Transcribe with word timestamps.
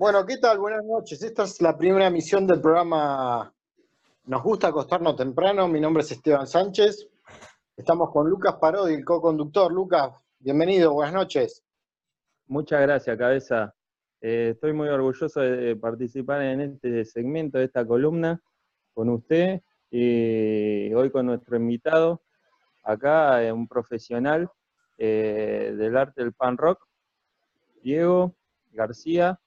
Bueno, 0.00 0.24
¿qué 0.24 0.38
tal? 0.38 0.58
Buenas 0.58 0.82
noches. 0.82 1.22
Esta 1.22 1.42
es 1.42 1.60
la 1.60 1.76
primera 1.76 2.06
emisión 2.06 2.46
del 2.46 2.58
programa 2.58 3.52
Nos 4.24 4.42
gusta 4.42 4.68
acostarnos 4.68 5.14
temprano. 5.14 5.68
Mi 5.68 5.78
nombre 5.78 6.02
es 6.02 6.10
Esteban 6.10 6.46
Sánchez. 6.46 7.06
Estamos 7.76 8.10
con 8.10 8.26
Lucas 8.30 8.54
Parodi, 8.58 8.94
el 8.94 9.04
co-conductor. 9.04 9.70
Lucas, 9.70 10.14
bienvenido, 10.38 10.94
buenas 10.94 11.12
noches. 11.12 11.62
Muchas 12.46 12.80
gracias, 12.80 13.18
cabeza. 13.18 13.74
Eh, 14.22 14.52
estoy 14.54 14.72
muy 14.72 14.88
orgulloso 14.88 15.38
de 15.38 15.76
participar 15.76 16.40
en 16.44 16.62
este 16.62 17.04
segmento 17.04 17.58
de 17.58 17.64
esta 17.64 17.86
columna 17.86 18.40
con 18.94 19.10
usted 19.10 19.60
y 19.90 20.94
hoy 20.94 21.10
con 21.10 21.26
nuestro 21.26 21.58
invitado, 21.58 22.22
acá 22.84 23.38
un 23.52 23.68
profesional 23.68 24.50
eh, 24.96 25.74
del 25.76 25.94
arte 25.94 26.22
del 26.22 26.32
pan 26.32 26.56
rock, 26.56 26.88
Diego 27.82 28.34
García, 28.72 29.38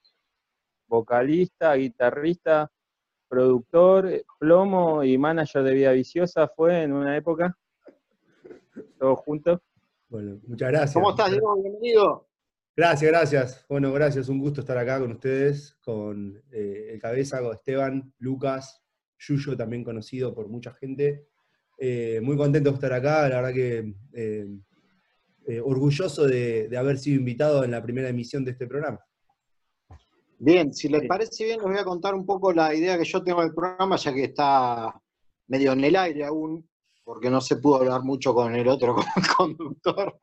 vocalista, 0.93 1.73
guitarrista, 1.73 2.71
productor, 3.27 4.23
plomo 4.39 5.03
y 5.03 5.17
manager 5.17 5.63
de 5.63 5.73
Vida 5.73 5.91
Viciosa 5.91 6.47
fue 6.47 6.84
en 6.84 6.93
una 6.93 7.17
época, 7.17 7.57
todos 8.99 9.20
juntos. 9.20 9.59
Bueno, 10.07 10.39
muchas 10.45 10.70
gracias. 10.70 10.93
¿Cómo 10.93 11.09
estás, 11.09 11.31
Diego? 11.31 11.59
Bienvenido. 11.59 12.27
Gracias, 12.75 13.11
gracias. 13.11 13.65
Bueno, 13.67 13.91
gracias. 13.91 14.29
Un 14.29 14.39
gusto 14.39 14.61
estar 14.61 14.77
acá 14.77 14.99
con 14.99 15.11
ustedes, 15.11 15.75
con 15.84 16.39
eh, 16.51 16.89
el 16.91 16.99
cabeza, 16.99 17.41
con 17.41 17.53
Esteban, 17.53 18.13
Lucas, 18.20 18.84
Yuyo, 19.17 19.57
también 19.57 19.84
conocido 19.84 20.34
por 20.35 20.48
mucha 20.48 20.73
gente. 20.73 21.27
Eh, 21.79 22.20
muy 22.21 22.37
contento 22.37 22.70
de 22.70 22.75
estar 22.75 22.93
acá, 22.93 23.27
la 23.29 23.41
verdad 23.41 23.53
que 23.53 23.95
eh, 24.13 25.59
orgulloso 25.63 26.27
de, 26.27 26.70
haber 26.77 26.99
sido 26.99 27.17
invitado 27.17 27.63
en 27.63 27.71
la 27.71 27.81
primera 27.81 28.09
emisión 28.09 28.45
de 28.45 28.51
este 28.51 28.67
programa. 28.67 29.03
Bien, 30.45 30.73
si 30.73 30.89
les 30.89 31.07
parece 31.07 31.45
bien, 31.45 31.59
les 31.59 31.70
voy 31.70 31.77
a 31.77 31.85
contar 31.85 32.13
un 32.13 32.25
poco 32.25 32.51
la 32.51 32.75
idea 32.75 32.97
que 32.97 33.05
yo 33.05 33.23
tengo 33.23 33.39
del 33.39 33.53
programa, 33.53 33.95
ya 33.95 34.13
que 34.13 34.25
está 34.25 34.93
medio 35.48 35.71
en 35.71 35.85
el 35.85 35.95
aire 35.95 36.26
aún, 36.26 36.68
porque 37.01 37.29
no 37.29 37.40
se 37.40 37.55
pudo 37.55 37.77
hablar 37.77 38.04
mucho 38.04 38.34
con 38.34 38.53
el 38.53 38.68
otro 38.68 38.93
conductor. 39.37 40.20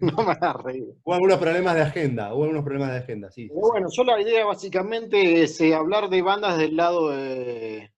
No 0.00 0.24
me 0.24 0.32
a 0.32 0.52
reír. 0.54 0.96
Hubo 1.04 1.14
algunos 1.14 1.38
problemas 1.38 1.76
de 1.76 1.82
agenda, 1.82 2.34
hubo 2.34 2.42
algunos 2.42 2.64
problemas 2.64 2.90
de 2.90 2.98
agenda, 2.98 3.30
sí. 3.30 3.48
bueno, 3.48 3.86
yo 3.92 4.02
la 4.02 4.20
idea 4.20 4.44
básicamente 4.44 5.44
es 5.44 5.60
eh, 5.60 5.72
hablar 5.72 6.08
de 6.08 6.20
bandas 6.20 6.58
del 6.58 6.74
lado 6.74 7.10
del 7.10 7.90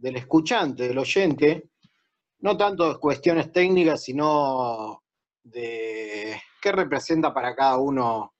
escuchante, 0.00 0.88
del 0.88 0.98
oyente, 0.98 1.70
no 2.40 2.56
tanto 2.56 2.92
de 2.92 2.98
cuestiones 2.98 3.52
técnicas, 3.52 4.02
sino 4.02 5.04
de 5.44 6.34
qué 6.60 6.72
representa 6.72 7.32
para 7.32 7.54
cada 7.54 7.78
uno 7.78 8.34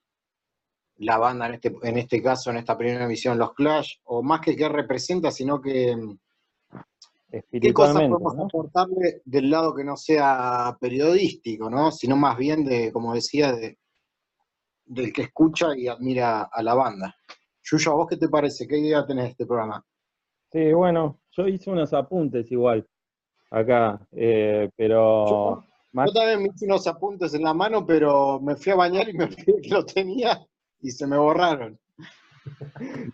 la 1.00 1.18
banda 1.18 1.46
en 1.46 1.54
este, 1.54 1.74
en 1.82 1.98
este 1.98 2.22
caso, 2.22 2.50
en 2.50 2.58
esta 2.58 2.76
primera 2.76 3.04
emisión, 3.04 3.38
los 3.38 3.54
Clash, 3.54 3.96
o 4.04 4.22
más 4.22 4.40
que 4.40 4.54
qué 4.54 4.68
representa, 4.68 5.30
sino 5.30 5.60
que 5.60 5.96
¿Qué 7.30 7.72
cosas 7.72 7.94
podemos 7.94 8.38
aportarle 8.38 9.22
del 9.24 9.50
lado 9.50 9.74
que 9.74 9.84
no 9.84 9.96
sea 9.96 10.76
periodístico, 10.80 11.70
¿no? 11.70 11.92
Sino 11.92 12.16
más 12.16 12.36
bien 12.36 12.64
de, 12.64 12.92
como 12.92 13.14
decía, 13.14 13.52
de, 13.52 13.78
del 14.84 15.12
que 15.12 15.22
escucha 15.22 15.76
y 15.76 15.86
admira 15.86 16.42
a 16.52 16.62
la 16.62 16.74
banda. 16.74 17.14
Yuyo, 17.62 17.92
¿a 17.92 17.94
vos 17.94 18.06
qué 18.08 18.16
te 18.16 18.28
parece? 18.28 18.66
¿Qué 18.66 18.78
idea 18.78 19.06
tenés 19.06 19.26
de 19.26 19.30
este 19.30 19.46
programa? 19.46 19.84
Sí, 20.50 20.72
bueno, 20.72 21.20
yo 21.30 21.46
hice 21.46 21.70
unos 21.70 21.92
apuntes 21.92 22.50
igual 22.50 22.84
acá, 23.50 24.04
eh, 24.10 24.68
pero... 24.76 25.64
Yo, 25.92 26.12
también 26.12 26.42
me 26.42 26.48
hice 26.48 26.66
unos 26.66 26.86
apuntes 26.88 27.32
en 27.34 27.44
la 27.44 27.54
mano, 27.54 27.86
pero 27.86 28.40
me 28.40 28.56
fui 28.56 28.72
a 28.72 28.76
bañar 28.76 29.08
y 29.08 29.12
me 29.12 29.28
fui 29.28 29.60
que 29.62 29.68
lo 29.68 29.84
tenía 29.84 30.44
y 30.80 30.90
se 30.90 31.06
me 31.06 31.16
borraron. 31.16 31.78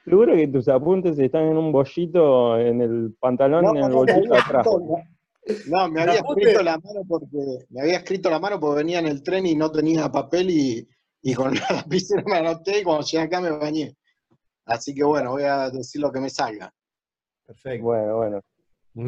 Seguro 0.05 0.35
que 0.35 0.49
tus 0.49 0.69
apuntes 0.69 1.19
están 1.19 1.45
en 1.45 1.57
un 1.57 1.73
bollito 1.73 2.59
en 2.59 2.81
el 2.81 3.15
pantalón 3.19 3.77
y 3.77 3.79
en 3.79 3.85
el 3.85 3.93
bollito 3.93 4.35
atrás. 4.35 4.67
No, 5.69 5.89
me 5.89 6.03
había 6.03 6.15
escrito 6.15 6.63
la 6.63 6.79
mano 6.79 7.03
porque 7.09 7.39
me 7.71 7.81
había 7.81 7.99
escrito 7.99 8.31
la 8.31 8.41
mano 8.41 8.59
porque 8.59 8.79
venía 8.79 8.99
en 8.99 9.07
el 9.07 9.23
tren 9.23 9.47
y 9.47 9.55
no 9.55 9.71
tenía 9.71 10.11
papel 10.11 10.51
y, 10.51 10.89
y 11.23 11.35
con 11.35 11.55
la 11.55 11.67
lapicera 11.71 12.23
me 12.27 12.37
anoté 12.37 12.81
y 12.81 12.83
cuando 12.83 13.05
llegué 13.05 13.25
acá 13.25 13.41
me 13.41 13.51
bañé. 13.51 13.97
Así 14.65 14.95
que 14.95 15.05
bueno, 15.05 15.33
voy 15.33 15.45
a 15.45 15.71
decir 15.71 16.01
lo 16.01 16.11
que 16.11 16.21
me 16.21 16.31
salga. 16.31 16.73
Perfecto. 17.47 17.85
Bueno, 17.85 18.17
bueno. 18.17 18.41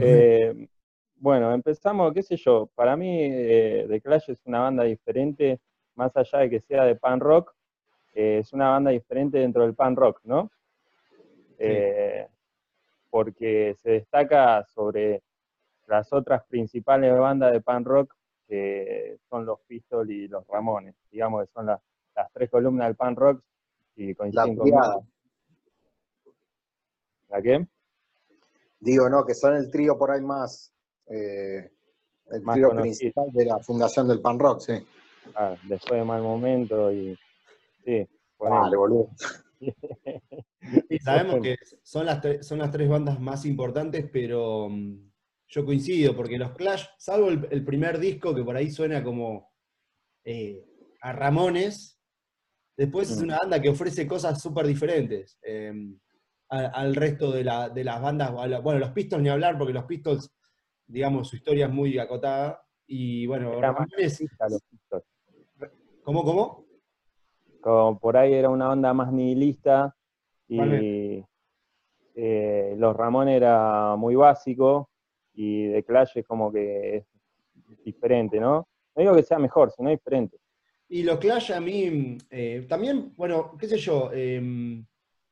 Eh, 0.01 0.69
bueno, 1.17 1.53
empezamos, 1.53 2.13
qué 2.13 2.23
sé 2.23 2.37
yo, 2.37 2.71
para 2.75 2.97
mí 2.97 3.09
eh, 3.21 3.87
The 3.89 4.01
Clash 4.01 4.31
es 4.31 4.41
una 4.45 4.61
banda 4.61 4.85
diferente, 4.85 5.61
más 5.97 6.17
allá 6.17 6.41
de 6.41 6.51
que 6.51 6.61
sea 6.61 6.85
de 6.85 6.95
pan 6.95 7.19
rock, 7.19 7.55
eh, 8.15 8.39
es 8.39 8.53
una 8.53 8.71
banda 8.71 8.91
diferente 8.91 9.39
dentro 9.39 9.63
del 9.63 9.75
pan 9.75 9.97
rock, 9.97 10.21
¿no? 10.25 10.51
Eh, 11.59 12.27
porque 13.11 13.75
se 13.83 13.91
destaca 13.91 14.65
sobre 14.65 15.23
las 15.87 16.13
otras 16.13 16.45
principales 16.47 17.19
bandas 17.19 17.53
de 17.53 17.61
pan 17.61 17.85
rock, 17.85 18.15
que 18.47 19.19
son 19.29 19.45
los 19.45 19.61
Pistols 19.67 20.11
y 20.11 20.29
los 20.29 20.47
Ramones, 20.47 20.95
digamos 21.11 21.47
que 21.47 21.53
son 21.53 21.67
las, 21.67 21.81
tres 22.33 22.51
columnas 22.51 22.89
del 22.89 22.97
pan 22.97 23.15
rock 23.15 23.43
y 23.95 24.15
coinciden 24.15 24.57
la 24.71 25.01
¿La 27.29 27.43
qué? 27.43 27.67
Digo, 28.81 29.09
no, 29.09 29.25
que 29.25 29.35
son 29.35 29.55
el 29.55 29.71
trío 29.71 29.99
por 29.99 30.11
ahí 30.11 30.23
más, 30.23 30.73
eh, 31.07 31.71
el 32.31 32.43
trío 32.43 32.71
principal 32.71 33.27
de 33.33 33.45
la 33.45 33.59
fundación 33.59 34.09
del 34.09 34.21
pan 34.21 34.39
rock, 34.39 34.61
sí. 34.61 34.87
Ah, 35.35 35.55
después 35.65 36.01
de 36.01 36.05
mal 36.05 36.23
momento 36.23 36.91
y 36.91 37.19
Sí, 37.89 38.07
vale, 38.39 38.77
boludo. 38.77 39.11
sabemos 41.03 41.41
que 41.41 41.57
son 41.83 42.05
las, 42.05 42.47
son 42.47 42.59
las 42.59 42.71
tres 42.71 42.87
bandas 42.87 43.19
más 43.19 43.47
importantes, 43.47 44.07
pero 44.13 44.69
mm, 44.69 45.11
yo 45.49 45.65
coincido, 45.65 46.15
porque 46.15 46.37
los 46.37 46.53
Clash, 46.53 46.85
salvo 46.99 47.31
el, 47.31 47.65
primer 47.65 47.99
disco 47.99 48.35
que 48.35 48.45
por 48.45 48.57
ahí 48.57 48.71
suena 48.71 49.03
como 49.03 49.55
eh, 50.23 50.67
a 51.01 51.15
Ramones, 51.15 51.99
después 52.77 53.11
es 53.11 53.21
mm. 53.23 53.25
una 53.25 53.39
banda 53.39 53.63
que 53.63 53.71
ofrece 53.71 54.07
cosas 54.07 54.43
súper 54.43 54.67
diferentes 54.67 55.39
em, 55.41 55.99
al 56.51 56.95
resto 56.95 57.33
de, 57.33 57.43
las 57.43 58.03
bandas. 58.03 58.33
Bueno, 58.63 58.81
los 58.81 58.91
Pistols 58.91 59.23
ni 59.23 59.31
hablar, 59.31 59.57
porque 59.57 59.73
los 59.73 59.87
Pistols, 59.87 60.31
digamos, 60.87 61.29
su 61.29 61.37
historia 61.37 61.67
es 61.67 61.73
muy 61.73 61.99
acotada. 61.99 62.63
Y 62.87 63.27
bueno, 63.27 63.59
Ramones. 63.59 64.25
¿Cómo, 66.03 66.23
cómo? 66.25 66.68
Como 67.61 67.99
por 67.99 68.17
ahí 68.17 68.35
era 68.35 68.49
una 68.49 68.71
onda 68.71 68.93
más 68.95 69.13
nihilista 69.13 69.95
y 70.49 71.25
eh, 72.15 72.75
Los 72.77 72.97
Ramones 72.97 73.37
era 73.37 73.95
muy 73.97 74.15
básico 74.15 74.91
y 75.35 75.71
The 75.71 75.85
Clash 75.85 76.13
es 76.17 76.27
como 76.27 76.51
que 76.53 76.97
es 76.97 77.05
diferente, 77.85 78.41
¿no? 78.41 78.67
No 78.97 79.03
digo 79.03 79.15
que 79.15 79.23
sea 79.23 79.39
mejor, 79.39 79.71
sino 79.71 79.91
diferente. 79.91 80.39
Y 80.89 81.03
los 81.03 81.19
Clash 81.19 81.53
a 81.53 81.61
mí, 81.61 82.19
eh, 82.31 82.67
también, 82.69 83.13
bueno, 83.17 83.57
qué 83.59 83.69
sé 83.69 83.77
yo, 83.77 84.11
em, 84.13 84.85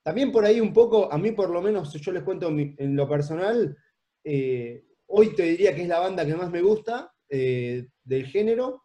también 0.03 0.31
por 0.31 0.45
ahí 0.45 0.61
un 0.61 0.73
poco, 0.73 1.11
a 1.11 1.19
mí 1.19 1.33
por 1.33 1.51
lo 1.51 1.61
menos, 1.61 1.93
yo 1.95 2.13
les 2.13 2.23
cuento 2.23 2.49
en 2.49 2.95
lo 2.95 3.09
personal, 3.09 3.77
eh, 4.23 4.85
hoy 5.07 5.35
te 5.35 5.45
diría 5.45 5.75
que 5.75 5.83
es 5.83 5.89
la 5.89 5.99
banda 5.99 6.25
que 6.27 6.37
más 6.37 6.51
me 6.51 6.63
gusta 6.63 7.13
del 7.29 8.27
género, 8.27 8.83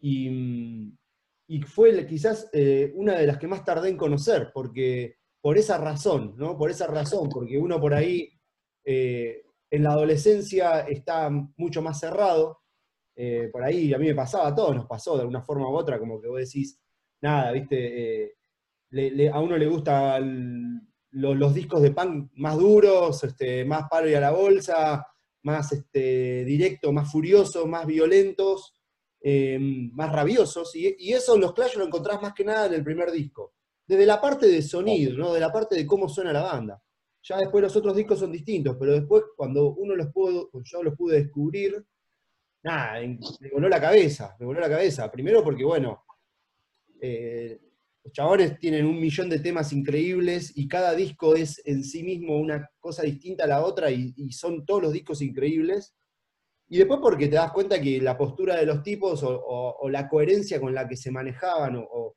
y, 0.00 0.92
y 1.46 1.62
fue 1.62 2.06
quizás 2.06 2.48
eh, 2.52 2.92
una 2.94 3.14
de 3.14 3.26
las 3.26 3.38
que 3.38 3.46
más 3.46 3.64
tardé 3.64 3.90
en 3.90 3.96
conocer, 3.96 4.50
porque 4.52 5.16
por 5.40 5.58
esa 5.58 5.78
razón, 5.78 6.34
¿no? 6.36 6.56
Por 6.56 6.70
esa 6.70 6.86
razón, 6.86 7.28
porque 7.28 7.58
uno 7.58 7.80
por 7.80 7.92
ahí 7.94 8.30
eh, 8.84 9.42
en 9.70 9.82
la 9.82 9.92
adolescencia 9.92 10.80
está 10.80 11.28
mucho 11.56 11.82
más 11.82 12.00
cerrado, 12.00 12.60
eh, 13.16 13.48
por 13.52 13.62
ahí 13.62 13.92
a 13.92 13.98
mí 13.98 14.06
me 14.06 14.14
pasaba, 14.14 14.54
todo 14.54 14.74
nos 14.74 14.86
pasó 14.86 15.14
de 15.14 15.20
alguna 15.20 15.42
forma 15.42 15.68
u 15.68 15.74
otra, 15.76 15.98
como 15.98 16.20
que 16.20 16.28
vos 16.28 16.38
decís, 16.38 16.80
nada, 17.20 17.52
viste, 17.52 18.36
a 19.32 19.40
uno 19.40 19.56
le 19.56 19.66
gustan 19.66 20.88
los 21.10 21.54
discos 21.54 21.82
de 21.82 21.92
punk 21.92 22.30
más 22.34 22.56
duros, 22.56 23.22
este, 23.22 23.64
más 23.64 23.88
palo 23.88 24.08
y 24.08 24.14
a 24.14 24.20
la 24.20 24.32
bolsa, 24.32 25.06
más 25.42 25.72
este, 25.72 26.44
directo, 26.44 26.92
más 26.92 27.10
furiosos, 27.10 27.66
más 27.66 27.86
violentos, 27.86 28.74
eh, 29.26 29.58
más 29.58 30.12
rabiosos, 30.12 30.76
y, 30.76 31.10
eso 31.10 31.34
en 31.34 31.40
los 31.40 31.54
Clash 31.54 31.76
lo 31.76 31.84
encontrás 31.86 32.20
más 32.20 32.34
que 32.34 32.44
nada 32.44 32.66
en 32.66 32.74
el 32.74 32.84
primer 32.84 33.10
disco. 33.10 33.54
Desde 33.86 34.04
la 34.04 34.20
parte 34.20 34.46
de 34.46 34.60
sonido, 34.60 35.16
¿no? 35.16 35.32
De 35.32 35.40
la 35.40 35.50
parte 35.50 35.74
de 35.76 35.86
cómo 35.86 36.10
suena 36.10 36.30
la 36.30 36.42
banda. 36.42 36.82
Ya 37.22 37.38
después 37.38 37.62
los 37.62 37.74
otros 37.74 37.96
discos 37.96 38.18
son 38.18 38.30
distintos, 38.30 38.76
pero 38.78 38.92
después 38.92 39.24
cuando 39.34 39.70
uno 39.76 39.96
los 39.96 40.08
pudo, 40.08 40.50
yo 40.62 40.82
los 40.82 40.94
pude 40.94 41.22
descubrir, 41.22 41.82
nada, 42.62 43.00
me 43.00 43.50
voló 43.50 43.66
la 43.66 43.80
cabeza, 43.80 44.36
me 44.38 44.44
voló 44.44 44.60
la 44.60 44.68
cabeza. 44.68 45.10
Primero 45.10 45.42
porque, 45.42 45.64
bueno, 45.64 46.04
eh, 47.00 47.58
los 48.02 48.12
chabones 48.12 48.58
tienen 48.58 48.84
un 48.84 49.00
millón 49.00 49.30
de 49.30 49.38
temas 49.38 49.72
increíbles 49.72 50.52
y 50.54 50.68
cada 50.68 50.94
disco 50.94 51.34
es 51.34 51.62
en 51.64 51.82
sí 51.82 52.02
mismo 52.02 52.38
una 52.38 52.70
cosa 52.78 53.02
distinta 53.02 53.44
a 53.44 53.46
la 53.46 53.64
otra 53.64 53.90
y 53.90 54.32
son 54.32 54.66
todos 54.66 54.82
los 54.82 54.92
discos 54.92 55.22
increíbles. 55.22 55.94
Y 56.68 56.78
después 56.78 57.00
porque 57.02 57.28
te 57.28 57.36
das 57.36 57.52
cuenta 57.52 57.80
que 57.80 58.00
la 58.00 58.16
postura 58.16 58.56
de 58.56 58.66
los 58.66 58.82
tipos 58.82 59.20
o, 59.24 59.88
la 59.90 60.08
coherencia 60.08 60.60
con 60.60 60.74
la 60.74 60.88
que 60.88 60.96
se 60.96 61.10
manejaban 61.10 61.76
o, 61.76 62.16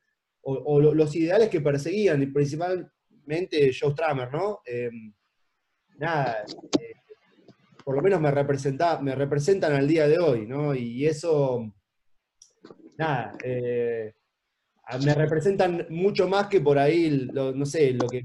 los 0.80 1.14
ideales 1.14 1.50
que 1.50 1.60
perseguían, 1.60 2.22
y 2.22 2.26
principal, 2.26 2.90
mente 3.26 3.70
Joe 3.78 3.92
Stramer, 3.92 4.32
¿no? 4.32 4.60
Eh, 4.64 4.90
nada, 5.98 6.44
eh, 6.80 6.94
por 7.84 7.94
lo 7.94 8.02
menos 8.02 8.20
me, 8.20 8.30
representa, 8.30 8.98
me 9.00 9.14
representan 9.14 9.74
al 9.74 9.86
día 9.86 10.08
de 10.08 10.18
hoy, 10.18 10.46
¿no? 10.46 10.74
Y 10.74 11.06
eso, 11.06 11.70
nada, 12.96 13.36
eh, 13.44 14.14
me 15.04 15.14
representan 15.14 15.86
mucho 15.90 16.26
más 16.26 16.46
que 16.46 16.62
por 16.62 16.78
ahí, 16.78 17.28
no 17.32 17.66
sé, 17.66 17.92
lo 17.92 18.08
que, 18.08 18.22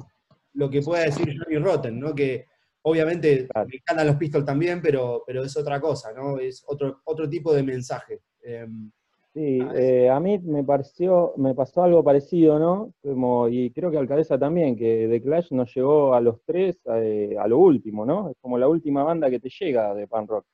lo 0.53 0.69
que 0.69 0.81
pueda 0.81 1.03
decir 1.03 1.35
Johnny 1.37 1.57
Rotten, 1.57 1.99
¿no? 1.99 2.15
Que 2.15 2.45
obviamente 2.83 3.47
me 3.55 3.75
encantan 3.75 4.07
los 4.07 4.15
Pistols 4.17 4.45
también, 4.45 4.81
pero, 4.81 5.23
pero 5.25 5.43
es 5.43 5.55
otra 5.57 5.79
cosa, 5.81 6.11
¿no? 6.13 6.39
Es 6.39 6.63
otro, 6.67 7.01
otro 7.05 7.29
tipo 7.29 7.53
de 7.53 7.63
mensaje. 7.63 8.21
Em, 8.41 8.91
sí, 9.33 9.59
eh, 9.75 10.09
a 10.09 10.19
mí 10.19 10.39
me 10.39 10.63
pareció, 10.63 11.33
me 11.37 11.55
pasó 11.55 11.83
algo 11.83 12.03
parecido, 12.03 12.59
¿no? 12.59 12.93
Como, 13.01 13.47
y 13.47 13.71
creo 13.71 13.89
que 13.89 13.97
al 13.97 14.07
cabeza 14.07 14.37
también, 14.37 14.75
que 14.75 15.07
The 15.09 15.21
Clash 15.21 15.51
nos 15.51 15.73
llegó 15.73 16.13
a 16.13 16.21
los 16.21 16.41
tres 16.45 16.79
eh, 16.85 17.35
a 17.39 17.47
lo 17.47 17.57
último, 17.57 18.05
¿no? 18.05 18.29
Es 18.29 18.37
como 18.41 18.57
la 18.57 18.67
última 18.67 19.03
banda 19.03 19.29
que 19.29 19.39
te 19.39 19.49
llega 19.49 19.93
de 19.93 20.07
pan 20.07 20.27
rock. 20.27 20.45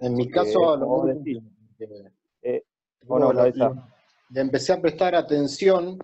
En 0.00 0.14
mi 0.14 0.28
caso, 0.28 0.76
lo 0.76 1.08
eh, 2.42 2.64
o 3.06 3.18
no, 3.18 3.32
le 3.32 4.40
empecé 4.40 4.72
a 4.72 4.80
prestar 4.80 5.14
atención, 5.14 5.98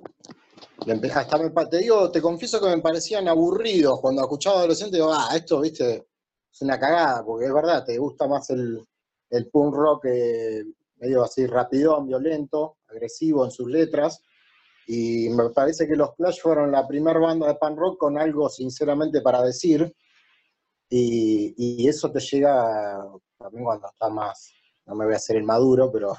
hasta 1.15 1.39
me, 1.39 1.51
te 1.67 1.79
digo, 1.79 2.11
te 2.11 2.21
confieso 2.21 2.61
que 2.61 2.69
me 2.69 2.83
parecían 2.83 3.29
aburridos 3.29 4.01
cuando 4.01 4.23
escuchaba 4.23 4.59
adolescente, 4.59 4.97
digo, 4.97 5.13
ah, 5.13 5.31
esto, 5.35 5.61
viste, 5.61 6.07
es 6.53 6.63
una 6.63 6.79
cagada, 6.79 7.25
porque 7.25 7.47
es 7.47 7.53
verdad, 7.53 7.85
te 7.85 7.99
gusta 7.99 8.27
más 8.27 8.49
el, 8.51 8.85
el 9.31 9.49
punk 9.49 9.75
rock 9.75 10.05
eh, 10.07 10.65
medio 10.97 11.23
así 11.23 11.47
rapidón, 11.47 12.07
violento, 12.07 12.79
agresivo 12.89 13.45
en 13.45 13.51
sus 13.51 13.69
letras, 13.69 14.23
y 14.87 15.29
me 15.31 15.51
parece 15.51 15.87
que 15.87 15.97
los 15.97 16.15
Clash 16.15 16.41
fueron 16.41 16.71
la 16.71 16.87
primera 16.87 17.19
banda 17.19 17.49
de 17.49 17.57
punk 17.57 17.79
rock 17.79 17.99
con 17.99 18.19
algo 18.19 18.49
sinceramente 18.49 19.21
para 19.21 19.43
decir, 19.43 19.93
y, 20.89 21.55
y 21.57 21.89
eso 21.89 22.11
te 22.13 22.21
llega 22.21 23.05
también 23.37 23.65
cuando 23.65 23.89
está 23.89 24.09
más, 24.09 24.53
no 24.87 24.95
me 24.95 25.05
voy 25.05 25.15
a 25.15 25.17
hacer 25.17 25.37
el 25.37 25.43
maduro, 25.43 25.91
pero 25.93 26.17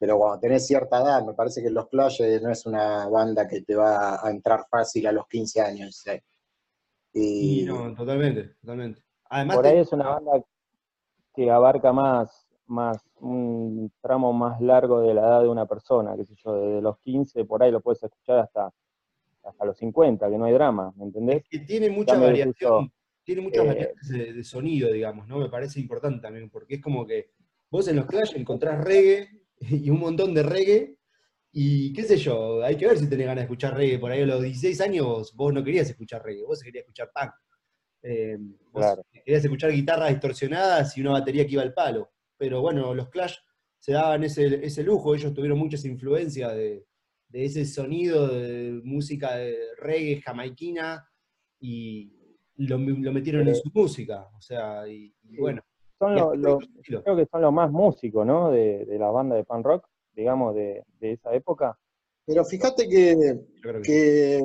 pero 0.00 0.16
cuando 0.16 0.40
tenés 0.40 0.66
cierta 0.66 1.02
edad, 1.02 1.26
me 1.26 1.34
parece 1.34 1.62
que 1.62 1.68
Los 1.68 1.86
Clash 1.88 2.22
no 2.40 2.50
es 2.50 2.64
una 2.64 3.06
banda 3.06 3.46
que 3.46 3.60
te 3.60 3.76
va 3.76 4.26
a 4.26 4.30
entrar 4.30 4.64
fácil 4.70 5.06
a 5.06 5.12
los 5.12 5.28
15 5.28 5.60
años. 5.60 6.02
Y... 7.12 7.64
no, 7.66 7.94
totalmente, 7.94 8.54
totalmente. 8.62 9.02
Además, 9.28 9.56
por 9.56 9.66
ahí 9.66 9.78
es 9.78 9.92
una 9.92 10.08
banda 10.08 10.42
que 11.34 11.50
abarca 11.50 11.92
más, 11.92 12.48
más 12.66 12.98
un 13.20 13.92
tramo 14.00 14.32
más 14.32 14.58
largo 14.62 15.02
de 15.02 15.12
la 15.12 15.20
edad 15.20 15.42
de 15.42 15.48
una 15.48 15.66
persona, 15.66 16.16
qué 16.16 16.24
sé 16.24 16.34
yo, 16.42 16.54
desde 16.54 16.80
los 16.80 16.98
15, 17.00 17.44
por 17.44 17.62
ahí 17.62 17.70
lo 17.70 17.82
puedes 17.82 18.02
escuchar 18.02 18.38
hasta, 18.38 18.72
hasta 19.44 19.64
los 19.66 19.76
50, 19.76 20.30
que 20.30 20.38
no 20.38 20.46
hay 20.46 20.54
drama, 20.54 20.94
¿me 20.96 21.04
entendés? 21.04 21.44
que 21.46 21.58
tiene 21.58 21.90
mucha 21.90 22.18
variación, 22.18 22.90
tiene 23.22 23.42
muchas 23.42 23.64
eh, 23.64 23.68
variantes 23.68 24.08
de, 24.08 24.44
sonido, 24.44 24.90
digamos, 24.90 25.28
¿no? 25.28 25.38
Me 25.38 25.50
parece 25.50 25.78
importante 25.78 26.20
también, 26.20 26.48
porque 26.48 26.76
es 26.76 26.80
como 26.80 27.06
que 27.06 27.32
vos 27.70 27.86
en 27.86 27.96
los 27.96 28.06
Clash 28.06 28.34
encontrás 28.34 28.82
reggae, 28.82 29.39
y 29.84 29.90
un 29.90 30.00
montón 30.00 30.34
de 30.34 30.42
reggae. 30.42 30.96
Y 31.52 31.92
qué 31.92 32.04
sé 32.04 32.16
yo, 32.16 32.62
hay 32.62 32.76
que 32.76 32.86
ver 32.86 32.98
si 32.98 33.08
tenés 33.08 33.26
ganas 33.26 33.42
de 33.42 33.46
escuchar 33.46 33.76
reggae. 33.76 33.98
Por 33.98 34.12
ahí 34.12 34.22
a 34.22 34.26
los 34.26 34.42
16 34.42 34.80
años 34.82 35.34
vos 35.34 35.52
no 35.52 35.64
querías 35.64 35.90
escuchar 35.90 36.22
reggae, 36.22 36.44
vos 36.44 36.62
querías 36.62 36.82
escuchar 36.82 37.10
punk. 37.12 37.32
Eh, 38.02 38.38
querías 39.24 39.44
escuchar 39.44 39.72
guitarras 39.72 40.10
distorsionadas 40.10 40.96
y 40.96 41.00
una 41.00 41.12
batería 41.12 41.46
que 41.46 41.52
iba 41.52 41.62
al 41.62 41.74
palo. 41.74 42.12
Pero 42.36 42.60
bueno, 42.60 42.94
los 42.94 43.08
Clash 43.08 43.36
se 43.78 43.92
daban 43.92 44.24
ese, 44.24 44.64
ese 44.64 44.82
lujo, 44.82 45.14
ellos 45.14 45.34
tuvieron 45.34 45.58
muchas 45.58 45.84
influencias 45.84 46.54
de, 46.54 46.86
de, 47.28 47.44
ese 47.44 47.64
sonido 47.64 48.28
de 48.28 48.80
música 48.84 49.36
de 49.36 49.56
reggae 49.78 50.22
jamaiquina 50.22 51.06
y 51.58 52.12
lo, 52.56 52.78
lo 52.78 53.12
metieron 53.12 53.48
en 53.48 53.56
su 53.56 53.70
música. 53.74 54.28
O 54.36 54.40
sea, 54.40 54.86
y 54.86 55.12
bueno 55.22 55.62
creo 56.00 57.16
que 57.16 57.26
son 57.26 57.42
los 57.42 57.52
más 57.52 57.70
músicos, 57.70 58.26
¿no? 58.26 58.50
De, 58.50 58.86
la 58.98 59.10
banda 59.10 59.36
de 59.36 59.44
pan 59.44 59.62
rock, 59.62 59.86
digamos, 60.12 60.54
de, 60.54 60.84
esa 61.00 61.32
época. 61.34 61.78
Pero 62.24 62.44
fíjate 62.44 62.88
que, 62.88 63.40
que, 63.82 64.40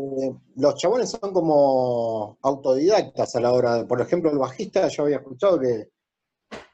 los 0.55 0.75
chabones 0.75 1.11
son 1.11 1.31
como 1.31 2.37
autodidactas 2.41 3.35
a 3.35 3.41
la 3.41 3.53
hora 3.53 3.75
de, 3.77 3.85
por 3.85 4.01
ejemplo, 4.01 4.31
el 4.31 4.37
bajista, 4.37 4.87
yo 4.87 5.03
había 5.03 5.17
escuchado 5.17 5.59
que, 5.59 5.89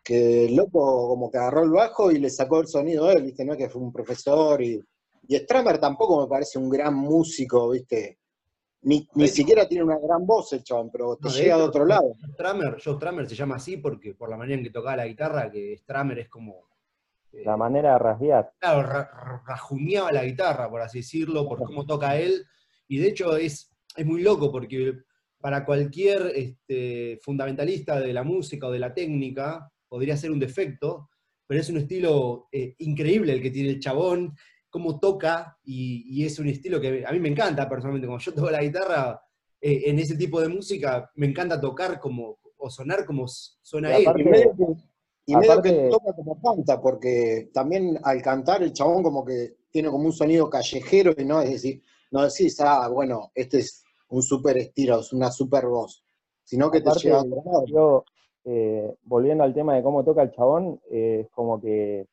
que 0.04 0.46
el 0.46 0.56
loco 0.56 1.10
como 1.10 1.30
que 1.30 1.38
agarró 1.38 1.64
el 1.64 1.72
bajo 1.72 2.12
y 2.12 2.20
le 2.20 2.30
sacó 2.30 2.62
el 2.62 2.68
sonido 2.68 3.06
a 3.06 3.14
él, 3.14 3.24
¿viste? 3.24 3.46
No 3.46 3.54
es 3.54 3.60
que 3.60 3.70
fue 3.70 3.82
un 3.82 3.92
profesor 3.92 4.62
y, 4.62 4.82
y 5.28 5.36
Stramer 5.38 5.80
tampoco 5.80 6.22
me 6.22 6.28
parece 6.28 6.58
un 6.58 6.70
gran 6.70 6.96
músico, 6.96 7.70
¿viste? 7.70 8.20
Ni, 8.84 9.08
siquiera 9.28 9.68
tiene 9.68 9.84
una 9.84 10.00
gran 10.00 10.26
voz 10.26 10.54
el 10.54 10.64
chabón, 10.64 10.90
pero 10.92 11.16
te 11.16 11.30
llega 11.30 11.58
de, 11.58 11.64
otro 11.64 11.86
lado. 11.86 12.16
Stramer, 12.34 12.78
Joe 12.84 12.96
Stramer 12.96 13.30
se 13.30 13.36
llama 13.36 13.56
así 13.56 13.78
porque 13.78 14.16
por 14.16 14.30
la 14.30 14.38
manera 14.38 14.58
en 14.58 14.64
que 14.64 14.72
tocaba 14.72 14.98
la 14.98 15.08
guitarra, 15.08 15.52
que 15.52 15.78
Stramer 15.78 16.20
es 16.20 16.30
como... 16.30 16.68
Eh, 17.32 17.44
la 17.46 17.58
manera 17.58 17.94
de 17.94 18.00
rasguear. 18.00 18.54
Claro, 18.60 19.42
rajuneaba 19.46 20.12
la 20.12 20.26
guitarra, 20.26 20.70
por 20.70 20.82
así 20.82 21.00
decirlo, 21.00 21.48
por 21.48 21.60
cómo 21.64 21.86
toca 21.86 22.18
él. 22.18 22.44
Y 22.88 22.98
de 22.98 23.10
hecho 23.10 23.38
es, 23.38 23.72
es 23.96 24.06
muy 24.06 24.22
loco 24.22 24.52
porque 24.52 25.04
para 25.40 25.64
cualquier 25.64 26.32
este, 26.36 27.20
fundamentalista 27.22 28.00
de 28.00 28.14
la 28.14 28.24
música 28.24 28.68
o 28.68 28.72
de 28.72 28.80
la 28.80 28.94
técnica 28.94 29.72
podría 29.88 30.18
ser 30.18 30.32
un 30.32 30.40
defecto, 30.40 31.10
pero 31.46 31.60
es 31.60 31.70
un 31.70 31.78
estilo 31.78 32.48
eh, 32.52 32.76
increíble 32.80 33.34
el 33.34 33.42
que 33.42 33.52
tiene 33.52 33.70
el 33.70 33.80
chabón 33.80 34.36
cómo 34.72 35.00
toca, 35.00 35.60
y, 35.64 36.26
es 36.26 36.40
un 36.40 36.48
estilo 36.48 36.82
que 36.82 37.06
a 37.06 37.12
mí 37.12 37.20
me 37.20 37.30
encanta 37.30 37.70
personalmente. 37.70 38.08
Cuando 38.08 38.24
yo 38.24 38.34
toco 38.34 38.50
la 38.50 38.64
guitarra 38.64 39.22
eh, 39.60 39.84
en 39.86 40.00
ese 40.00 40.16
tipo 40.16 40.42
de 40.42 40.48
música, 40.48 41.12
me 41.16 41.28
encanta 41.28 41.60
tocar 41.62 42.00
como, 42.00 42.40
o 42.58 42.70
sonar 42.70 43.06
como 43.06 43.28
suena 43.28 43.96
él. 43.96 44.06
y 45.26 45.36
medio 45.36 45.62
que 45.62 45.90
toca 45.92 46.14
como 46.16 46.42
canta, 46.42 46.82
porque 46.82 47.52
también 47.54 48.00
al 48.04 48.22
cantar 48.22 48.64
el 48.64 48.74
chabón 48.74 49.04
como 49.04 49.24
que 49.24 49.58
tiene 49.70 49.90
como 49.90 50.06
un 50.06 50.14
sonido 50.14 50.50
callejero 50.50 51.14
y 51.18 51.26
no 51.26 51.42
es 51.42 51.52
decir, 51.52 51.84
no 52.10 52.24
decís, 52.24 52.60
ah, 52.62 52.88
bueno, 52.88 53.32
este 53.36 53.60
es 53.60 53.84
un 54.10 54.24
super 54.24 54.58
estilo, 54.58 55.02
es 55.02 55.14
una 55.14 55.32
super 55.32 55.68
voz, 55.68 56.04
sino 56.44 56.72
que 56.72 56.82
te 56.82 56.92
lleva 56.92 57.20
a 57.20 57.66
Yo, 57.68 58.06
eh, 58.46 58.96
volviendo 59.04 59.44
al 59.44 59.54
tema 59.54 59.76
de 59.76 59.84
cómo 59.84 60.04
toca 60.04 60.24
el 60.24 60.32
chabón, 60.32 60.82
eh, 60.90 61.24
es 61.26 61.30
como 61.32 61.60
que 61.62 62.08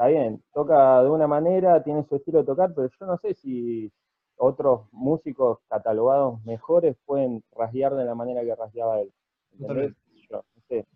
está 0.00 0.08
bien, 0.08 0.42
toca 0.54 1.02
de 1.02 1.10
una 1.10 1.26
manera, 1.26 1.82
tiene 1.82 2.04
su 2.04 2.16
estilo 2.16 2.38
de 2.38 2.46
tocar, 2.46 2.72
pero 2.74 2.88
yo 2.88 3.06
no 3.06 3.18
sé 3.18 3.34
si 3.34 3.92
otros 4.36 4.90
músicos 4.92 5.58
catalogados 5.68 6.42
mejores 6.42 6.96
pueden 7.04 7.44
rasguear 7.54 7.94
de 7.94 8.06
la 8.06 8.14
manera 8.14 8.40
que 8.40 8.54
rasgueaba 8.54 9.00
él. 9.00 9.12
Yo, 9.58 9.68
no 9.74 10.62
sé, 10.68 10.86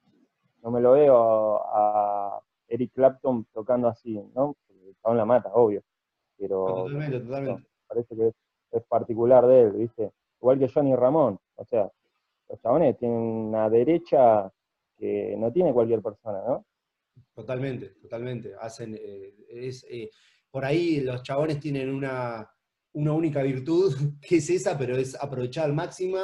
no 0.62 0.70
me 0.70 0.80
lo 0.80 0.92
veo 0.92 1.61
a 1.66 2.40
Eric 2.66 2.92
Clapton 2.94 3.44
tocando 3.52 3.88
así, 3.88 4.18
¿no? 4.34 4.56
Porque 4.66 5.14
la 5.14 5.26
mata, 5.26 5.50
obvio. 5.52 5.82
Pero 6.38 6.64
totalmente, 6.64 7.20
totalmente. 7.20 7.68
parece 7.87 8.16
que 8.16 8.32
es, 8.70 8.84
particular 8.84 9.46
de 9.46 9.61
él, 9.64 9.73
¿viste? 9.73 10.12
Igual 10.40 10.58
que 10.58 10.68
Johnny 10.68 10.96
Ramón. 10.96 11.38
O 11.56 11.64
sea, 11.66 11.90
los 12.49 12.58
chabones 12.62 12.96
tienen 12.96 13.18
una 13.18 13.68
derecha 13.68 14.50
que 14.96 15.37
no 15.37 15.52
tiene 15.52 15.75
cualquier 15.75 16.00
persona, 16.00 16.42
¿no? 16.46 16.64
Totalmente, 17.35 17.97
totalmente. 18.00 18.52
Hacen, 18.61 18.94
eh, 18.94 19.35
es, 19.49 19.85
eh, 19.90 20.11
por 20.50 20.64
ahí 20.64 21.00
los 21.00 21.23
chabones 21.23 21.59
tienen 21.59 21.90
una, 21.90 22.49
única 22.92 23.42
virtud, 23.42 23.92
que 24.23 24.37
es 24.37 24.50
esa, 24.50 24.78
pero 24.78 24.97
es 24.97 25.16
aprovechar 25.21 25.64
al 25.64 25.75
máximo 25.75 26.18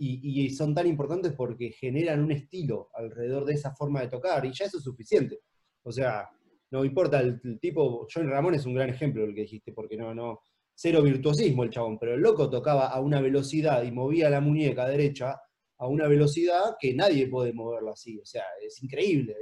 y, 0.00 0.50
son 0.50 0.74
tan 0.74 0.86
importantes 0.86 1.32
porque 1.32 1.72
generan 1.72 2.22
un 2.22 2.30
estilo 2.30 2.88
alrededor 2.94 3.44
de 3.44 3.54
esa 3.54 3.74
forma 3.74 4.00
de 4.00 4.08
tocar 4.08 4.44
y 4.44 4.52
ya 4.52 4.66
eso 4.66 4.78
es 4.78 4.84
suficiente. 4.84 5.40
O 5.82 5.92
sea, 5.92 6.28
no 6.70 6.84
importa 6.84 7.20
el, 7.20 7.40
tipo, 7.60 8.06
Johnny 8.12 8.28
Ramón 8.28 8.54
es 8.54 8.66
un 8.66 8.74
gran 8.74 8.90
ejemplo 8.90 9.22
del 9.22 9.34
que 9.34 9.42
dijiste, 9.42 9.72
porque 9.72 9.96
no, 9.96 10.14
no, 10.14 10.40
cero 10.74 11.02
virtuosismo 11.02 11.64
el 11.64 11.70
chabón, 11.70 11.98
pero 11.98 12.14
el 12.14 12.20
loco 12.20 12.48
tocaba 12.50 12.88
a 12.88 13.00
una 13.00 13.20
velocidad 13.20 13.82
y 13.82 13.90
movía 13.90 14.30
la 14.30 14.40
muñeca 14.40 14.86
derecha 14.86 15.40
a 15.78 15.86
una 15.86 16.06
velocidad 16.08 16.76
que 16.78 16.94
nadie 16.94 17.28
puede 17.28 17.52
moverlo 17.52 17.92
así. 17.92 18.18
O 18.18 18.24
sea, 18.24 18.44
es 18.64 18.80
increíble 18.82 19.34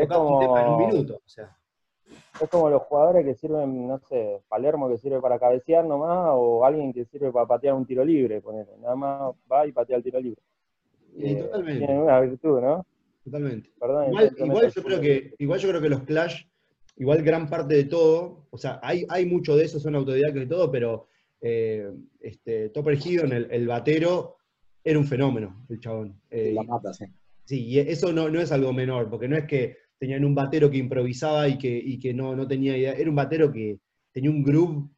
es 0.00 0.08
como, 0.08 0.78
minuto. 0.78 1.20
Es 1.26 2.48
como 2.50 2.70
los 2.70 2.82
jugadores 2.82 3.24
que 3.24 3.34
sirven, 3.34 3.86
no 3.86 3.98
sé, 4.08 4.40
Palermo 4.48 4.88
que 4.88 4.98
sirve 4.98 5.20
para 5.20 5.38
cabecear 5.38 5.84
nomás, 5.84 6.30
o 6.32 6.64
alguien 6.64 6.92
que 6.92 7.04
sirve 7.04 7.30
para 7.30 7.46
patear 7.46 7.74
un 7.74 7.86
tiro 7.86 8.04
libre, 8.04 8.40
ponele. 8.40 8.70
Nada 8.80 8.96
más 8.96 9.34
va 9.50 9.66
y 9.66 9.72
patea 9.72 9.96
el 9.96 10.02
tiro 10.02 10.20
libre. 10.20 10.40
Eh, 11.18 11.36
totalmente. 11.36 11.86
Tienen 11.86 12.02
una 12.02 12.20
virtud, 12.20 12.60
¿no? 12.60 12.86
Totalmente. 13.24 13.70
Perdón, 13.78 14.06
igual, 14.38 14.72
yo 14.72 14.82
creo 14.82 15.00
que, 15.00 15.34
igual 15.38 15.60
yo 15.60 15.68
creo 15.68 15.80
que 15.80 15.88
los 15.88 16.02
Clash, 16.02 16.44
igual 16.96 17.22
gran 17.22 17.48
parte 17.48 17.74
de 17.74 17.84
todo, 17.84 18.46
o 18.50 18.58
sea, 18.58 18.80
hay, 18.82 19.06
hay 19.08 19.26
mucho 19.26 19.56
de 19.56 19.64
eso, 19.64 19.78
son 19.78 19.94
autodidactas 19.94 20.42
y 20.42 20.48
todo, 20.48 20.70
pero 20.70 21.06
eh, 21.40 21.88
este, 22.20 22.70
Topper 22.70 22.98
Hidon, 22.98 23.32
el, 23.32 23.48
el, 23.50 23.66
batero, 23.66 24.36
era 24.82 24.98
un 24.98 25.06
fenómeno, 25.06 25.64
el 25.68 25.78
chabón. 25.78 26.20
Eh, 26.30 26.52
la 26.54 26.62
mata, 26.64 26.92
sí. 26.92 27.04
Sí, 27.44 27.66
y 27.66 27.78
eso 27.78 28.12
no, 28.12 28.28
no 28.28 28.40
es 28.40 28.52
algo 28.52 28.72
menor, 28.72 29.10
porque 29.10 29.28
no 29.28 29.36
es 29.36 29.44
que 29.46 29.76
tenían 29.98 30.24
un 30.24 30.34
batero 30.34 30.70
que 30.70 30.78
improvisaba 30.78 31.48
y 31.48 31.58
que, 31.58 31.98
que 32.00 32.14
no, 32.14 32.34
no 32.34 32.46
tenía 32.46 32.76
idea. 32.76 32.92
Era 32.92 33.10
un 33.10 33.16
batero 33.16 33.52
que 33.52 33.78
tenía 34.12 34.30
un 34.30 34.42
groove 34.42 34.88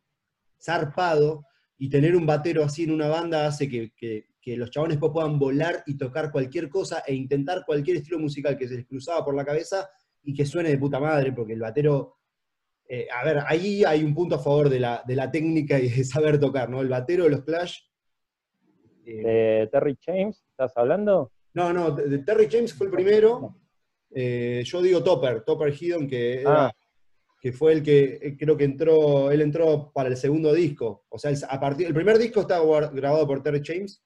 zarpado 0.60 1.46
y 1.78 1.88
tener 1.90 2.16
un 2.16 2.26
batero 2.26 2.62
así 2.64 2.84
en 2.84 2.92
una 2.92 3.08
banda 3.08 3.46
hace 3.46 3.68
que, 3.68 3.92
que- 3.96 4.26
que 4.40 4.58
los 4.58 4.70
chabones 4.70 4.98
puedan 4.98 5.38
volar 5.38 5.82
y 5.86 5.96
tocar 5.96 6.30
cualquier 6.30 6.68
cosa 6.68 7.02
e 7.06 7.14
intentar 7.14 7.64
cualquier 7.64 7.96
estilo 7.96 8.18
musical 8.18 8.58
que 8.58 8.68
se 8.68 8.74
les 8.76 8.86
cruzaba 8.86 9.24
por 9.24 9.34
la 9.34 9.42
cabeza 9.44 9.88
y 10.22 10.34
que 10.34 10.44
suene 10.44 10.68
de 10.68 10.76
puta 10.76 11.00
madre, 11.00 11.32
porque 11.32 11.54
el 11.54 11.60
batero, 11.60 12.18
eh, 12.86 13.06
a 13.10 13.24
ver, 13.24 13.38
ahí 13.46 13.84
hay 13.84 14.04
un 14.04 14.14
punto 14.14 14.34
a 14.34 14.38
favor 14.38 14.68
de 14.68 14.80
la, 14.80 15.02
de 15.06 15.16
la 15.16 15.30
técnica 15.30 15.78
y 15.80 15.88
de 15.88 16.04
saber 16.04 16.38
tocar, 16.38 16.68
¿no? 16.68 16.82
El 16.82 16.88
batero 16.90 17.26
los 17.26 17.42
Clash. 17.42 17.78
eh, 19.06 19.60
¿De 19.62 19.68
Terry 19.72 19.96
James 20.04 20.44
estás 20.50 20.76
hablando? 20.76 21.32
No, 21.54 21.73
no, 21.73 21.90
de, 21.92 22.18
Terry 22.18 22.49
James 22.50 22.75
fue 22.75 22.87
el 22.87 22.92
primero. 22.92 23.54
Eh, 24.11 24.62
yo 24.64 24.80
digo 24.82 25.02
Topper, 25.02 25.42
Topper 25.44 25.73
Hidden, 25.73 26.06
que, 26.08 26.40
era- 26.42 26.66
Ah. 26.66 26.73
que 27.40 27.52
fue 27.52 27.73
el 27.73 27.82
que 27.82 28.18
eh, 28.23 28.37
creo 28.38 28.56
que 28.56 28.64
entró, 28.64 29.30
él 29.30 29.40
entró 29.42 29.90
para 29.92 30.08
el 30.08 30.16
segundo 30.16 30.52
disco. 30.52 31.04
O 31.08 31.18
sea, 31.18 31.30
el, 31.30 31.37
a 31.49 31.58
partir, 31.61 31.87
el 31.87 31.94
primer 31.94 32.18
disco 32.18 32.40
estaba 32.40 32.64
guar- 32.64 32.92
grabado 32.94 33.26
por 33.26 33.42
Terry 33.42 33.61
James, 33.64 34.02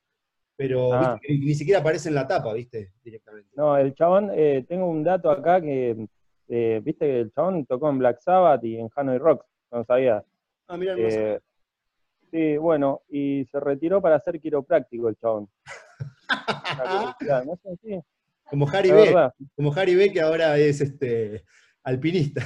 pero 0.57 0.93
Ah. 0.95 1.19
viste, 1.23 1.47
ni 1.47 1.55
siquiera 1.55 1.81
aparece 1.81 2.09
en 2.09 2.15
la 2.15 2.27
tapa, 2.27 2.53
¿viste? 2.55 2.93
Directamente. 3.05 3.51
No, 3.55 3.77
el 3.77 3.95
chabón, 3.95 4.31
eh, 4.35 4.65
tengo 4.69 4.87
un 4.89 5.05
dato 5.05 5.31
acá 5.31 5.61
que, 5.61 6.07
eh, 6.49 6.81
viste 6.83 7.07
que 7.07 7.21
el 7.21 7.33
chabón 7.33 7.67
tocó 7.67 7.91
en 7.91 7.99
Black 7.99 8.21
Sabbath 8.21 8.65
y 8.65 8.79
en 8.79 8.89
Hanoi 8.97 9.19
Rocks, 9.19 9.47
no 9.71 9.85
sabía. 9.85 10.25
Ah, 10.67 10.77
mira, 10.77 10.97
no 10.97 11.11
sé. 11.11 11.35
Eh, 11.35 11.41
sí, 12.31 12.57
bueno, 12.57 13.03
y 13.11 13.45
se 13.53 13.61
retiró 13.61 14.01
para 14.03 14.19
ser 14.21 14.41
quiropráctico 14.41 15.09
el 15.11 15.17
chabón. 15.17 15.49
Una 16.85 17.45
no 17.45 17.59
sí, 17.83 18.01
como 18.45 18.69
Harry 18.71 18.91
B, 18.91 19.15
como 19.57 19.73
Harry 19.75 19.95
B, 19.95 20.13
que 20.13 20.21
ahora 20.21 20.57
es 20.59 20.81
este 20.81 21.45
alpinista. 21.83 22.43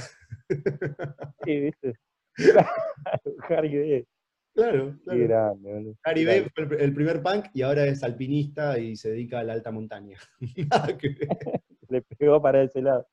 Sí, 1.45 1.59
viste. 1.59 1.93
Harry 3.49 3.75
B. 3.77 4.07
Claro, 4.55 4.93
Qué 4.97 5.03
claro. 5.03 5.19
grande, 5.27 5.73
boludo. 5.73 5.95
Harry 6.03 6.23
Grande. 6.25 6.41
B 6.41 6.51
fue 6.53 6.63
el, 6.77 6.81
el 6.83 6.93
primer 6.93 7.23
punk 7.23 7.45
y 7.53 7.61
ahora 7.63 7.85
es 7.85 8.03
alpinista 8.03 8.77
y 8.77 8.95
se 8.95 9.09
dedica 9.11 9.39
a 9.39 9.43
la 9.43 9.53
alta 9.53 9.71
montaña. 9.71 10.17
Nada 10.69 10.95
que 10.97 11.09
ver. 11.09 11.27
Le 11.89 12.01
pegó 12.01 12.41
para 12.41 12.61
ese 12.63 12.81
lado. 12.81 13.07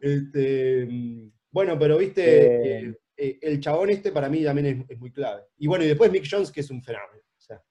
Este, 0.00 0.86
mm, 0.86 1.30
bueno, 1.50 1.78
pero 1.78 1.98
viste, 1.98 2.22
Eh. 2.24 2.88
eh, 2.88 2.94
eh, 3.16 3.38
el 3.42 3.60
chabón 3.60 3.90
este 3.90 4.12
para 4.12 4.28
mí 4.28 4.42
también 4.44 4.66
es, 4.66 4.90
es 4.90 4.98
muy 4.98 5.12
clave. 5.12 5.42
Y 5.58 5.66
bueno, 5.66 5.84
y 5.84 5.88
después 5.88 6.10
Mick 6.10 6.26
Jones, 6.30 6.50
que 6.52 6.60
es 6.60 6.70
un 6.70 6.82
fenómeno. 6.82 7.22
O 7.36 7.40
sea, 7.40 7.62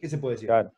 ¿qué 0.00 0.08
se 0.08 0.18
puede 0.18 0.34
decir? 0.36 0.48
Claro. 0.48 0.72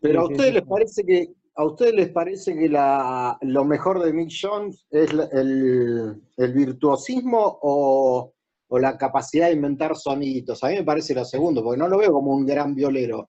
Pero 0.00 0.22
a 0.22 0.26
Sí, 0.26 0.32
ustedes 0.32 0.50
sí. 0.50 0.54
les 0.56 0.66
parece 0.66 1.04
que 1.04 1.28
a 1.54 1.64
ustedes 1.64 1.94
les 1.94 2.08
parece 2.10 2.54
que 2.56 2.68
la, 2.68 3.36
lo 3.40 3.64
mejor 3.64 4.00
de 4.00 4.12
Mick 4.12 4.30
Jones 4.40 4.86
es 4.90 5.10
el, 5.32 6.22
el 6.36 6.52
virtuosismo 6.52 7.58
o, 7.62 8.32
o 8.68 8.78
la 8.78 8.96
capacidad 8.96 9.48
de 9.48 9.54
inventar 9.54 9.96
soniditos. 9.96 10.62
A 10.62 10.68
mí 10.68 10.74
me 10.76 10.84
parece 10.84 11.14
lo 11.14 11.24
segundo, 11.24 11.64
porque 11.64 11.78
no 11.78 11.88
lo 11.88 11.98
veo 11.98 12.12
como 12.12 12.32
un 12.32 12.46
gran 12.46 12.76
violero. 12.76 13.28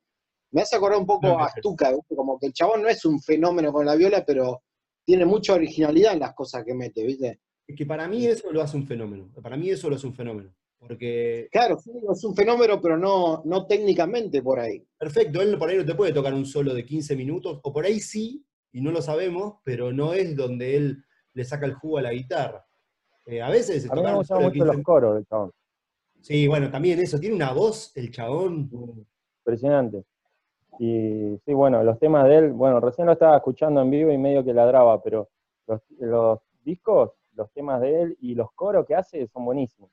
Me 0.52 0.62
hace 0.62 0.76
acordar 0.76 1.00
un 1.00 1.08
poco 1.08 1.28
No, 1.28 1.40
a. 1.40 1.50
Stuka, 1.50 1.92
¿viste? 1.92 2.16
como 2.16 2.38
que 2.38 2.48
el 2.48 2.54
chabón 2.54 2.84
no 2.84 2.88
es 2.90 3.04
un 3.06 3.20
fenómeno 3.20 3.74
con 3.74 3.86
la 3.86 3.96
viola, 3.96 4.24
pero 4.26 4.62
tiene 5.04 5.26
mucha 5.26 5.54
originalidad 5.56 6.14
en 6.14 6.20
las 6.20 6.34
cosas 6.36 6.64
que 6.64 6.76
mete, 6.76 7.04
¿viste? 7.04 7.40
Es 7.68 7.76
que 7.76 7.86
para 7.86 8.08
mí 8.08 8.28
eso 8.28 8.52
lo 8.52 8.62
hace 8.62 8.78
un 8.78 8.86
fenómeno. 8.86 9.28
Para 9.42 9.58
mí 9.58 9.70
eso 9.72 9.90
lo 9.90 9.96
hace 9.96 10.06
un 10.06 10.14
fenómeno. 10.14 10.54
Porque, 10.80 11.50
Claro, 11.52 11.78
sí, 11.78 11.92
es 12.10 12.24
un 12.24 12.36
fenómeno, 12.36 12.80
pero 12.82 12.98
no, 12.98 13.42
no 13.46 13.68
técnicamente 13.68 14.42
por 14.42 14.60
ahí. 14.60 14.86
perfecto, 14.98 15.42
él 15.42 15.58
por 15.58 15.70
ahí 15.70 15.78
no 15.78 15.86
te 15.86 15.96
puede 15.96 16.14
tocar 16.14 16.34
un 16.34 16.46
solo 16.46 16.74
de 16.74 16.86
15 16.86 17.16
minutos, 17.16 17.60
o 17.64 17.74
por 17.74 17.86
ahí 17.86 18.00
sí, 18.00 18.46
y 18.72 18.82
no 18.82 18.92
lo 18.92 19.02
sabemos, 19.02 19.56
pero 19.64 19.92
no 19.92 20.14
es 20.14 20.36
donde 20.36 20.78
él 20.78 21.04
le 21.34 21.44
saca 21.44 21.66
el 21.66 21.74
jugo 21.74 21.98
a 21.98 22.02
la 22.04 22.14
guitarra. 22.14 22.66
Eh, 23.26 23.42
a 23.42 23.50
veces 23.50 23.90
A 23.92 23.96
mí 23.96 24.02
me 24.02 24.10
un 24.10 24.18
gustan 24.18 24.38
solo 24.38 24.40
de 24.40 24.46
mucho 24.46 24.64
15 24.66 24.78
los 24.78 24.84
coros 24.84 25.16
del 25.16 25.26
chabón. 25.26 25.52
Sí, 26.22 26.48
bueno, 26.48 26.70
también 26.72 27.00
eso, 27.00 27.20
tiene 27.20 27.36
una 27.36 27.52
voz 27.52 27.92
el 27.96 28.12
chabón. 28.12 28.70
Impresionante. 29.40 30.04
Y 30.80 31.38
sí, 31.46 31.54
bueno, 31.54 31.84
los 31.84 32.00
temas 32.00 32.26
de 32.28 32.38
él, 32.38 32.52
bueno, 32.52 32.80
recién 32.80 33.08
lo 33.08 33.14
estaba 33.14 33.38
escuchando 33.38 33.82
en 33.82 33.90
vivo 33.90 34.12
y 34.12 34.18
medio 34.18 34.44
que 34.44 34.54
ladraba, 34.54 35.02
pero 35.04 35.30
los, 35.68 35.82
los 36.00 36.40
discos, 36.64 37.12
los 37.34 37.52
temas 37.52 37.82
de 37.82 38.02
él 38.02 38.18
y 38.22 38.34
los 38.36 38.52
coros 38.54 38.86
que 38.86 38.96
hace 38.96 39.28
son 39.28 39.46
buenísimos. 39.46 39.92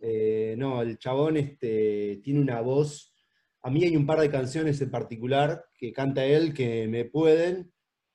Eh, 0.00 0.54
no, 0.58 0.82
el 0.82 0.98
chabón 0.98 1.36
este, 1.36 2.20
tiene 2.22 2.40
una 2.40 2.60
voz. 2.60 3.14
A 3.62 3.70
mí 3.70 3.84
hay 3.84 3.96
un 3.96 4.06
par 4.06 4.20
de 4.20 4.30
canciones 4.30 4.80
en 4.80 4.90
particular 4.90 5.64
que 5.76 5.92
canta 5.92 6.24
él 6.24 6.54
que 6.54 6.88
me 6.88 7.04
pueden. 7.04 7.72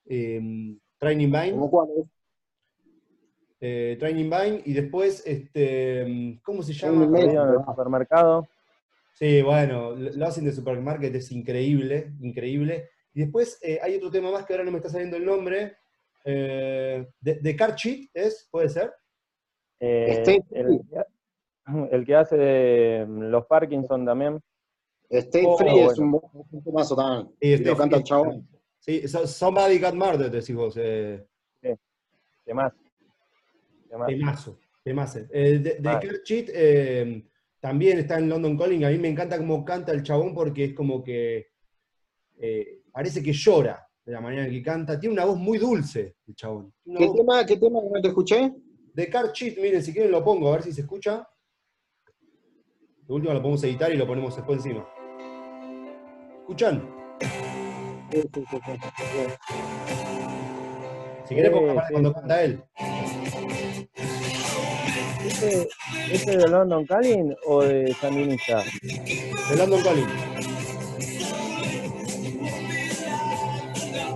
Eh, 0.07 0.41
Training 0.97 1.27
Vine, 1.27 1.51
Como 1.51 1.69
cuál 1.69 1.89
es. 1.99 2.07
eh, 3.59 3.97
Training 3.99 4.29
Vine, 4.29 4.61
y 4.65 4.73
después, 4.73 5.23
este, 5.25 6.39
¿cómo 6.43 6.63
se 6.63 6.73
llama? 6.73 7.05
El 7.19 7.37
supermercado. 7.65 8.47
Sí, 9.13 9.41
bueno, 9.41 9.95
Lost 9.95 10.39
in 10.39 10.45
the 10.45 10.51
Supermarket 10.51 11.13
es 11.15 11.31
increíble, 11.31 12.13
increíble. 12.21 12.89
Y 13.13 13.21
después 13.21 13.57
eh, 13.61 13.79
hay 13.81 13.95
otro 13.95 14.11
tema 14.11 14.29
más 14.29 14.45
que 14.45 14.53
ahora 14.53 14.65
no 14.65 14.71
me 14.71 14.77
está 14.77 14.89
saliendo 14.89 15.15
el 15.15 15.25
nombre. 15.25 15.77
Eh, 16.25 17.07
de, 17.21 17.35
de 17.35 17.55
Car 17.55 17.75
Cheat, 17.75 18.09
¿es? 18.13 18.47
¿Puede 18.51 18.67
ser? 18.67 18.91
Eh, 19.79 20.41
el, 20.51 20.81
el 21.91 22.05
que 22.05 22.15
hace 22.15 22.37
de 22.37 23.05
mm, 23.07 23.21
los 23.29 23.45
Parkinson 23.45 24.05
también. 24.05 24.39
Stay 25.09 25.43
Oh, 25.47 25.57
Free 25.57 25.79
es 25.79 25.97
bueno. 25.97 26.21
un, 26.33 26.45
un 26.51 26.63
temazo 26.63 26.95
también. 26.95 27.27
Sí, 27.39 27.47
Y 27.47 27.57
lo 27.65 27.77
canta 27.77 27.95
el 27.97 28.01
Free. 28.01 28.09
chabón. 28.09 28.47
Sí, 28.79 29.07
so- 29.07 29.27
Somebody 29.27 29.79
Got 29.79 29.93
Murdered, 29.95 30.31
decís 30.31 30.55
vos. 30.55 30.75
Eh, 30.77 31.25
¿Qué 31.61 32.53
más? 32.53 32.71
¿Qué 33.89 33.97
más? 33.97 34.07
Temazo, 34.07 34.59
temazo. 34.83 35.19
Eh, 35.31 35.57
de 35.59 35.75
de 35.79 36.21
Cheat, 36.23 36.49
eh, 36.53 37.25
también 37.59 37.97
está 37.99 38.19
en 38.19 38.29
London 38.29 38.55
Calling. 38.57 38.85
A 38.85 38.89
mí 38.89 38.97
me 38.99 39.07
encanta 39.09 39.37
cómo 39.37 39.65
canta 39.65 39.91
el 39.91 40.03
chabón 40.03 40.33
porque 40.35 40.65
es 40.65 40.73
como 40.75 41.03
que 41.03 41.47
eh, 42.37 42.81
parece 42.91 43.23
que 43.23 43.33
llora 43.33 43.87
de 44.05 44.11
la 44.11 44.21
manera 44.21 44.45
en 44.45 44.51
que 44.51 44.61
canta. 44.61 44.99
Tiene 44.99 45.13
una 45.13 45.25
voz 45.25 45.37
muy 45.37 45.57
dulce 45.57 46.17
el 46.27 46.35
chabón. 46.35 46.71
Una 46.85 46.99
¿Qué 46.99 47.05
voz- 47.07 47.15
tema, 47.15 47.45
¿Qué 47.45 47.57
tema 47.57 47.79
que 47.81 47.89
no 47.89 48.01
te 48.01 48.07
escuché? 48.09 48.53
De 48.93 49.09
Kurt 49.09 49.33
Cheat, 49.33 49.57
miren, 49.57 49.81
si 49.81 49.91
quieren 49.91 50.11
lo 50.11 50.23
pongo, 50.23 50.49
a 50.49 50.51
ver 50.53 50.63
si 50.63 50.71
se 50.71 50.81
escucha. 50.81 51.27
De 53.07 53.13
última 53.13 53.35
lo 53.35 53.41
podemos 53.41 53.63
editar 53.63 53.93
y 53.93 53.97
lo 53.97 54.07
ponemos 54.07 54.35
después 54.35 54.57
encima. 54.65 54.83
¿Escuchan? 56.39 56.89
Sí, 58.11 58.21
sí, 58.33 58.45
sí. 58.49 58.57
Si 61.25 61.35
querés, 61.35 61.51
cuando 61.91 62.13
canta 62.13 62.43
él. 62.43 62.63
¿Este, 65.23 65.67
este 66.11 66.31
es 66.31 66.37
de 66.37 66.47
London 66.47 66.85
Calling 66.85 67.35
o 67.45 67.61
de 67.61 67.93
Sandinista? 67.93 68.63
De 68.81 69.55
London 69.55 69.83
Calling. 69.83 70.07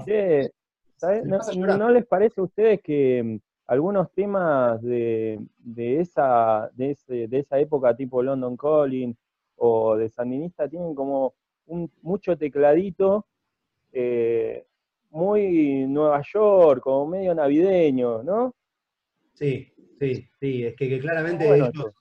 Che, 0.05 0.51
¿sabes? 0.97 1.25
¿No, 1.25 1.77
no 1.77 1.91
les 1.91 2.07
parece 2.07 2.41
a 2.41 2.43
ustedes 2.43 2.79
que 2.83 3.39
algunos 3.69 4.11
temas 4.13 4.81
de, 4.81 5.39
de 5.59 5.99
esa, 6.01 6.69
de, 6.73 6.91
ese- 6.91 7.27
de 7.27 7.39
esa 7.39 7.59
época, 7.59 7.95
tipo 7.95 8.23
London 8.23 8.57
Calling 8.57 9.15
o 9.57 9.95
de 9.97 10.09
Sandinista, 10.09 10.67
tienen 10.69 10.95
como 10.95 11.35
un, 11.67 11.91
mucho 12.01 12.37
tecladito 12.37 13.27
eh, 13.91 14.65
muy 15.11 15.85
Nueva 15.87 16.21
York, 16.33 16.81
como 16.83 17.07
medio 17.07 17.35
navideño, 17.35 18.23
¿no? 18.23 18.55
Sí, 19.33 19.71
sí, 19.99 20.29
sí. 20.39 20.65
Es 20.65 20.75
que, 20.75 20.89
que 20.89 20.99
claramente 20.99 21.45
Bueno, 21.47 21.67
ellos, 21.67 21.93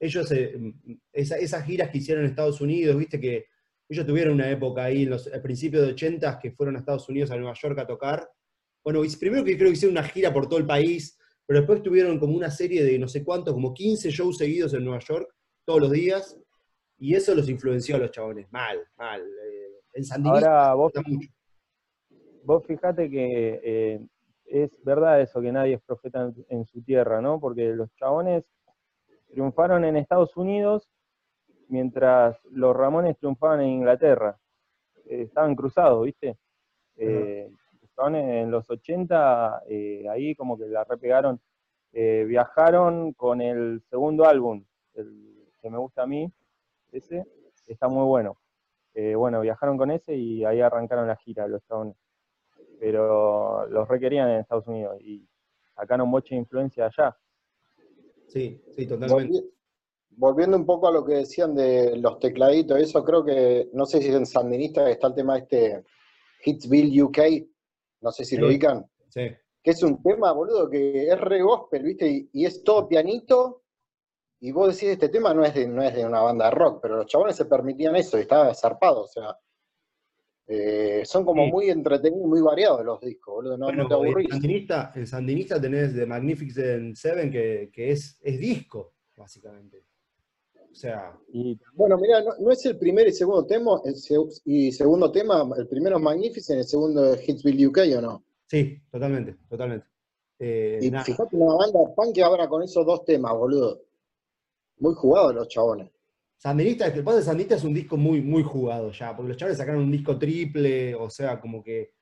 ellos 0.00 0.32
eh, 0.32 0.74
esa- 1.12 1.38
esas 1.38 1.64
giras 1.64 1.90
que 1.90 1.98
hicieron 1.98 2.24
en 2.24 2.30
Estados 2.30 2.60
Unidos, 2.60 2.96
viste 2.96 3.20
que 3.20 3.46
ellos 3.88 4.06
tuvieron 4.06 4.34
una 4.34 4.50
época 4.50 4.84
ahí, 4.84 5.04
en 5.04 5.10
los 5.10 5.32
a 5.32 5.40
principios 5.42 5.86
de 5.86 5.92
80 5.92 6.38
que 6.38 6.50
fueron 6.52 6.76
a 6.76 6.80
Estados 6.80 7.08
Unidos, 7.08 7.30
a 7.30 7.36
Nueva 7.36 7.54
York 7.54 7.78
a 7.78 7.86
tocar. 7.86 8.28
Bueno, 8.86 9.00
primero 9.18 9.42
que 9.42 9.56
creo 9.56 9.68
que 9.70 9.72
hicieron 9.72 9.98
una 9.98 10.06
gira 10.06 10.32
por 10.32 10.48
todo 10.48 10.60
el 10.60 10.64
país, 10.64 11.18
pero 11.44 11.58
después 11.58 11.82
tuvieron 11.82 12.20
como 12.20 12.36
una 12.36 12.52
serie 12.52 12.84
de 12.84 12.96
no 13.00 13.08
sé 13.08 13.24
cuántos, 13.24 13.52
como 13.52 13.74
15 13.74 14.10
shows 14.10 14.38
seguidos 14.38 14.74
en 14.74 14.84
Nueva 14.84 15.00
York, 15.00 15.28
todos 15.64 15.80
los 15.80 15.90
días, 15.90 16.38
y 16.96 17.16
eso 17.16 17.34
los 17.34 17.48
influenció 17.48 17.96
a 17.96 17.98
los 17.98 18.12
chabones, 18.12 18.46
mal, 18.52 18.78
mal. 18.96 19.22
Eh, 19.22 19.80
en 19.94 20.04
Sandinista 20.04 20.68
Ahora 20.68 20.74
vos, 20.74 20.92
mucho. 21.04 21.28
vos 22.44 22.64
fijate 22.64 23.10
que 23.10 23.60
eh, 23.64 24.06
es 24.44 24.70
verdad 24.84 25.20
eso, 25.20 25.40
que 25.40 25.50
nadie 25.50 25.74
es 25.74 25.82
profeta 25.82 26.22
en, 26.22 26.46
en 26.48 26.64
su 26.64 26.80
tierra, 26.80 27.20
¿no? 27.20 27.40
Porque 27.40 27.74
los 27.74 27.92
chabones 27.96 28.44
triunfaron 29.26 29.84
en 29.84 29.96
Estados 29.96 30.36
Unidos 30.36 30.88
mientras 31.66 32.38
los 32.52 32.76
Ramones 32.76 33.18
triunfaban 33.18 33.62
en 33.62 33.70
Inglaterra. 33.70 34.38
Eh, 35.06 35.22
estaban 35.22 35.56
cruzados, 35.56 36.04
¿viste? 36.04 36.38
Eh, 36.96 37.50
en 38.06 38.50
los 38.50 38.68
80, 38.68 39.62
eh, 39.68 40.06
ahí 40.10 40.34
como 40.34 40.58
que 40.58 40.66
la 40.66 40.84
repegaron. 40.84 41.40
Eh, 41.92 42.24
viajaron 42.28 43.12
con 43.14 43.40
el 43.40 43.82
segundo 43.88 44.26
álbum, 44.26 44.64
el 44.94 45.48
que 45.62 45.70
me 45.70 45.78
gusta 45.78 46.02
a 46.02 46.06
mí, 46.06 46.30
ese, 46.92 47.26
está 47.66 47.88
muy 47.88 48.04
bueno. 48.04 48.36
Eh, 48.94 49.14
bueno, 49.14 49.40
viajaron 49.40 49.76
con 49.78 49.90
ese 49.90 50.14
y 50.14 50.44
ahí 50.44 50.60
arrancaron 50.60 51.06
la 51.06 51.16
gira 51.16 51.48
los 51.48 51.62
chabones. 51.64 51.96
Pero 52.78 53.66
los 53.68 53.88
requerían 53.88 54.28
en 54.28 54.40
Estados 54.40 54.66
Unidos 54.66 55.00
y 55.00 55.26
sacaron 55.74 56.08
mucha 56.08 56.34
influencia 56.34 56.86
allá. 56.86 57.16
Sí, 58.26 58.62
sí, 58.74 58.86
totalmente. 58.86 59.32
Volvi- 59.32 59.50
volviendo 60.10 60.56
un 60.56 60.66
poco 60.66 60.88
a 60.88 60.92
lo 60.92 61.04
que 61.04 61.14
decían 61.14 61.54
de 61.54 61.96
los 61.96 62.18
tecladitos, 62.18 62.78
eso 62.78 63.02
creo 63.04 63.24
que, 63.24 63.68
no 63.72 63.86
sé 63.86 64.02
si 64.02 64.08
en 64.12 64.26
Sandinista 64.26 64.88
está 64.90 65.06
el 65.08 65.14
tema 65.14 65.38
este 65.38 65.84
Hitsville 66.44 67.02
UK, 67.02 67.18
no 68.00 68.10
sé 68.12 68.24
si 68.24 68.36
lo 68.36 68.48
ubican. 68.48 68.84
Sí. 69.08 69.28
Que 69.62 69.70
es 69.70 69.82
un 69.82 70.02
tema, 70.02 70.32
boludo, 70.32 70.70
que 70.70 71.08
es 71.08 71.20
re 71.20 71.42
gospel, 71.42 71.82
¿viste? 71.82 72.28
Y, 72.32 72.44
es 72.44 72.62
todo 72.62 72.88
pianito. 72.88 73.62
Y 74.40 74.52
vos 74.52 74.68
decís, 74.68 74.90
este 74.90 75.08
tema 75.08 75.32
no 75.34 75.44
es, 75.44 75.54
de, 75.54 75.66
no 75.66 75.82
es 75.82 75.94
de 75.94 76.04
una 76.04 76.20
banda 76.20 76.46
de 76.46 76.50
rock, 76.52 76.80
pero 76.82 76.96
los 76.96 77.06
chabones 77.06 77.36
se 77.36 77.46
permitían 77.46 77.96
eso 77.96 78.18
y 78.18 78.22
estaba 78.22 78.54
zarpado, 78.54 79.02
o 79.02 79.08
sea. 79.08 79.36
Eh, 80.48 81.02
son 81.04 81.24
como 81.24 81.44
muy 81.48 81.70
entretenidos, 81.70 82.28
muy 82.28 82.40
variados 82.40 82.84
los 82.84 83.00
discos, 83.00 83.34
boludo, 83.34 83.58
no, 83.58 83.88
te 83.88 83.94
aburrís. 83.94 84.26
El 84.26 84.32
sandinista, 84.34 84.92
el 84.94 85.06
sandinista 85.08 85.60
tenés 85.60 85.92
The 85.92 86.06
Magnificent 86.06 86.94
Seven, 86.94 87.32
que, 87.32 87.68
que 87.72 87.90
es, 87.90 88.20
es 88.22 88.38
disco, 88.38 88.94
básicamente. 89.16 89.82
O 90.76 90.78
sea. 90.78 91.18
Y, 91.32 91.58
bueno, 91.72 91.96
mira, 91.96 92.22
no, 92.38 92.50
es 92.50 92.66
el 92.66 92.76
primer 92.76 93.08
y 93.08 93.12
segundo 93.12 93.46
tema, 93.46 93.80
y 94.44 94.70
segundo 94.70 95.10
tema, 95.10 95.48
el 95.56 95.66
primero 95.68 95.96
es 95.96 96.02
Magnificent, 96.02 96.58
el 96.58 96.66
segundo 96.66 97.14
es 97.14 97.26
Hitsville 97.26 97.66
UK, 97.68 97.78
¿o 97.96 98.00
no? 98.02 98.24
Sí, 98.46 98.78
totalmente, 98.90 99.38
totalmente. 99.48 99.86
Eh, 100.38 100.78
y 100.82 100.90
fíjate 100.90 101.34
una 101.34 101.54
banda 101.54 101.78
punk 101.96 102.14
que 102.14 102.22
ahora 102.22 102.46
con 102.46 102.62
esos 102.62 102.84
dos 102.84 103.06
temas, 103.06 103.32
boludo. 103.32 103.84
Muy 104.78 104.92
jugado 104.94 105.32
los 105.32 105.48
chabones. 105.48 105.90
Sandinista, 106.36 106.88
el 106.88 107.02
pasa 107.02 107.16
de 107.16 107.24
Sandinista 107.24 107.54
es 107.54 107.64
un 107.64 107.72
disco 107.72 107.96
muy, 107.96 108.20
muy 108.20 108.42
jugado 108.42 108.92
ya, 108.92 109.16
porque 109.16 109.30
los 109.30 109.38
chabones 109.38 109.56
sacaron 109.56 109.82
un 109.82 109.90
disco 109.90 110.18
triple, 110.18 110.94
o 110.94 111.08
sea, 111.08 111.40
como 111.40 111.62
que. 111.62 111.94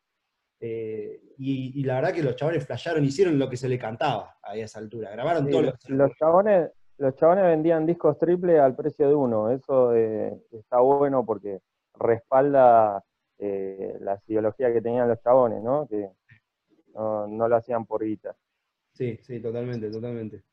Eh, 0.59 1.21
y, 1.39 1.85
la 1.85 1.97
verdad 1.97 2.13
que 2.13 2.25
los 2.25 2.35
chabones 2.35 2.67
flasharon, 2.67 3.05
hicieron 3.05 3.39
lo 3.39 3.49
que 3.49 3.57
se 3.57 3.69
le 3.69 3.79
cantaba 3.79 4.37
a 4.43 4.57
esa 4.57 4.81
altura. 4.81 5.13
Grabaron 5.13 5.49
todos 5.49 5.65
los, 5.65 5.75
los 5.91 6.11
chabones 6.19 6.71
los 6.99 7.15
chabones 7.17 7.45
vendían 7.45 7.87
discos 7.87 8.19
triple 8.19 8.59
al 8.59 8.75
precio 8.75 9.09
de 9.09 9.15
uno. 9.15 9.51
Eso 9.51 9.95
eh, 9.95 10.37
está 10.53 10.81
bueno 10.81 11.25
porque 11.25 11.61
respalda 11.95 13.05
eh, 13.39 13.97
la 14.01 14.21
ideología 14.27 14.73
que 14.73 14.81
tenían 14.81 15.09
los 15.09 15.21
chabones, 15.21 15.63
¿no? 15.63 15.87
Que 15.87 16.11
no, 16.95 17.49
lo 17.49 17.57
hacían 17.57 17.87
por 17.87 18.05
guita. 18.05 18.37
Sí, 18.93 19.19
sí, 19.23 19.41
totalmente, 19.41 19.91
totalmente. 19.91 20.45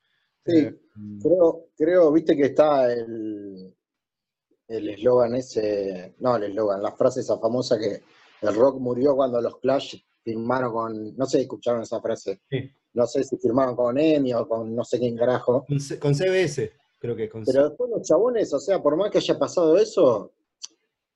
Sí, 0.46 0.58
eh, 0.58 0.82
creo, 1.22 1.68
creo, 1.78 2.12
viste 2.12 2.36
que 2.36 2.46
está 2.46 2.92
el 2.92 3.76
el 4.72 4.90
eslogan 4.90 5.36
ese, 5.36 6.16
no 6.20 6.38
el 6.38 6.44
eslogan, 6.44 6.82
la 6.82 6.94
frase 6.94 7.20
esa 7.20 7.38
famosa 7.38 7.78
que 7.78 8.02
el 8.42 8.56
rock 8.56 8.80
murió 8.80 9.16
cuando 9.16 9.42
los 9.42 9.60
Clash 9.60 9.98
firmaron 10.24 10.74
con, 10.74 11.16
no 11.16 11.26
sé 11.26 11.38
si 11.38 11.44
escucharon 11.44 11.82
esa 11.82 12.02
frase, 12.02 12.42
sí 12.50 12.72
no 12.94 13.06
sé 13.08 13.24
si 13.24 13.38
firmaron 13.38 13.76
con 13.76 13.98
EMI 13.98 14.34
o 14.34 14.48
con 14.48 14.76
no 14.76 14.84
sé 14.84 15.00
quién 15.00 15.18
carajo. 15.18 15.66
Con, 16.00 16.16
CBS, 16.16 16.72
creo 17.00 17.16
que 17.16 17.30
con 17.30 17.44
Pero 17.46 17.70
después 17.70 17.90
los 17.90 18.08
chabones, 18.08 18.54
o 18.54 18.60
sea, 18.60 18.82
por 18.82 18.98
más 18.98 19.10
que 19.12 19.20
haya 19.20 19.40
pasado 19.40 19.78
eso, 19.78 20.34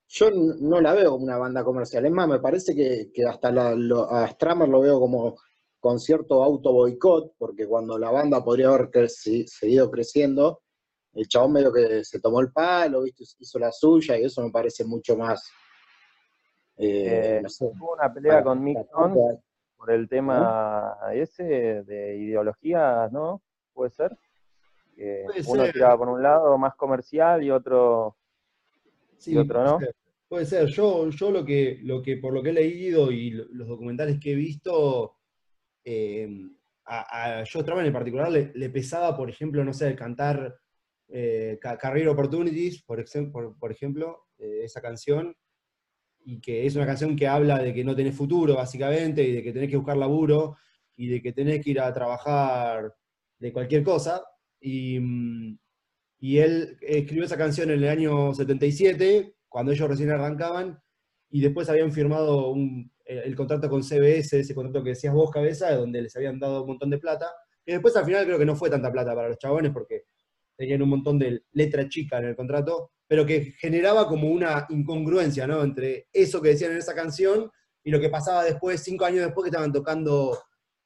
yo 0.07 0.29
no 0.31 0.79
la 0.79 0.93
veo 0.93 1.11
como 1.11 1.25
una 1.25 1.37
banda 1.37 1.63
comercial. 1.63 2.05
Es 2.05 2.11
más, 2.11 2.27
me 2.27 2.39
parece 2.39 2.75
que, 2.75 3.11
hasta 3.25 3.49
a 3.49 4.27
Stramer 4.27 4.69
lo 4.69 4.81
veo 4.81 4.99
como 4.99 5.37
con 5.79 5.99
cierto 5.99 6.43
auto 6.43 6.71
boicot, 6.71 7.33
porque 7.37 7.67
cuando 7.67 7.97
la 7.99 8.09
banda 8.09 8.43
podría 8.43 8.69
haber 8.69 9.09
seguido 9.09 9.91
creciendo, 9.91 10.61
el 11.13 11.27
chabón 11.27 11.53
medio 11.53 11.71
que 11.71 12.03
se 12.03 12.19
tomó 12.19 12.41
el 12.41 12.51
palo, 12.51 13.03
¿viste? 13.03 13.23
hizo 13.39 13.59
la 13.59 13.71
suya, 13.71 14.17
y 14.17 14.23
eso 14.25 14.41
me 14.41 14.51
parece 14.51 14.83
mucho 14.83 15.15
más. 15.15 15.47
Eh, 16.77 17.41
eh, 17.41 17.47
hubo 17.59 17.93
una 17.93 18.13
pelea 18.13 18.43
con 18.43 18.63
Mick 18.63 18.87
por 19.77 19.91
el 19.91 20.09
tema 20.09 20.97
ese 21.13 21.83
de 21.83 22.17
ideologías, 22.17 23.11
¿no? 23.11 23.41
¿Puede 23.73 23.91
ser? 23.91 24.17
Que 24.95 25.25
uno 25.47 25.65
tiraba 25.71 25.97
por 25.97 26.09
un 26.09 26.23
lado 26.23 26.57
más 26.57 26.75
comercial 26.75 27.43
y 27.43 27.51
otro, 27.51 28.15
y 29.25 29.37
otro 29.37 29.63
no. 29.63 29.79
Puede 30.27 30.45
ser. 30.45 30.67
Yo, 30.67 31.09
yo 31.09 31.31
lo 31.31 31.45
que, 31.45 31.79
lo 31.83 32.01
que, 32.01 32.17
por 32.17 32.33
lo 32.33 32.41
que 32.41 32.49
he 32.49 32.53
leído 32.53 33.11
y 33.11 33.29
los 33.29 33.67
documentales 33.67 34.19
que 34.19 34.31
he 34.31 34.35
visto, 34.35 35.17
eh, 35.83 36.27
a, 36.85 37.39
a 37.39 37.43
Joe 37.45 37.63
en 37.85 37.93
particular 37.93 38.31
le, 38.31 38.69
pesaba, 38.69 39.15
por 39.15 39.29
ejemplo, 39.29 39.63
no 39.63 39.73
sé, 39.73 39.95
cantar 39.95 40.57
eh, 41.09 41.59
Career 41.61 42.09
Opportunities, 42.09 42.81
por, 42.83 43.03
por 43.57 43.71
ejemplo, 43.71 44.25
eh, 44.39 44.61
esa 44.63 44.81
canción, 44.81 45.35
y 46.25 46.41
que 46.41 46.65
es 46.65 46.75
una 46.75 46.85
canción 46.85 47.15
que 47.15 47.27
habla 47.27 47.59
de 47.59 47.73
que 47.73 47.83
no 47.83 47.95
tenés 47.95 48.15
futuro, 48.15 48.55
básicamente, 48.55 49.23
y 49.23 49.31
de 49.31 49.43
que 49.43 49.53
tenés 49.53 49.69
que 49.69 49.77
buscar 49.77 49.95
laburo, 49.97 50.57
y 50.97 51.07
de 51.07 51.21
que 51.21 51.33
tenés 51.33 51.63
que 51.63 51.71
ir 51.71 51.79
a 51.79 51.93
trabajar 51.93 52.93
de 53.39 53.53
cualquier 53.53 53.83
cosa. 53.83 54.23
Y, 54.59 54.99
mm, 54.99 55.57
y 56.19 56.37
él 56.39 56.77
escribió 56.81 57.25
esa 57.25 57.37
canción 57.37 57.69
en 57.69 57.83
el 57.83 57.89
año 57.89 58.33
77, 58.33 59.35
cuando 59.47 59.71
ellos 59.71 59.87
recién 59.87 60.11
arrancaban, 60.11 60.79
y 61.29 61.41
después 61.41 61.69
habían 61.69 61.91
firmado 61.91 62.49
un, 62.51 62.91
el 63.05 63.35
contrato 63.35 63.69
con 63.69 63.83
CBS, 63.83 64.39
ese 64.39 64.55
contrato 64.55 64.83
que 64.83 64.91
decías 64.91 65.13
vos, 65.13 65.29
cabeza, 65.31 65.75
donde 65.75 66.01
les 66.01 66.15
habían 66.15 66.39
dado 66.39 66.61
un 66.61 66.69
montón 66.69 66.89
de 66.89 66.97
plata. 66.97 67.31
Y 67.65 67.71
después 67.73 67.95
al 67.95 68.05
final 68.05 68.25
creo 68.25 68.39
que 68.39 68.45
no 68.45 68.55
fue 68.55 68.69
tanta 68.69 68.91
plata 68.91 69.15
para 69.15 69.29
los 69.29 69.37
chabones 69.37 69.71
porque 69.71 70.05
tenían 70.55 70.81
un 70.81 70.89
montón 70.89 71.19
de 71.19 71.43
letra 71.51 71.87
chica 71.89 72.19
en 72.19 72.25
el 72.25 72.35
contrato, 72.35 72.91
pero 73.07 73.25
que 73.25 73.53
generaba 73.59 74.07
como 74.07 74.29
una 74.29 74.65
incongruencia, 74.69 75.45
¿no? 75.45 75.63
Entre 75.63 76.07
eso 76.11 76.41
que 76.41 76.49
decían 76.49 76.71
en 76.71 76.77
esa 76.77 76.95
canción 76.95 77.51
y 77.83 77.91
lo 77.91 77.99
que 77.99 78.09
pasaba 78.09 78.43
después, 78.43 78.81
cinco 78.81 79.05
años 79.05 79.25
después, 79.25 79.43
que 79.43 79.49
estaban 79.49 79.71
tocando, 79.71 80.37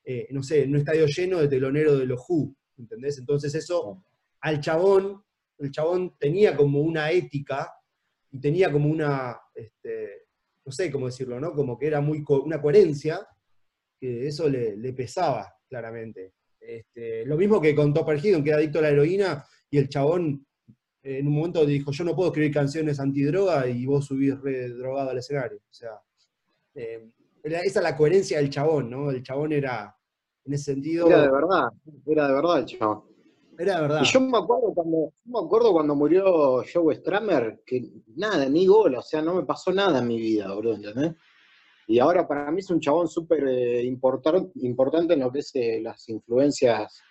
eh, 0.04 0.28
no 0.32 0.44
sé, 0.44 0.64
en 0.64 0.72
un 0.72 0.78
estadio 0.78 1.06
lleno 1.06 1.40
de 1.40 1.48
telonero 1.48 1.98
de 1.98 2.06
los 2.06 2.22
Who, 2.28 2.54
¿entendés? 2.78 3.18
Entonces 3.20 3.56
eso, 3.56 4.04
al 4.42 4.60
chabón, 4.60 5.24
el 5.60 5.72
chabón 5.72 6.18
tenía 6.18 6.58
como 6.58 6.82
una 6.82 7.10
ética 7.12 7.74
y 8.32 8.40
tenía 8.40 8.72
como 8.72 8.90
una, 8.90 9.40
este, 9.56 10.28
no 10.66 10.72
sé 10.72 10.92
cómo 10.92 11.06
decirlo, 11.06 11.40
¿no? 11.40 11.54
Como 11.54 11.78
que 11.78 11.88
era 11.88 12.02
muy 12.02 12.24
una 12.28 12.62
coherencia, 12.62 13.26
que 14.00 14.28
eso 14.28 14.50
le, 14.50 14.94
pesaba, 14.94 15.54
claramente. 15.68 16.34
Este, 16.60 17.26
lo 17.26 17.38
mismo 17.38 17.62
que 17.62 17.74
con 17.74 17.94
Topper 17.94 18.18
Hidden, 18.24 18.44
que 18.44 18.50
era 18.50 18.60
adicto 18.60 18.80
a 18.80 18.84
la 18.84 18.90
heroína, 18.90 19.46
y 19.70 19.78
el 19.78 19.90
chabón 19.90 20.46
en 21.04 21.28
un 21.28 21.34
momento 21.34 21.66
dijo, 21.66 21.92
yo 21.92 22.04
no 22.04 22.16
puedo 22.16 22.30
escribir 22.30 22.54
canciones 22.54 23.00
antidroga 23.00 23.68
y 23.68 23.86
vos 23.86 24.06
subís 24.06 24.40
re 24.42 24.70
drogado 24.70 25.10
al 25.12 25.18
escenario. 25.18 25.58
O 25.58 25.74
sea, 25.74 26.02
eh, 26.76 27.10
esa 27.44 27.80
es 27.80 27.84
la 27.84 27.96
coherencia 27.96 28.38
del 28.38 28.50
chabón, 28.50 28.90
¿no? 28.90 29.10
El 29.10 29.24
chabón 29.24 29.54
era, 29.54 29.96
en 30.46 30.54
ese 30.54 30.74
sentido... 30.74 31.08
Era 31.08 31.22
de 31.22 31.32
verdad, 31.32 31.70
era 32.06 32.28
de 32.28 32.34
verdad 32.34 32.60
el 32.60 32.66
chabón. 32.66 33.04
Era 33.58 33.76
de 33.76 33.82
verdad. 33.82 34.02
Y 34.04 34.06
yo 34.06 34.22
me 34.22 34.38
acuerdo 34.38 34.74
cuando, 34.74 35.14
me 35.26 35.40
acuerdo 35.40 35.72
cuando 35.72 35.96
murió 35.96 36.64
Joe 36.72 36.96
Stramer, 36.96 37.62
que 37.66 37.90
nada, 38.16 38.48
ni 38.48 38.68
gola, 38.68 39.00
o 39.00 39.04
sea, 39.04 39.22
no 39.22 39.36
me 39.36 39.44
pasó 39.44 39.72
nada 39.72 40.00
en 40.00 40.08
mi 40.08 40.20
vida, 40.20 40.54
bro, 40.54 40.74
¿entendés? 40.74 41.14
Y 41.88 41.98
ahora 41.98 42.28
para 42.28 42.52
mí 42.52 42.60
es 42.60 42.70
un 42.70 42.80
chabón 42.80 43.08
súper 43.08 43.48
eh, 43.48 43.84
importante 43.84 45.14
en 45.14 45.20
lo 45.20 45.32
que 45.32 45.40
es 45.40 45.52
eh, 45.56 45.80
las 45.82 46.08
influencias 46.08 47.02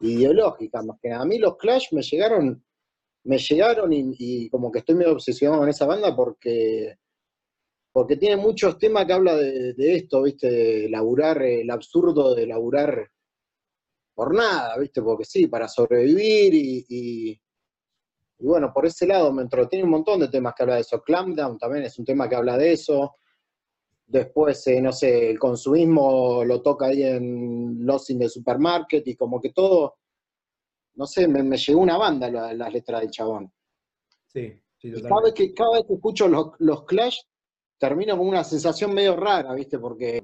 ideológicas, 0.00 0.84
más 0.84 0.98
que 1.00 1.12
A 1.12 1.24
mí 1.24 1.38
los 1.38 1.56
Clash 1.56 1.92
me 1.92 2.02
llegaron 2.02 2.62
me 3.24 3.38
llegaron 3.38 3.92
y, 3.92 4.48
como 4.48 4.70
que 4.70 4.80
estoy 4.80 4.94
medio 4.94 5.12
obsesionado 5.12 5.60
con 5.60 5.68
esa 5.68 5.86
banda 5.86 6.14
porque, 6.14 6.98
porque 7.92 8.16
tiene 8.16 8.36
muchos 8.36 8.78
temas 8.78 9.06
que 9.06 9.12
habla 9.12 9.36
de, 9.36 9.74
esto, 9.76 10.22
¿viste? 10.22 10.50
De 10.50 10.88
laburar, 10.88 11.42
el 11.42 11.70
absurdo 11.70 12.34
de 12.34 12.46
laburar 12.46 13.10
por 14.14 14.34
nada, 14.34 14.76
¿viste? 14.78 15.02
Porque 15.02 15.24
sí, 15.24 15.46
para 15.46 15.68
sobrevivir 15.68 16.54
y, 16.54 17.40
bueno, 18.38 18.72
por 18.72 18.86
ese 18.86 19.06
lado 19.06 19.32
me 19.32 19.42
entró. 19.42 19.68
Tiene 19.68 19.84
un 19.84 19.90
montón 19.90 20.20
de 20.20 20.28
temas 20.28 20.54
que 20.56 20.62
habla 20.62 20.76
de 20.76 20.80
eso. 20.80 21.02
Clampdown 21.02 21.58
también 21.58 21.84
es 21.84 21.98
un 21.98 22.06
tema 22.06 22.26
que 22.28 22.36
habla 22.36 22.56
de 22.56 22.72
eso. 22.72 23.16
Después, 24.10 24.66
eh, 24.66 24.80
no 24.80 24.92
sé, 24.92 25.30
el 25.30 25.38
consumismo 25.38 26.44
lo 26.44 26.60
toca 26.60 26.86
ahí 26.86 27.02
en 27.04 27.86
Lost 27.86 28.10
in 28.10 28.18
the 28.18 28.28
Supermarket 28.28 29.06
y 29.06 29.14
como 29.14 29.40
que 29.40 29.50
todo 29.50 30.00
no 30.94 31.06
sé, 31.06 31.26
me, 31.28 31.56
llegó 31.56 31.80
una 31.80 31.96
banda 31.96 32.28
las 32.28 32.72
letras 32.72 33.00
del 33.00 33.10
chabón. 33.10 33.50
Sí, 34.26 34.52
sí, 34.76 34.92
totalmente. 34.92 35.08
Cada 35.08 35.22
vez, 35.22 35.34
que, 35.34 35.54
cada 35.54 35.72
vez 35.72 35.86
que 35.86 35.94
escucho 35.94 36.28
los, 36.28 36.84
Clash, 36.84 37.20
termino 37.78 38.18
con 38.18 38.28
una 38.28 38.44
sensación 38.44 38.92
medio 38.92 39.16
rara, 39.16 39.54
¿viste? 39.54 39.78
Porque... 39.78 40.22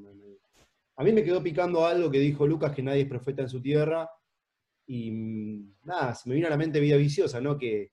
A 0.98 1.04
mí 1.04 1.12
me 1.12 1.24
quedó 1.24 1.42
picando 1.42 1.84
algo 1.84 2.10
que 2.10 2.18
dijo 2.18 2.46
Lucas, 2.46 2.74
que 2.74 2.82
nadie 2.82 3.02
es 3.02 3.08
profeta 3.08 3.42
en 3.42 3.48
su 3.48 3.60
tierra, 3.60 4.10
y 4.86 5.10
mm, 5.10 5.76
nada, 5.84 6.14
se 6.14 6.28
me 6.28 6.34
vino 6.34 6.46
a 6.46 6.50
la 6.50 6.56
mente 6.56 6.80
vida 6.80 6.96
viciosa, 6.96 7.40
¿no? 7.40 7.56
Que, 7.56 7.92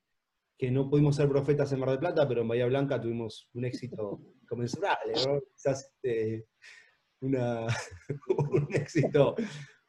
no 0.72 0.90
pudimos 0.90 1.18
ser 1.18 1.28
profetas 1.28 1.74
en 1.74 1.80
Mar 1.82 1.90
del 1.90 2.00
Plata, 2.00 2.26
pero 2.26 2.42
en 2.42 2.48
Bahía 2.48 2.66
Blanca 2.68 3.00
tuvimos 3.00 3.50
un 3.54 3.66
éxito 3.66 4.22
conmensurable, 4.48 5.14
¿no? 5.26 5.42
Quizás 5.54 5.92
este, 5.94 6.48
una, 7.22 7.68
un 8.52 8.68
éxito 8.74 9.36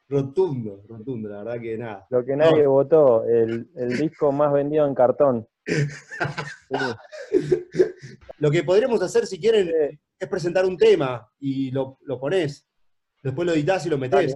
Rotundo, 0.07 0.83
rotundo, 0.87 1.29
la 1.29 1.43
verdad 1.43 1.59
que 1.59 1.77
nada. 1.77 2.05
Lo 2.11 2.23
que 2.23 2.35
nadie 2.35 2.67
votó, 2.67 3.23
el, 3.25 3.67
disco 3.97 4.31
más 4.31 4.53
vendido 4.53 4.85
en 4.85 4.93
cartón. 4.93 5.47
Lo 8.37 8.51
que 8.51 8.63
podríamos 8.63 9.01
hacer, 9.01 9.25
si 9.25 9.39
quieren, 9.39 9.99
es 10.19 10.29
presentar 10.29 10.63
un 10.65 10.77
tema 10.77 11.27
y 11.39 11.71
lo, 11.71 11.97
lo 12.01 12.19
ponés. 12.19 12.69
Después 13.23 13.47
lo 13.47 13.53
editás 13.53 13.87
y 13.87 13.89
lo 13.89 13.97
metés. 13.97 14.35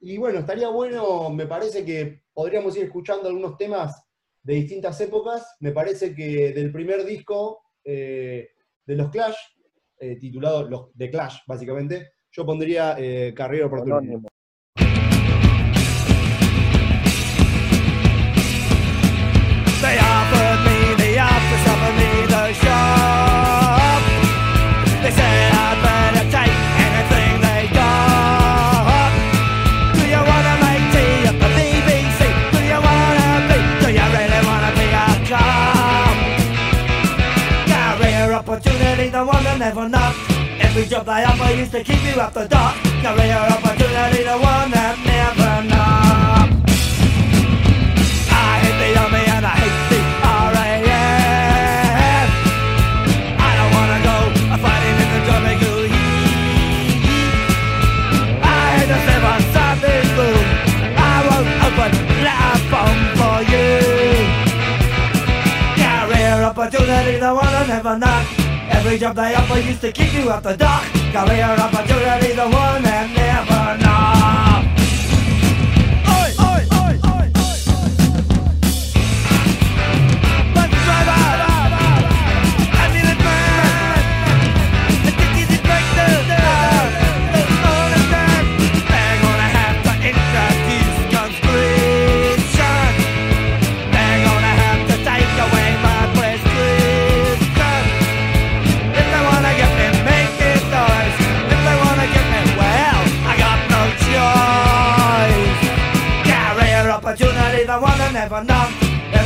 y 0.00 0.18
bueno, 0.18 0.40
estaría 0.40 0.68
bueno, 0.68 1.30
me 1.30 1.46
parece 1.46 1.82
que 1.82 2.24
podríamos 2.34 2.76
ir 2.76 2.84
escuchando 2.84 3.28
algunos 3.28 3.56
temas 3.56 4.04
de 4.42 4.54
distintas 4.54 5.00
épocas. 5.00 5.56
Me 5.60 5.72
parece 5.72 6.14
que 6.14 6.52
del 6.52 6.70
primer 6.70 7.06
disco 7.06 7.62
eh, 7.86 8.48
de 8.84 8.96
los 8.96 9.10
Clash, 9.10 9.36
eh, 9.98 10.16
titulado 10.16 10.68
los, 10.68 10.92
The 10.96 11.10
Clash, 11.10 11.38
básicamente, 11.46 12.10
yo 12.30 12.44
pondría 12.44 12.96
eh, 12.98 13.32
Carrera 13.34 13.66
Opportunity. 13.66 14.26
The 39.58 39.64
that 39.64 39.74
never 39.74 39.88
knocked. 39.88 40.18
Every 40.60 40.84
job 40.84 41.06
they 41.06 41.24
offer 41.24 41.54
used 41.54 41.72
to 41.72 41.82
keep 41.82 42.02
you 42.04 42.20
up 42.20 42.32
the 42.34 42.46
dock. 42.46 42.76
Career 43.00 43.40
opportunity, 43.56 44.22
the 44.24 44.36
one 44.36 44.70
that 44.70 44.96
never 45.04 45.62
knocked. 45.64 46.70
I 48.28 48.60
hate 48.60 48.78
the 48.82 48.90
army 49.00 49.24
and 49.24 49.46
I 49.46 49.56
hate 49.56 49.80
the 49.90 50.00
RAF. 50.52 50.76
I 53.48 53.50
don't 53.56 53.72
wanna 53.76 54.00
go 54.08 54.16
fighting 54.60 54.96
in 55.04 55.08
the 55.14 55.20
heat. 55.64 57.00
I 58.42 58.60
hate 58.76 58.90
to 58.92 58.98
live 59.08 59.24
on 59.32 59.40
Sunday's 59.54 60.10
blue. 60.16 60.40
I 61.00 61.16
won't 61.28 61.48
open 61.66 61.92
that 62.26 62.60
phone 62.72 63.02
for 63.18 63.36
you. 63.52 63.72
Career 65.80 66.44
opportunity, 66.44 67.14
the 67.18 67.32
one 67.32 67.54
I 67.54 67.66
never 67.66 67.96
knock. 67.98 68.45
Every 68.86 69.00
job 69.00 69.16
they 69.16 69.34
offer 69.34 69.58
used 69.58 69.80
to 69.80 69.90
keep 69.90 70.12
you 70.12 70.30
up 70.30 70.44
the 70.44 70.56
dock. 70.56 70.84
Career 71.10 71.56
opportunity, 71.58 72.34
the 72.34 72.48
one 72.48 72.84
that 72.84 73.10
never 73.16 73.55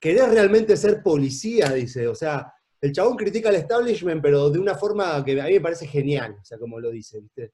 querés 0.00 0.28
realmente 0.30 0.76
ser 0.76 1.02
policía, 1.02 1.70
dice, 1.72 2.08
o 2.08 2.14
sea, 2.14 2.52
el 2.80 2.92
chabón 2.92 3.16
critica 3.16 3.50
al 3.50 3.56
establishment, 3.56 4.22
pero 4.22 4.48
de 4.50 4.58
una 4.58 4.74
forma 4.74 5.22
que 5.24 5.40
a 5.40 5.44
mí 5.46 5.52
me 5.52 5.60
parece 5.60 5.86
genial, 5.86 6.36
o 6.40 6.44
sea, 6.44 6.58
como 6.58 6.80
lo 6.80 6.90
dice, 6.90 7.20
¿viste? 7.20 7.52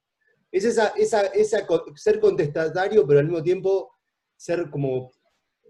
Es 0.52 0.64
esa, 0.64 0.88
esa, 0.96 1.22
esa 1.26 1.66
co- 1.66 1.84
ser 1.96 2.20
contestatario, 2.20 3.06
pero 3.06 3.18
al 3.20 3.26
mismo 3.26 3.42
tiempo 3.42 3.92
ser 4.36 4.70
como, 4.70 5.10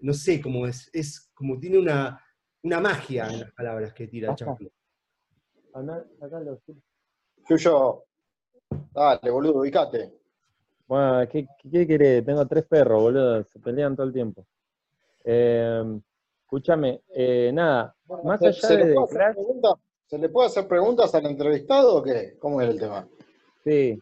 no 0.01 0.13
sé, 0.13 0.39
como 0.39 0.67
es, 0.67 0.89
es 0.93 1.31
como 1.33 1.59
tiene 1.59 1.79
una, 1.79 2.23
una 2.61 2.79
magia 2.79 3.27
en 3.27 3.39
las 3.41 3.51
palabras 3.53 3.93
que 3.93 4.07
tira 4.07 4.29
el 4.29 4.35
chabón. 4.35 4.57
Yuyo, 7.49 8.03
dale, 8.93 9.31
boludo, 9.31 9.59
ubicate. 9.61 10.13
Bueno, 10.87 11.27
¿qué, 11.29 11.47
qué, 11.59 11.69
qué 11.69 11.87
querés? 11.87 12.23
Tengo 12.25 12.45
tres 12.47 12.65
perros, 12.65 13.01
boludo, 13.01 13.43
se 13.43 13.59
pelean 13.59 13.95
todo 13.95 14.05
el 14.07 14.13
tiempo. 14.13 14.45
Eh, 15.23 15.99
escúchame, 16.47 17.01
eh, 17.13 17.51
nada, 17.53 17.93
más 18.23 18.39
¿Se, 18.39 18.47
allá 18.47 18.61
se 18.61 18.77
le 18.77 18.85
de 18.85 18.95
preguntas? 19.33 19.73
¿Se 20.05 20.17
le 20.17 20.29
puede 20.29 20.47
hacer 20.47 20.65
preguntas 20.65 21.13
al 21.13 21.25
entrevistado 21.25 21.97
o 21.97 22.01
qué? 22.03 22.37
¿Cómo 22.39 22.61
es 22.61 22.69
el 22.69 22.79
tema? 22.79 23.07
sí. 23.63 24.01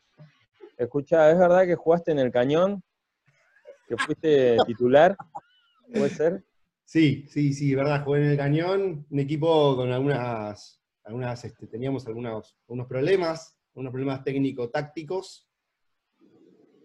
Escuchá, 0.78 1.32
¿es 1.32 1.40
verdad 1.40 1.66
que 1.66 1.76
jugaste 1.76 2.12
en 2.12 2.20
el 2.20 2.32
cañón? 2.32 2.84
¿Que 3.88 3.96
fuiste 3.96 4.58
titular? 4.68 5.16
¿Puede 5.92 6.10
ser? 6.10 6.44
Sí, 6.84 7.26
sí, 7.30 7.54
sí, 7.54 7.74
verdad, 7.74 8.04
jugué 8.04 8.26
en 8.26 8.32
el 8.32 8.38
cañón, 8.38 9.08
un 9.10 9.20
equipo 9.20 9.76
con 9.78 9.92
algunas, 9.92 10.84
algunas 11.06 11.46
este, 11.46 11.66
teníamos 11.66 12.06
algunos, 12.06 12.58
unos 12.68 12.88
problemas, 12.88 13.58
unos 13.74 13.92
problemas 13.92 14.24
técnico-tácticos, 14.24 15.50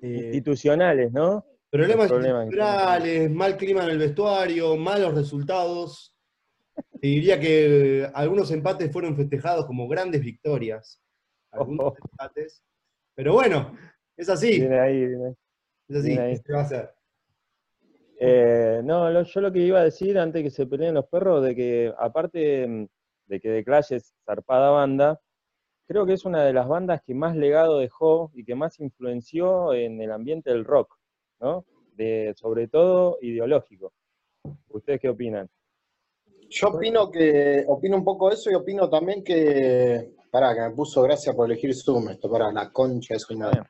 eh, 0.00 0.30
Institucionales, 0.32 1.12
¿no? 1.12 1.44
Problemas 1.70 2.10
estructurales, 2.10 3.30
mal 3.30 3.56
clima 3.56 3.84
en 3.84 3.90
el 3.90 3.98
vestuario, 3.98 4.76
malos 4.76 5.14
resultados. 5.14 6.14
Te 7.00 7.06
diría 7.06 7.38
que 7.38 8.08
algunos 8.14 8.50
empates 8.50 8.92
fueron 8.92 9.16
festejados 9.16 9.66
como 9.66 9.86
grandes 9.88 10.20
victorias, 10.22 11.02
algunos 11.52 11.94
empates, 11.98 12.62
pero 13.14 13.34
bueno, 13.34 13.74
es 14.16 14.28
así, 14.28 14.60
Viene 14.60 14.78
ahí, 14.78 15.06
viene 15.06 15.26
ahí. 15.26 15.34
es 15.88 15.96
así, 15.96 16.08
viene 16.08 16.22
ahí. 16.22 16.30
¿qué 16.36 16.42
se 16.44 16.52
va 16.52 16.58
a 16.60 16.62
hacer? 16.62 16.90
Eh, 18.22 18.80
no, 18.84 19.10
lo- 19.10 19.22
yo 19.22 19.40
lo 19.40 19.50
que 19.52 19.60
iba 19.60 19.80
a 19.80 19.84
decir 19.84 20.18
antes 20.18 20.42
que 20.42 20.50
se 20.50 20.66
peleen 20.66 20.94
los 20.94 21.06
perros, 21.06 21.42
de 21.42 21.54
que 21.56 21.92
aparte 21.98 22.66
mm, 22.66 22.86
de 23.26 23.40
que 23.40 23.48
The 23.48 23.64
Clash 23.64 23.92
es 23.94 24.14
zarpada 24.26 24.70
banda, 24.70 25.20
creo 25.86 26.04
que 26.04 26.12
es 26.14 26.24
una 26.24 26.44
de 26.44 26.52
las 26.52 26.68
bandas 26.68 27.00
que 27.02 27.14
más 27.14 27.34
legado 27.34 27.78
dejó 27.78 28.30
y 28.34 28.44
que 28.44 28.54
más 28.54 28.78
influenció 28.80 29.72
en 29.72 30.00
el 30.02 30.12
ambiente 30.12 30.50
del 30.50 30.64
rock, 30.64 30.98
¿no? 31.40 31.64
De, 31.94 32.34
sobre 32.36 32.68
todo 32.68 33.18
ideológico. 33.20 33.92
¿Ustedes 34.68 35.00
qué 35.00 35.08
opinan? 35.08 35.48
Yo 36.48 36.68
opino 36.68 37.10
que, 37.10 37.64
opino 37.68 37.96
un 37.96 38.04
poco 38.04 38.30
eso 38.30 38.50
y 38.50 38.54
opino 38.54 38.88
también 38.88 39.22
que, 39.22 40.14
pará, 40.30 40.54
que 40.54 40.60
me 40.62 40.70
puso 40.70 41.02
gracias 41.02 41.34
por 41.34 41.46
elegir 41.46 41.74
Zoom, 41.74 42.10
esto, 42.10 42.30
para 42.30 42.50
la 42.50 42.72
concha 42.72 43.14
de 43.14 43.20
su 43.20 43.36
madre. 43.36 43.62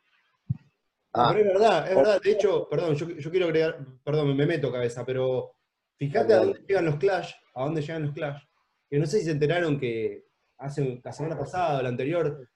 Ah, 1.12 1.32
Pero 1.34 1.48
es 1.48 1.54
verdad, 1.54 1.90
es 1.90 1.96
verdad. 1.96 2.20
De 2.22 2.30
hecho, 2.30 2.68
perdón, 2.68 2.94
yo, 2.94 3.08
yo 3.08 3.30
quiero 3.30 3.46
agregar, 3.46 3.78
perdón, 4.04 4.36
me 4.36 4.46
meto 4.46 4.70
cabeza, 4.70 5.04
pero 5.04 5.56
fíjate 5.98 6.32
a 6.32 6.38
dónde 6.38 6.60
llegan 6.66 6.84
los 6.84 6.96
Clash, 6.96 7.32
a 7.54 7.64
dónde 7.64 7.82
llegan 7.82 8.02
los 8.02 8.14
Clash. 8.14 8.42
Que 8.88 8.98
no 8.98 9.06
sé 9.06 9.18
si 9.18 9.24
se 9.24 9.32
enteraron 9.32 9.78
que 9.78 10.24
hace 10.58 11.00
la 11.02 11.12
semana 11.12 11.38
pasada 11.38 11.80
o 11.80 11.82
la 11.82 11.88
anterior, 11.88 12.48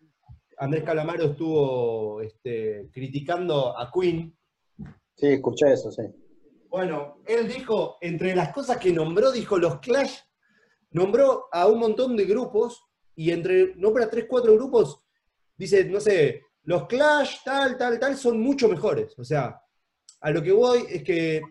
Andrés 0.59 0.85
Calamaro 0.85 1.24
estuvo 1.24 2.20
este, 2.20 2.88
criticando 2.92 3.77
a 3.77 3.90
Queen. 3.90 4.37
Sí, 5.16 5.27
escuché 5.29 5.72
eso, 5.72 5.90
sí. 5.90 6.03
Bueno, 6.68 7.18
él 7.27 7.46
dijo, 7.48 7.96
entre 8.00 8.35
las 8.35 8.53
cosas 8.53 8.79
que 8.79 8.92
nombró, 8.92 9.31
dijo 9.31 9.59
los 9.59 9.79
Clash, 9.81 10.18
nombró 10.90 11.46
a 11.53 11.66
un 11.68 11.79
montón 11.79 12.16
de 12.16 12.24
grupos, 12.24 12.83
y 13.16 13.31
entre, 13.31 13.74
nombra 13.77 14.11
tres, 14.11 14.27
cuatro 14.29 14.55
grupos, 14.55 15.05
dice, 15.57 15.85
no 15.85 16.00
sé, 16.00 16.42
los 16.64 16.87
Clash, 16.87 17.37
tal, 17.44 17.77
tal, 17.77 17.98
tal, 18.00 18.16
son 18.16 18.40
mucho 18.40 18.68
mejores. 18.68 19.16
O 19.18 19.24
sea, 19.24 19.61
a 20.20 20.31
lo 20.31 20.42
que 20.42 20.50
voy 20.53 20.85
es 20.88 21.05
que 21.05 21.42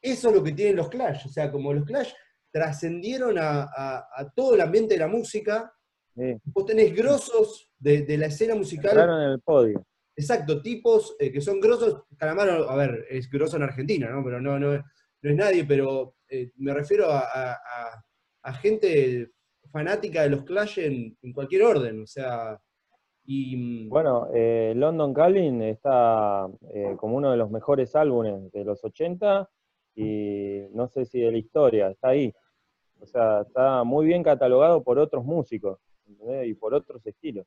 eso 0.00 0.28
es 0.30 0.34
lo 0.34 0.42
que 0.42 0.52
tienen 0.52 0.76
los 0.76 0.88
Clash. 0.88 1.26
O 1.26 1.28
sea, 1.28 1.50
como 1.52 1.72
los 1.74 1.84
Clash 1.84 2.12
trascendieron 2.50 3.36
a, 3.38 3.62
a- 3.64 4.06
a 4.16 4.30
todo 4.34 4.54
el 4.54 4.60
ambiente 4.60 4.94
de 4.94 5.00
la 5.00 5.08
música, 5.08 5.72
Sí, 6.16 6.36
vos 6.44 6.66
tenés 6.66 6.94
grosos 6.94 7.70
de, 7.78 8.02
de 8.02 8.16
la 8.18 8.26
escena 8.26 8.54
musical. 8.56 8.90
entraron 8.90 9.22
en 9.22 9.30
el 9.30 9.40
podio. 9.40 9.86
Exacto, 10.20 10.60
tipos 10.60 11.16
eh, 11.18 11.32
que 11.32 11.40
son 11.40 11.60
grosos. 11.60 12.02
Calamaro, 12.18 12.68
a 12.68 12.76
ver, 12.76 13.06
es 13.08 13.30
grosso 13.30 13.56
en 13.56 13.62
Argentina, 13.62 14.10
¿no? 14.10 14.22
Pero 14.22 14.38
no, 14.38 14.58
no, 14.58 14.72
no 14.74 15.30
es 15.30 15.36
nadie, 15.36 15.64
pero 15.64 16.14
eh, 16.28 16.50
me 16.56 16.74
refiero 16.74 17.10
a, 17.10 17.20
a- 17.20 18.52
gente 18.54 19.30
fanática 19.70 20.22
de 20.22 20.30
los 20.30 20.44
Clash 20.44 20.78
en, 20.80 21.16
cualquier 21.32 21.62
orden, 21.62 22.02
o 22.02 22.06
sea. 22.06 22.60
Y, 23.24 23.56
mm, 23.56 23.88
Bueno, 23.88 24.28
eh, 24.34 24.74
London 24.76 25.14
Calling 25.14 25.62
está 25.62 26.46
como 26.98 27.16
uno 27.16 27.30
de 27.30 27.36
los 27.38 27.50
mejores 27.50 27.94
álbumes 27.96 28.50
de 28.52 28.64
los 28.64 28.84
80 28.84 29.48
y 29.94 30.62
no 30.72 30.88
sé 30.88 31.04
si 31.04 31.20
de 31.20 31.32
la 31.32 31.38
historia, 31.38 31.90
está 31.90 32.08
ahí. 32.08 32.32
O 33.00 33.06
sea, 33.06 33.42
está 33.42 33.84
muy 33.84 34.04
bien 34.06 34.22
catalogado 34.22 34.82
por 34.82 34.98
otros 34.98 35.24
músicos 35.24 35.78
y 36.44 36.54
por 36.54 36.74
otros 36.74 37.06
estilos. 37.06 37.46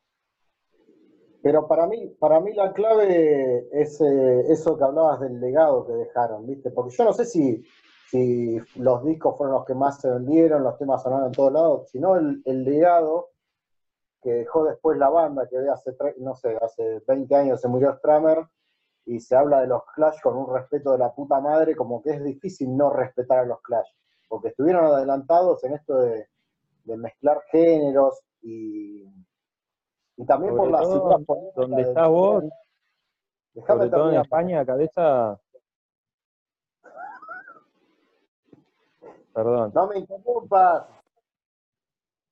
Pero 1.43 1.67
para 1.67 1.87
mí, 1.87 2.07
para 2.19 2.39
mí 2.39 2.53
la 2.53 2.71
clave 2.71 3.67
es 3.73 3.99
eh, 3.99 4.45
eso 4.47 4.77
que 4.77 4.85
hablabas 4.85 5.19
del 5.19 5.41
legado 5.41 5.85
que 5.85 5.91
dejaron, 5.91 6.47
¿viste? 6.47 6.71
Porque 6.71 6.95
yo 6.95 7.03
no 7.03 7.11
sé 7.11 7.25
si, 7.25 7.61
si 8.09 8.57
los 8.77 9.03
discos 9.03 9.37
fueron 9.37 9.55
los 9.57 9.65
que 9.65 9.75
más 9.75 9.99
se 9.99 10.09
vendieron, 10.09 10.63
los 10.63 10.77
temas 10.77 11.03
sonaron 11.03 11.25
en 11.25 11.31
todos 11.33 11.51
lados, 11.51 11.89
sino 11.89 12.15
el, 12.15 12.63
legado 12.63 13.31
que 14.21 14.31
dejó 14.31 14.63
después 14.63 14.97
la 14.97 15.09
banda, 15.09 15.45
que 15.49 15.57
hace, 15.67 15.91
no 16.19 16.33
sé, 16.33 16.57
hace 16.61 17.01
20 17.05 17.35
años 17.35 17.59
se 17.59 17.67
murió 17.67 17.93
Stramer, 17.97 18.45
y 19.05 19.19
se 19.19 19.35
habla 19.35 19.59
de 19.59 19.67
los 19.67 19.83
Clash 19.95 20.21
con 20.21 20.37
un 20.37 20.53
respeto 20.55 20.93
de 20.93 20.99
la 20.99 21.13
puta 21.13 21.41
madre, 21.41 21.75
como 21.75 22.01
que 22.01 22.11
es 22.11 22.23
difícil 22.23 22.73
no 22.77 22.89
respetar 22.89 23.39
a 23.39 23.45
los 23.45 23.61
Clash, 23.61 23.89
porque 24.29 24.47
estuvieron 24.47 24.85
adelantados 24.85 25.61
en 25.65 25.73
esto 25.73 25.99
de, 25.99 26.25
de 26.85 26.95
mezclar 26.95 27.41
géneros 27.51 28.21
y, 28.41 29.03
y 30.17 30.25
también 30.25 30.55
por 30.55 30.67
Sobre 30.67 30.71
la 30.71 30.79
todo 30.81 30.93
situación 30.93 31.25
política 31.25 31.61
donde 31.61 31.81
estás 31.81 32.07
vos, 32.09 32.43
Sobre 33.67 33.89
todo 33.89 34.11
en. 34.11 34.21
España, 34.21 34.65
cabeza. 34.65 35.39
Perdón. 39.33 39.71
No 39.73 39.87
me 39.87 39.99
interrumpas. 39.99 40.85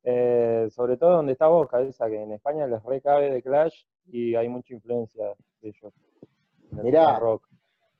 Eh, 0.03 0.67
sobre 0.71 0.97
todo 0.97 1.11
donde 1.17 1.33
está 1.33 1.47
vos, 1.47 1.67
cabeza, 1.67 2.07
que 2.07 2.21
en 2.21 2.31
España 2.31 2.65
les 2.65 2.81
recabe 2.83 3.29
de 3.31 3.41
Clash 3.43 3.83
y 4.07 4.33
hay 4.35 4.49
mucha 4.49 4.73
influencia 4.73 5.27
de 5.61 5.69
ellos. 5.69 5.93
el 6.77 6.83
Mirá. 6.83 7.19
rock. 7.19 7.47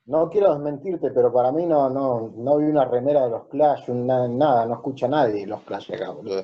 No 0.06 0.30
quiero 0.30 0.52
desmentirte, 0.54 1.12
pero 1.12 1.32
para 1.32 1.52
mí 1.52 1.66
no, 1.68 1.90
no, 1.92 2.32
no 2.36 2.58
vi 2.58 2.66
una 2.66 2.86
remera 2.86 3.24
de 3.26 3.30
los 3.30 3.46
Clash, 3.50 3.88
una- 3.90 4.28
nada, 4.28 4.66
no 4.66 4.74
escucha 4.76 5.08
nadie 5.08 5.46
los 5.46 5.62
Clash 5.62 5.94
acá, 5.94 6.10
boludo. 6.10 6.44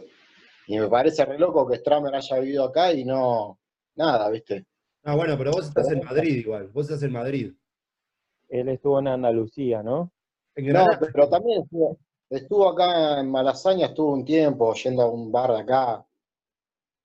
Y 0.67 0.77
me 0.77 0.87
parece 0.87 1.23
re 1.25 1.39
loco 1.39 1.65
que 1.65 1.77
Stramer 1.77 2.13
haya 2.13 2.39
vivido 2.39 2.65
acá 2.65 2.91
y 2.91 3.05
no, 3.05 3.57
nada, 3.95 4.29
¿viste? 4.29 4.65
Ah, 5.03 5.15
bueno, 5.15 5.37
pero 5.37 5.51
vos 5.51 5.67
estás 5.67 5.89
en 5.89 6.03
Madrid 6.03 6.35
igual, 6.35 6.67
vos 6.67 6.85
estás 6.85 7.03
en 7.03 7.13
Madrid. 7.13 7.53
Él 8.49 8.67
estuvo 8.69 8.99
en 8.99 9.07
Andalucía, 9.07 9.81
¿no? 9.81 10.11
En 10.55 10.73
No, 10.73 10.85
pero 10.99 11.29
también 11.29 11.63
estuvo, 11.63 11.97
estuvo 12.29 12.69
acá 12.69 13.19
en 13.21 13.31
Malasaña, 13.31 13.87
estuvo 13.87 14.11
un 14.11 14.25
tiempo 14.25 14.73
yendo 14.73 15.03
a 15.03 15.09
un 15.09 15.31
bar 15.31 15.53
de 15.53 15.61
acá. 15.61 16.05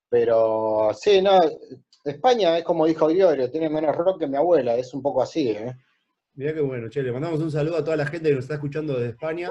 Pero 0.09 0.90
sí, 0.94 1.22
no, 1.22 1.38
España 2.05 2.59
es 2.59 2.64
como 2.64 2.87
dijo 2.87 3.07
Gregorio, 3.07 3.48
tiene 3.48 3.70
menos 3.70 3.94
rock 3.96 4.18
que 4.20 4.27
mi 4.27 4.37
abuela, 4.37 4.75
es 4.75 4.92
un 4.92 5.03
poco 5.03 5.22
así, 5.22 5.51
¿eh? 5.51 5.72
mirá 6.35 6.53
qué 6.53 6.61
bueno, 6.61 6.88
che, 6.88 7.03
le 7.03 7.12
mandamos 7.12 7.40
un 7.40 7.51
saludo 7.51 7.77
a 7.77 7.85
toda 7.85 7.96
la 7.96 8.07
gente 8.07 8.29
que 8.29 8.35
nos 8.35 8.44
está 8.44 8.55
escuchando 8.55 8.94
desde 8.94 9.11
España. 9.11 9.51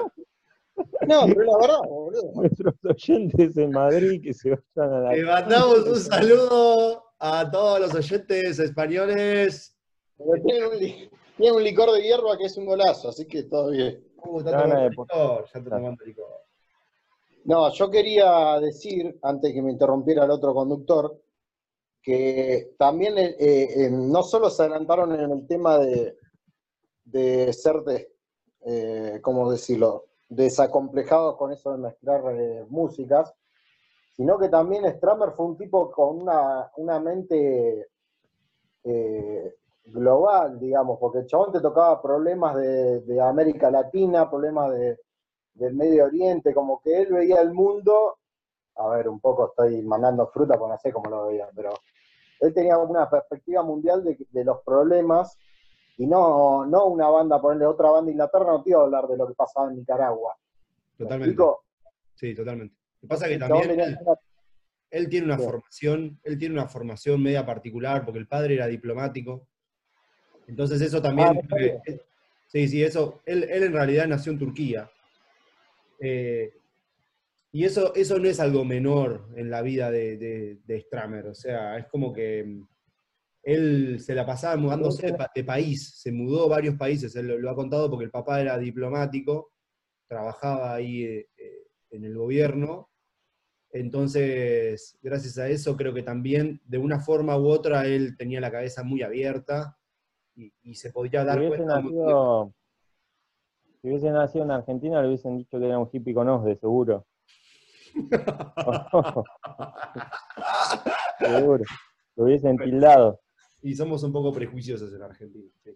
No, 1.06 1.26
pero 1.26 1.42
la 1.44 1.58
verdad, 1.58 1.78
boludo. 1.88 2.32
Nuestros 2.34 2.74
oyentes 2.84 3.56
en 3.56 3.70
Madrid 3.70 4.22
que 4.22 4.32
se 4.34 4.50
vayan 4.50 4.94
a 4.94 5.00
la. 5.00 5.12
Le 5.12 5.24
mandamos 5.24 5.78
un 5.86 5.96
saludo 5.96 7.04
a 7.18 7.50
todos 7.50 7.80
los 7.80 7.94
oyentes 7.94 8.58
españoles. 8.58 9.76
Porque 10.16 10.42
Tiene 10.42 10.66
un, 10.66 10.78
li- 10.78 11.10
tiene 11.36 11.56
un 11.56 11.64
licor 11.64 11.92
de 11.92 12.02
hierba 12.02 12.36
que 12.38 12.44
es 12.46 12.56
un 12.56 12.66
golazo, 12.66 13.08
así 13.08 13.26
que 13.26 13.44
todo 13.44 13.70
bien. 13.70 14.04
Uh, 14.24 14.38
está 14.38 14.52
tomando 14.52 14.76
de 14.82 14.90
licor, 14.90 15.08
ya 15.52 15.58
está 15.58 15.70
tomando 15.70 16.04
licor. 16.04 16.26
No, 17.44 17.72
yo 17.72 17.90
quería 17.90 18.60
decir, 18.60 19.18
antes 19.22 19.52
que 19.52 19.60
me 19.62 19.72
interrumpiera 19.72 20.24
el 20.24 20.30
otro 20.30 20.54
conductor, 20.54 21.20
que 22.00 22.74
también 22.78 23.18
eh, 23.18 23.34
eh, 23.38 23.88
no 23.90 24.22
solo 24.22 24.48
se 24.48 24.62
adelantaron 24.62 25.12
en 25.18 25.30
el 25.30 25.46
tema 25.46 25.78
de, 25.78 26.16
de 27.04 27.52
ser, 27.52 27.82
de, 27.82 28.12
eh, 28.64 29.18
¿cómo 29.22 29.50
decirlo?, 29.50 30.06
desacomplejados 30.34 31.36
con 31.36 31.52
eso 31.52 31.72
de 31.72 31.78
mezclar 31.78 32.22
eh, 32.32 32.64
músicas, 32.68 33.34
sino 34.16 34.38
que 34.38 34.48
también 34.48 34.84
Stramer 34.86 35.32
fue 35.32 35.46
un 35.46 35.56
tipo 35.56 35.90
con 35.90 36.22
una, 36.22 36.70
una 36.76 37.00
mente 37.00 37.88
eh, 38.84 39.54
global, 39.84 40.58
digamos, 40.58 40.98
porque 40.98 41.20
el 41.20 41.26
chabón 41.26 41.52
te 41.52 41.60
tocaba 41.60 42.00
problemas 42.00 42.56
de, 42.56 43.00
de 43.00 43.20
América 43.20 43.70
Latina, 43.70 44.30
problemas 44.30 44.72
de, 44.72 44.98
del 45.54 45.74
Medio 45.74 46.04
Oriente, 46.04 46.54
como 46.54 46.80
que 46.80 47.02
él 47.02 47.12
veía 47.12 47.40
el 47.40 47.52
mundo, 47.52 48.18
a 48.76 48.88
ver, 48.88 49.08
un 49.08 49.20
poco 49.20 49.48
estoy 49.48 49.82
mandando 49.82 50.26
fruta 50.28 50.58
porque 50.58 50.72
no 50.72 50.78
sé 50.78 50.92
cómo 50.92 51.10
lo 51.10 51.26
veía, 51.26 51.48
pero 51.54 51.70
él 52.40 52.54
tenía 52.54 52.78
una 52.78 53.08
perspectiva 53.08 53.62
mundial 53.62 54.02
de, 54.02 54.16
de 54.30 54.44
los 54.44 54.62
problemas 54.62 55.38
y 55.98 56.06
no, 56.06 56.64
no 56.66 56.86
una 56.86 57.08
banda, 57.08 57.40
ponerle 57.40 57.66
otra 57.66 57.90
banda 57.90 58.06
de 58.06 58.12
Inglaterra, 58.12 58.46
no 58.46 58.62
te 58.62 58.70
iba 58.70 58.80
a 58.80 58.84
hablar 58.84 59.06
de 59.08 59.16
lo 59.16 59.28
que 59.28 59.34
pasaba 59.34 59.70
en 59.70 59.76
Nicaragua. 59.76 60.34
¿Me 60.98 61.04
Totalmente. 61.04 61.42
Sí, 62.14 62.34
totalmente. 62.34 62.74
Lo 62.74 63.00
que 63.00 63.06
pasa 63.08 63.26
es 63.26 63.32
que 63.32 63.38
también 63.38 63.70
él, 64.90 65.08
tiene 65.08 65.26
una 65.26 65.38
Sí. 65.38 65.44
formación, 65.44 66.20
él 66.22 66.38
tiene 66.38 66.54
una 66.54 66.66
formación 66.68 67.22
media 67.22 67.44
particular, 67.44 68.04
porque 68.04 68.18
el 68.20 68.28
padre 68.28 68.54
era 68.54 68.66
diplomático. 68.66 69.48
Entonces 70.46 70.80
eso 70.80 71.00
también. 71.00 71.40
Ah, 71.50 71.56
eh, 71.58 72.00
sí, 72.46 72.68
sí, 72.68 72.82
eso. 72.82 73.20
Él, 73.26 73.44
él 73.44 73.64
en 73.64 73.72
realidad 73.72 74.06
nació 74.06 74.32
en 74.32 74.38
Turquía. 74.38 74.90
Eh, 75.98 76.52
y 77.52 77.64
eso, 77.64 77.94
eso 77.94 78.18
no 78.18 78.28
es 78.28 78.40
algo 78.40 78.64
menor 78.64 79.28
en 79.36 79.50
la 79.50 79.62
vida 79.62 79.90
de, 79.90 80.16
de, 80.16 80.58
de 80.64 80.80
Stramer. 80.80 81.26
O 81.26 81.34
sea, 81.34 81.78
es 81.78 81.86
como 81.86 82.12
que 82.12 82.44
mm, 82.44 82.66
él 83.42 83.98
se 84.00 84.14
la 84.14 84.24
pasaba 84.24 84.56
mudándose 84.56 85.06
de, 85.06 85.14
pa- 85.14 85.30
de 85.34 85.44
país, 85.44 85.98
se 86.00 86.12
mudó 86.12 86.44
a 86.44 86.48
varios 86.48 86.76
países. 86.76 87.14
Él 87.16 87.26
lo, 87.28 87.38
lo 87.38 87.50
ha 87.50 87.54
contado 87.56 87.90
porque 87.90 88.04
el 88.04 88.10
papá 88.10 88.40
era 88.40 88.56
diplomático, 88.58 89.52
trabajaba 90.08 90.74
ahí 90.74 91.04
eh, 91.04 91.28
eh, 91.36 91.66
en 91.90 92.04
el 92.04 92.16
gobierno. 92.16 92.88
Entonces, 93.70 94.98
gracias 95.02 95.38
a 95.38 95.48
eso, 95.48 95.76
creo 95.76 95.94
que 95.94 96.02
también 96.02 96.60
de 96.64 96.78
una 96.78 97.00
forma 97.00 97.36
u 97.38 97.48
otra 97.48 97.86
él 97.86 98.16
tenía 98.18 98.40
la 98.40 98.50
cabeza 98.52 98.82
muy 98.82 99.02
abierta 99.02 99.78
y, 100.36 100.52
y 100.62 100.74
se 100.74 100.92
podía 100.92 101.20
Si 101.22 101.26
dar 101.26 101.38
hubiese 101.38 101.56
cuenta. 101.56 101.80
muy- 101.80 101.92
nacido, 101.94 102.54
si 103.80 103.88
hubiese 103.88 104.10
nacido 104.10 104.44
en 104.44 104.50
Argentina, 104.52 105.00
le 105.02 105.08
hubiesen 105.08 105.38
dicho 105.38 105.58
que 105.58 105.66
era 105.66 105.78
un 105.78 105.88
hippie 105.90 106.14
con 106.14 106.28
os, 106.28 106.44
de 106.44 106.56
seguro. 106.56 107.06
seguro. 111.18 111.64
Lo 112.16 112.24
hubiesen 112.24 112.58
tildado. 112.58 113.20
Y 113.62 113.74
somos 113.74 114.02
un 114.02 114.12
poco 114.12 114.32
prejuiciosos 114.32 114.92
en 114.92 115.02
Argentina. 115.02 115.50
sí. 115.64 115.70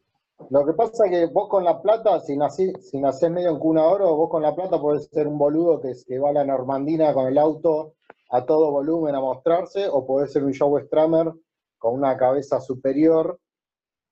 Lo 0.50 0.66
que 0.66 0.74
pasa 0.74 1.06
es 1.06 1.10
que 1.10 1.26
vos 1.26 1.48
con 1.48 1.64
la 1.64 1.80
plata, 1.80 2.20
si, 2.20 2.36
nací, 2.36 2.70
si 2.80 3.00
nacés 3.00 3.30
medio 3.30 3.50
en 3.50 3.58
cuna 3.58 3.82
de 3.82 3.88
oro, 3.88 4.16
vos 4.16 4.28
con 4.28 4.42
la 4.42 4.54
plata 4.54 4.78
podés 4.78 5.08
ser 5.10 5.26
un 5.26 5.38
boludo 5.38 5.80
que, 5.80 5.94
que 6.06 6.18
va 6.18 6.28
a 6.28 6.34
la 6.34 6.44
Normandina 6.44 7.14
con 7.14 7.26
el 7.26 7.38
auto 7.38 7.94
a 8.30 8.44
todo 8.44 8.70
volumen 8.70 9.14
a 9.14 9.20
mostrarse, 9.20 9.88
o 9.88 10.06
podés 10.06 10.32
ser 10.32 10.44
un 10.44 10.54
Joe 10.54 10.82
Stramer 10.84 11.32
con 11.78 11.94
una 11.94 12.16
cabeza 12.16 12.60
superior 12.60 13.40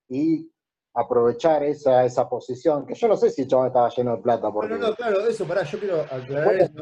y 0.09 0.51
aprovechar 0.95 1.65
esa, 1.65 2.05
esa 2.05 2.29
posición, 2.29 2.87
que 2.87 2.95
yo 2.95 3.09
no 3.09 3.17
sé 3.17 3.31
si 3.31 3.43
el 3.43 3.49
chabón 3.49 3.67
estaba 3.67 3.89
lleno 3.91 4.17
de 4.17 4.23
plata, 4.23 4.51
porque... 4.53 4.75
No, 4.75 4.79
no, 4.79 4.89
no, 4.91 4.95
claro, 4.95 5.27
eso, 5.27 5.45
pará, 5.45 5.65
yo 5.65 5.79
quiero 5.79 6.01
aclarar 6.03 6.55
eso. 6.55 6.73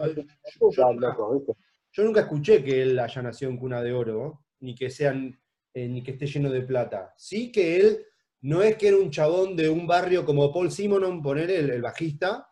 Yo, 0.71 0.71
yo 1.93 2.05
nunca, 2.05 2.21
escuché 2.21 2.63
que 2.63 2.83
él 2.83 2.99
haya 2.99 3.23
nacido 3.23 3.51
en 3.51 3.57
cuna 3.57 3.83
de 3.83 3.93
oro, 3.93 4.13
¿no? 4.13 4.45
ni 4.61 4.75
que 4.75 4.91
sean, 4.91 5.39
eh, 5.75 5.89
ni 5.89 6.03
que 6.03 6.13
esté 6.13 6.27
lleno 6.27 6.51
de 6.51 6.63
plata. 6.63 7.15
Sí 7.17 7.51
que 7.51 7.77
él 7.77 8.05
no 8.43 8.63
es 8.63 8.77
que 8.77 8.89
era 8.89 8.97
un 8.97 9.11
chabón 9.11 9.57
de 9.57 9.69
un 9.69 9.87
barrio 9.87 10.25
como 10.25 10.53
Paul 10.53 10.71
Simonon, 10.71 11.23
poner 11.23 11.51
el, 11.51 11.71
el 11.71 11.83
bajista. 11.83 12.49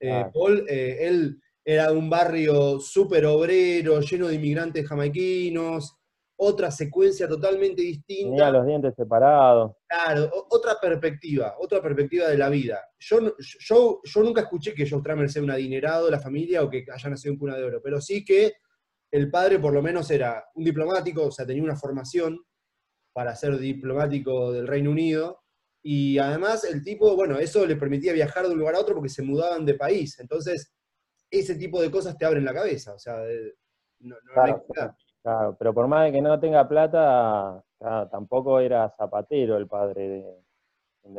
Eh, 0.00 0.10
Ah. 0.10 0.30
Paul, 0.32 0.64
eh, 0.68 0.98
él 1.00 1.40
era 1.64 1.90
de 1.90 1.96
un 1.96 2.10
barrio 2.10 2.80
súper 2.80 3.24
obrero, 3.26 4.00
lleno 4.00 4.28
de 4.28 4.34
inmigrantes 4.34 4.86
jamaiquinos, 4.86 5.96
otra 6.36 6.70
secuencia 6.72 7.28
totalmente 7.28 7.82
distinta. 7.82 8.30
Tenía 8.30 8.50
los 8.50 8.66
dientes 8.66 8.94
separados. 8.96 9.76
Claro, 9.86 10.28
otra 10.50 10.76
perspectiva, 10.80 11.54
otra 11.58 11.80
perspectiva 11.80 12.28
de 12.28 12.38
la 12.38 12.48
vida. 12.48 12.80
Yo, 12.98 13.36
yo, 13.38 14.00
yo 14.02 14.22
nunca 14.22 14.40
escuché 14.40 14.74
que 14.74 14.88
Joe 14.88 14.98
Stramer 15.00 15.30
sea 15.30 15.42
un 15.42 15.50
adinerado 15.50 16.06
de 16.06 16.10
la 16.10 16.18
familia 16.18 16.64
o 16.64 16.70
que 16.70 16.84
haya 16.92 17.10
nacido 17.10 17.32
en 17.32 17.38
cuna 17.38 17.56
de 17.56 17.64
oro, 17.64 17.80
pero 17.82 18.00
sí 18.00 18.24
que 18.24 18.54
el 19.12 19.30
padre 19.30 19.58
por 19.60 19.72
lo 19.72 19.82
menos 19.82 20.10
era 20.10 20.44
un 20.54 20.64
diplomático, 20.64 21.26
o 21.26 21.30
sea, 21.30 21.46
tenía 21.46 21.62
una 21.62 21.76
formación 21.76 22.40
para 23.12 23.34
ser 23.34 23.58
diplomático 23.58 24.52
del 24.52 24.66
Reino 24.66 24.90
Unido, 24.90 25.42
y 25.82 26.18
además 26.18 26.64
el 26.64 26.82
tipo, 26.82 27.16
bueno, 27.16 27.38
eso 27.38 27.66
le 27.66 27.76
permitía 27.76 28.12
viajar 28.12 28.46
de 28.46 28.52
un 28.52 28.58
lugar 28.58 28.76
a 28.76 28.80
otro 28.80 28.94
porque 28.94 29.08
se 29.08 29.22
mudaban 29.22 29.66
de 29.66 29.74
país, 29.74 30.18
entonces 30.20 30.72
ese 31.30 31.56
tipo 31.56 31.80
de 31.80 31.90
cosas 31.90 32.16
te 32.16 32.24
abren 32.24 32.44
la 32.44 32.54
cabeza, 32.54 32.94
o 32.94 32.98
sea, 32.98 33.22
no, 34.00 34.16
Claro. 34.34 34.96
Claro, 35.22 35.56
pero 35.56 35.72
por 35.72 35.86
más 35.86 36.06
de 36.06 36.12
que 36.12 36.20
no 36.20 36.40
tenga 36.40 36.68
plata, 36.68 37.64
claro, 37.78 38.08
tampoco 38.08 38.58
era 38.58 38.90
zapatero 38.90 39.56
el 39.56 39.68
padre 39.68 40.08
de. 40.08 40.44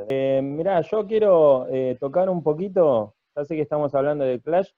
Eh, 0.09 0.41
mirá, 0.43 0.81
yo 0.81 1.07
quiero 1.07 1.67
eh, 1.69 1.97
tocar 1.99 2.29
un 2.29 2.43
poquito, 2.43 3.15
ya 3.33 3.45
sé 3.45 3.55
que 3.55 3.61
estamos 3.61 3.95
hablando 3.95 4.25
de 4.25 4.41
Clash, 4.41 4.71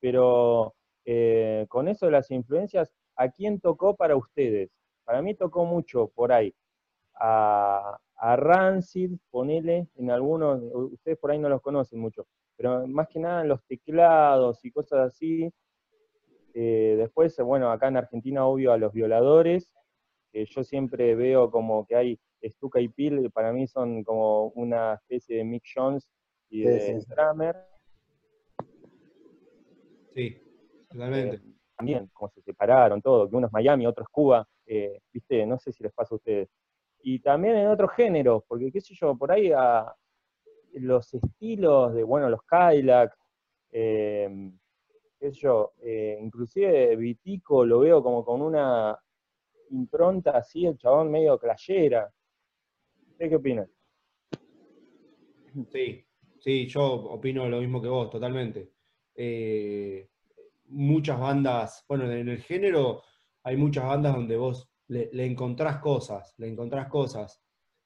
pero 0.00 0.74
eh, 1.04 1.66
con 1.68 1.86
eso 1.86 2.06
de 2.06 2.12
las 2.12 2.30
influencias, 2.32 2.92
¿a 3.16 3.28
quién 3.28 3.60
tocó 3.60 3.94
para 3.94 4.16
ustedes? 4.16 4.70
Para 5.04 5.22
mí 5.22 5.34
tocó 5.34 5.64
mucho 5.64 6.08
por 6.08 6.32
ahí. 6.32 6.52
A, 7.14 7.98
a 8.16 8.36
Rancid, 8.36 9.16
ponele, 9.30 9.88
en 9.96 10.10
algunos, 10.10 10.62
ustedes 10.92 11.18
por 11.18 11.30
ahí 11.30 11.38
no 11.38 11.48
los 11.48 11.60
conocen 11.60 11.98
mucho, 11.98 12.26
pero 12.56 12.86
más 12.86 13.08
que 13.08 13.18
nada 13.18 13.42
en 13.42 13.48
los 13.48 13.62
teclados 13.64 14.64
y 14.64 14.70
cosas 14.70 15.08
así. 15.08 15.52
Eh, 16.54 16.94
después, 16.98 17.36
bueno, 17.38 17.70
acá 17.70 17.88
en 17.88 17.96
Argentina, 17.96 18.46
obvio, 18.46 18.72
a 18.72 18.78
los 18.78 18.92
violadores, 18.92 19.72
que 20.32 20.44
yo 20.46 20.62
siempre 20.64 21.14
veo 21.14 21.50
como 21.50 21.86
que 21.86 21.96
hay 21.96 22.20
Stuka 22.44 22.80
y 22.80 22.88
Pil, 22.88 23.22
que 23.22 23.30
para 23.30 23.52
mí 23.52 23.66
son 23.66 24.02
como 24.04 24.48
una 24.48 24.94
especie 24.94 25.36
de 25.38 25.44
Mick 25.44 25.64
Jones 25.74 26.08
y 26.50 26.62
Sí, 26.62 26.68
de 26.68 27.00
sí. 27.00 27.06
Drummer. 27.08 27.56
Sí, 30.14 30.36
totalmente. 30.88 31.36
Eh, 31.36 31.42
también, 31.76 32.10
como 32.12 32.30
se 32.30 32.42
separaron, 32.42 33.00
todo, 33.00 33.28
que 33.28 33.36
uno 33.36 33.46
es 33.46 33.52
Miami, 33.52 33.86
otro 33.86 34.04
es 34.04 34.08
Cuba, 34.10 34.46
eh, 34.66 35.00
viste, 35.12 35.44
no 35.46 35.58
sé 35.58 35.72
si 35.72 35.82
les 35.82 35.92
pasa 35.92 36.14
a 36.14 36.16
ustedes. 36.16 36.48
Y 37.02 37.18
también 37.18 37.56
en 37.56 37.68
otros 37.68 37.92
géneros, 37.92 38.44
porque 38.46 38.70
qué 38.70 38.80
sé 38.80 38.94
yo, 38.94 39.16
por 39.16 39.32
ahí 39.32 39.50
a 39.52 39.92
los 40.74 41.12
estilos 41.14 41.94
de, 41.94 42.02
bueno, 42.02 42.30
los 42.30 42.42
Cadillac, 42.44 43.16
eh, 43.70 44.50
qué 45.18 45.32
sé 45.32 45.40
yo, 45.40 45.72
eh, 45.82 46.18
inclusive 46.20 46.96
Vitico 46.96 47.64
lo 47.64 47.80
veo 47.80 48.02
como 48.02 48.24
con 48.24 48.40
una 48.42 48.98
impronta 49.70 50.32
así, 50.32 50.66
el 50.66 50.78
chabón 50.78 51.10
medio 51.10 51.38
clayera. 51.38 52.12
¿Usted 53.10 53.28
qué 53.28 53.36
opina? 53.36 53.66
Sí, 55.70 56.04
sí, 56.38 56.66
yo 56.66 56.84
opino 56.84 57.48
lo 57.48 57.60
mismo 57.60 57.82
que 57.82 57.88
vos, 57.88 58.10
totalmente. 58.10 58.72
Eh, 59.14 60.08
muchas 60.66 61.18
bandas, 61.18 61.84
bueno, 61.88 62.10
en 62.10 62.28
el 62.28 62.38
género 62.38 63.02
hay 63.42 63.56
muchas 63.56 63.84
bandas 63.84 64.14
donde 64.14 64.36
vos 64.36 64.71
le, 64.92 65.10
le 65.12 65.24
encontrás 65.26 65.78
cosas, 65.78 66.34
le 66.38 66.48
encontrás 66.48 66.88
cosas. 66.88 67.40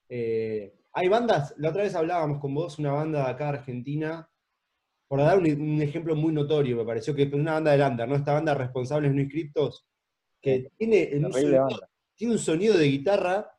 Eh, 0.09 0.75
hay 0.93 1.09
bandas, 1.09 1.55
la 1.59 1.71
otra 1.71 1.83
vez 1.83 1.95
hablábamos 1.95 2.39
con 2.41 2.55
vos, 2.55 2.79
una 2.79 2.93
banda 2.93 3.25
de 3.25 3.31
acá 3.31 3.49
argentina, 3.51 4.29
por 5.09 5.21
dar 5.21 5.39
un, 5.39 5.47
un 5.61 5.83
ejemplo 5.83 6.17
muy 6.17 6.33
notorio, 6.33 6.77
me 6.77 6.85
pareció 6.85 7.15
que 7.15 7.23
es 7.25 7.33
una 7.33 7.55
banda 7.55 7.73
de 7.73 7.79
Lander, 7.79 8.09
¿no? 8.09 8.17
Esta 8.17 8.33
banda 8.33 8.55
Responsables 8.55 9.13
No 9.15 9.21
Inscriptos, 9.21 9.87
que 10.41 10.71
tiene, 10.77 11.03
en 11.15 11.25
un 11.27 11.33
sonido- 11.43 11.69
tiene 12.15 12.33
un 12.33 12.39
sonido 12.39 12.77
de 12.79 12.87
guitarra, 12.87 13.53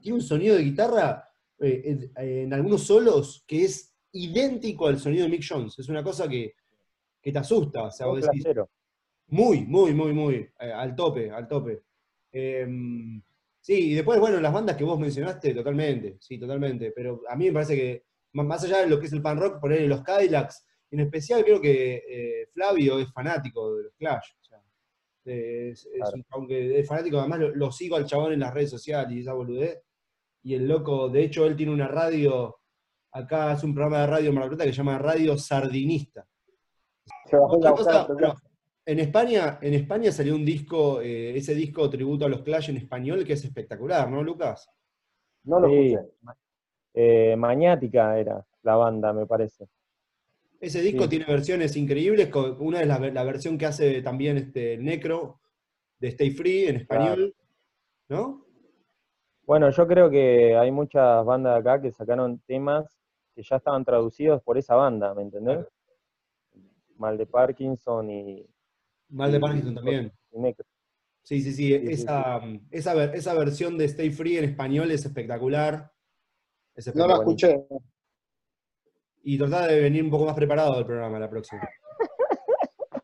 tiene 0.00 0.16
un 0.16 0.22
sonido 0.22 0.56
de 0.56 0.62
guitarra 0.62 1.28
eh, 1.60 1.82
en, 1.84 2.12
en 2.16 2.52
algunos 2.54 2.82
solos 2.84 3.44
que 3.46 3.64
es 3.64 3.94
idéntico 4.12 4.86
al 4.86 4.98
sonido 4.98 5.24
de 5.24 5.30
Mick 5.30 5.44
Jones. 5.48 5.78
Es 5.78 5.88
una 5.88 6.02
cosa 6.02 6.28
que, 6.28 6.54
que 7.20 7.32
te 7.32 7.38
asusta. 7.38 7.84
O 7.84 7.90
sea, 7.90 8.06
vos 8.06 8.20
decís, 8.30 8.42
muy, 9.28 9.64
muy, 9.64 9.92
muy, 9.94 10.12
muy, 10.12 10.34
eh, 10.60 10.72
al 10.72 10.94
tope, 10.94 11.30
al 11.30 11.46
tope. 11.48 11.82
Em, 12.32 13.22
sí, 13.60 13.92
y 13.92 13.94
después, 13.94 14.18
bueno, 14.18 14.40
las 14.40 14.52
bandas 14.52 14.76
que 14.76 14.84
vos 14.84 14.98
mencionaste, 14.98 15.54
totalmente, 15.54 16.16
sí, 16.20 16.38
totalmente. 16.38 16.92
Pero 16.92 17.22
a 17.28 17.36
mí 17.36 17.46
me 17.46 17.52
parece 17.52 17.76
que, 17.76 18.04
más- 18.32 18.64
allá 18.64 18.78
de 18.80 18.88
lo 18.88 18.98
que 18.98 19.06
es 19.06 19.12
el 19.12 19.22
pan 19.22 19.38
rock, 19.38 19.60
poner 19.60 19.82
los 19.82 20.02
Cadillacs, 20.02 20.66
en 20.90 21.00
especial 21.00 21.44
creo 21.44 21.60
que 21.60 22.02
eh, 22.08 22.48
Flavio 22.52 22.98
es 22.98 23.12
fanático 23.12 23.76
de 23.76 23.84
los 23.84 23.94
Clash. 23.94 24.32
o 24.40 24.44
sea, 24.44 24.62
es, 25.24 25.88
un 26.14 26.84
fanático, 26.86 27.18
además 27.18 27.38
lo, 27.38 27.54
lo 27.54 27.72
sigo 27.72 27.96
al 27.96 28.06
chabón 28.06 28.32
en 28.32 28.40
las 28.40 28.52
redes 28.52 28.70
sociales 28.70 29.12
y 29.16 29.20
esa 29.20 29.34
boludez. 29.34 29.80
Y 30.42 30.54
el 30.54 30.66
loco, 30.66 31.08
de 31.08 31.22
hecho, 31.22 31.46
él 31.46 31.56
tiene 31.56 31.72
una 31.72 31.86
radio, 31.86 32.58
acá 33.12 33.52
hace 33.52 33.64
un 33.64 33.74
programa 33.74 34.00
de 34.00 34.06
radio 34.08 34.28
en 34.30 34.34
Mar 34.34 34.44
del 34.44 34.50
Plata 34.50 34.64
que 34.64 34.72
se 34.72 34.78
llama 34.78 34.98
Radio 34.98 35.38
Sardinista. 35.38 36.26
Se 37.26 37.36
bajó 37.36 37.56
Otra 37.58 37.70
la 37.70 37.76
cosa, 37.76 38.08
en 38.84 38.98
España, 38.98 39.58
en 39.62 39.74
España 39.74 40.10
salió 40.12 40.34
un 40.34 40.44
disco, 40.44 41.00
eh, 41.00 41.36
ese 41.36 41.54
disco 41.54 41.88
tributo 41.88 42.24
a 42.24 42.28
los 42.28 42.42
Clash 42.42 42.70
en 42.70 42.76
español, 42.78 43.24
que 43.24 43.34
es 43.34 43.44
espectacular, 43.44 44.10
¿no, 44.10 44.22
Lucas? 44.22 44.68
No 45.44 45.60
lo 45.60 45.68
Sí. 45.68 45.94
escuché. 45.94 46.10
Eh, 46.94 47.36
Maniática 47.36 48.18
era 48.18 48.44
la 48.62 48.76
banda, 48.76 49.12
me 49.12 49.26
parece. 49.26 49.66
Ese 50.60 50.80
disco 50.82 51.04
Sí. 51.04 51.10
tiene 51.10 51.24
versiones 51.26 51.76
increíbles, 51.76 52.30
una 52.58 52.80
es 52.82 52.86
la, 52.86 52.98
la 52.98 53.24
versión 53.24 53.56
que 53.58 53.66
hace 53.66 54.02
también 54.02 54.36
este 54.36 54.76
Necro 54.78 55.40
de 55.98 56.08
Stay 56.08 56.30
Free 56.30 56.66
en 56.66 56.76
español, 56.76 57.34
¿no? 58.08 58.44
Bueno, 59.44 59.70
yo 59.70 59.86
creo 59.88 60.08
que 60.10 60.56
hay 60.56 60.70
muchas 60.70 61.24
bandas 61.24 61.58
acá 61.58 61.80
que 61.80 61.90
sacaron 61.92 62.38
temas 62.46 62.96
que 63.34 63.42
ya 63.42 63.56
estaban 63.56 63.84
traducidos 63.84 64.42
por 64.42 64.58
esa 64.58 64.74
banda, 64.76 65.14
¿me 65.14 65.22
entendés? 65.22 65.56
Claro. 65.56 65.70
Mal 66.96 67.18
de 67.18 67.26
Parkinson 67.26 68.10
y, 68.10 68.46
Mal 69.12 69.30
de 69.30 69.40
Parkinson 69.40 69.74
también. 69.74 70.12
Sí, 71.22 71.40
sí, 71.40 71.52
sí, 71.52 71.74
esa, 71.74 72.40
esa, 72.70 73.04
esa 73.04 73.34
versión 73.34 73.78
de 73.78 73.84
Stay 73.84 74.10
Free 74.10 74.38
en 74.38 74.44
español 74.44 74.90
es 74.90 75.04
espectacular. 75.04 75.92
Es 76.74 76.94
No 76.96 77.06
la 77.06 77.14
escuché. 77.14 77.64
Y 79.22 79.38
tratá 79.38 79.68
de 79.68 79.80
venir 79.80 80.02
un 80.02 80.10
poco 80.10 80.24
más 80.24 80.34
preparado 80.34 80.74
al 80.74 80.84
programa 80.84 81.18
la 81.20 81.30
próxima. 81.30 81.62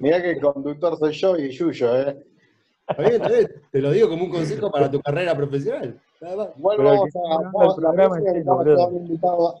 Mirá 0.00 0.20
que 0.20 0.32
el 0.32 0.40
conductor 0.40 0.98
soy 0.98 1.12
yo 1.12 1.36
y 1.38 1.50
Yuyo, 1.50 1.96
¿eh? 1.96 2.18
Está 2.86 3.02
bien, 3.02 3.14
está 3.14 3.28
bien. 3.28 3.62
Te 3.70 3.80
lo 3.80 3.92
digo 3.92 4.08
como 4.08 4.24
un 4.24 4.30
consejo 4.30 4.70
para 4.70 4.90
tu 4.90 5.00
carrera 5.00 5.34
profesional. 5.36 5.98
Vamos 6.20 6.76
que 6.76 7.18
a, 9.22 9.54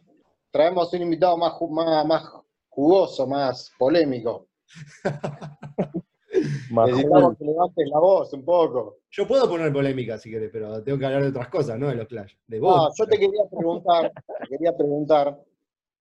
traemos 0.50 0.92
un 0.92 1.02
invitado 1.02 1.38
más, 1.38 1.54
más, 1.70 2.06
más 2.06 2.32
jugoso, 2.68 3.26
más 3.26 3.72
polémico. 3.78 4.49
Majul. 6.70 6.92
Necesitamos 6.92 7.36
que 7.38 7.44
levantes 7.44 7.88
la 7.88 7.98
voz 7.98 8.32
un 8.32 8.44
poco. 8.44 8.98
Yo 9.10 9.26
puedo 9.26 9.48
poner 9.48 9.72
polémica 9.72 10.16
si 10.18 10.30
querés, 10.30 10.50
pero 10.52 10.82
tengo 10.82 10.98
que 10.98 11.06
hablar 11.06 11.22
de 11.22 11.28
otras 11.30 11.48
cosas, 11.48 11.78
¿no? 11.78 11.88
De 11.88 11.96
los 11.96 12.06
Clash. 12.06 12.34
De 12.46 12.60
vos. 12.60 12.76
No, 12.76 12.88
yo 12.96 13.06
te 13.10 13.18
quería 13.18 13.42
preguntar, 13.50 14.12
te 14.38 14.48
quería 14.48 14.76
preguntar, 14.76 15.40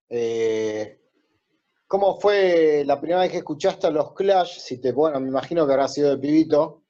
eh, 0.09 1.01
¿cómo 1.87 2.19
fue 2.19 2.83
la 2.85 2.99
primera 2.99 3.21
vez 3.21 3.31
que 3.31 3.37
escuchaste 3.37 3.87
a 3.87 3.91
los 3.91 4.13
Clash? 4.13 4.59
Si 4.59 4.79
te, 4.79 4.91
bueno, 4.91 5.19
me 5.19 5.29
imagino 5.29 5.65
que 5.65 5.73
habrá 5.73 5.87
sido 5.87 6.11
de 6.11 6.17
pibito. 6.19 6.83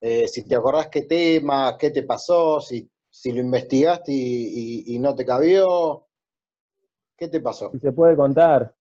Eh, 0.00 0.28
si 0.28 0.44
te 0.46 0.54
acordás 0.54 0.86
qué 0.88 1.02
tema, 1.02 1.76
qué 1.76 1.90
te 1.90 2.04
pasó, 2.04 2.60
si, 2.60 2.88
si 3.10 3.32
lo 3.32 3.40
investigaste 3.40 4.12
y, 4.12 4.84
y- 4.86 4.94
y 4.94 4.98
no 5.00 5.12
te 5.16 5.24
cabió. 5.26 6.06
¿Qué 7.16 7.26
te 7.26 7.40
pasó? 7.40 7.72
Si 7.72 7.80
se 7.80 7.90
puede 7.90 8.14
contar. 8.14 8.72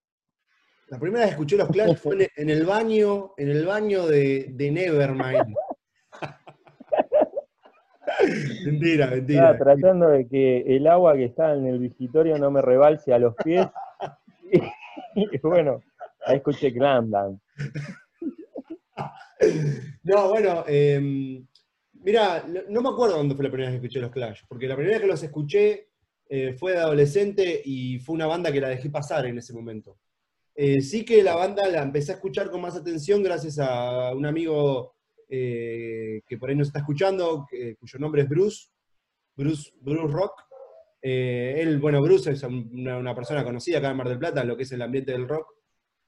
La 0.90 1.00
primera 1.00 1.20
vez 1.26 1.30
que 1.30 1.34
escuché 1.34 1.58
los 1.58 1.70
Clash 1.70 1.96
fue 1.98 2.30
en- 2.36 2.50
el 2.50 2.66
baño, 2.66 3.34
en 3.38 3.50
el 3.50 3.66
baño 3.66 4.08
de, 4.08 4.48
de 4.52 4.72
Nevermind. 4.72 5.56
mentira, 8.66 9.08
mentira. 9.08 9.52
Estaba 9.52 9.58
tratando 9.58 10.10
de 10.10 10.28
que 10.28 10.60
el 10.76 10.88
agua 10.88 11.16
que 11.16 11.26
está 11.26 11.54
en 11.54 11.68
el 11.68 11.80
vigitorio 11.80 12.38
no 12.38 12.52
me 12.52 12.62
rebalse 12.62 13.14
a 13.14 13.20
los 13.20 13.36
pies. 13.44 13.66
Y, 15.16 15.38
bueno, 15.40 15.84
ahí 16.26 16.38
escuché 16.38 16.72
Clandan. 16.72 17.42
No, 20.04 20.30
bueno, 20.30 20.64
eh, 20.68 21.42
mira, 21.94 22.46
no- 22.70 22.82
me 22.82 22.90
acuerdo 22.90 23.16
cuándo 23.16 23.36
fue 23.36 23.46
la 23.46 23.52
primera 23.52 23.72
vez 23.72 23.80
que 23.80 23.88
escuché 23.88 24.00
los 24.00 24.12
Clash, 24.12 24.42
porque 24.48 24.68
la 24.68 24.76
primera 24.76 24.96
vez 24.98 25.02
que 25.02 25.08
los 25.12 25.24
escuché 25.24 25.90
eh, 26.30 26.54
fue 26.54 26.74
de 26.74 26.78
adolescente 26.80 27.62
y 27.66 28.00
fue 28.00 28.16
una 28.16 28.28
banda 28.28 28.52
que 28.52 28.62
la 28.62 28.70
dejé 28.70 28.90
pasar 28.90 29.26
en 29.26 29.38
ese 29.40 29.54
momento. 29.54 29.98
Eh, 30.60 30.82
sí 30.82 31.06
que 31.06 31.22
la 31.22 31.36
banda 31.36 31.68
la 31.70 31.84
empecé 31.84 32.12
a 32.12 32.16
escuchar 32.16 32.50
con 32.50 32.62
más 32.62 32.76
atención 32.76 33.22
gracias 33.22 33.60
a 33.60 34.12
un 34.16 34.26
amigo 34.26 34.96
eh, 35.30 36.22
que 36.28 36.38
por 36.40 36.50
ahí 36.50 36.56
nos 36.56 36.68
está 36.68 36.80
escuchando, 36.80 37.46
cuyo 37.80 38.00
nombre 38.00 38.24
es 38.24 38.30
Bruce, 38.30 38.68
Bruce, 39.36 39.72
Bruce 39.80 40.12
Rock. 40.12 40.42
Eh, 41.00 41.60
él, 41.60 41.78
bueno, 41.78 42.02
Bruce 42.02 42.32
es 42.32 42.42
una, 42.44 43.16
persona 43.16 43.44
conocida 43.44 43.78
acá 43.78 43.92
en 43.92 43.98
Mar 43.98 44.10
del 44.10 44.18
Plata 44.18 44.44
lo 44.44 44.58
que 44.58 44.64
es 44.64 44.72
el 44.72 44.82
ambiente 44.82 45.12
del 45.12 45.28
rock. 45.28 45.54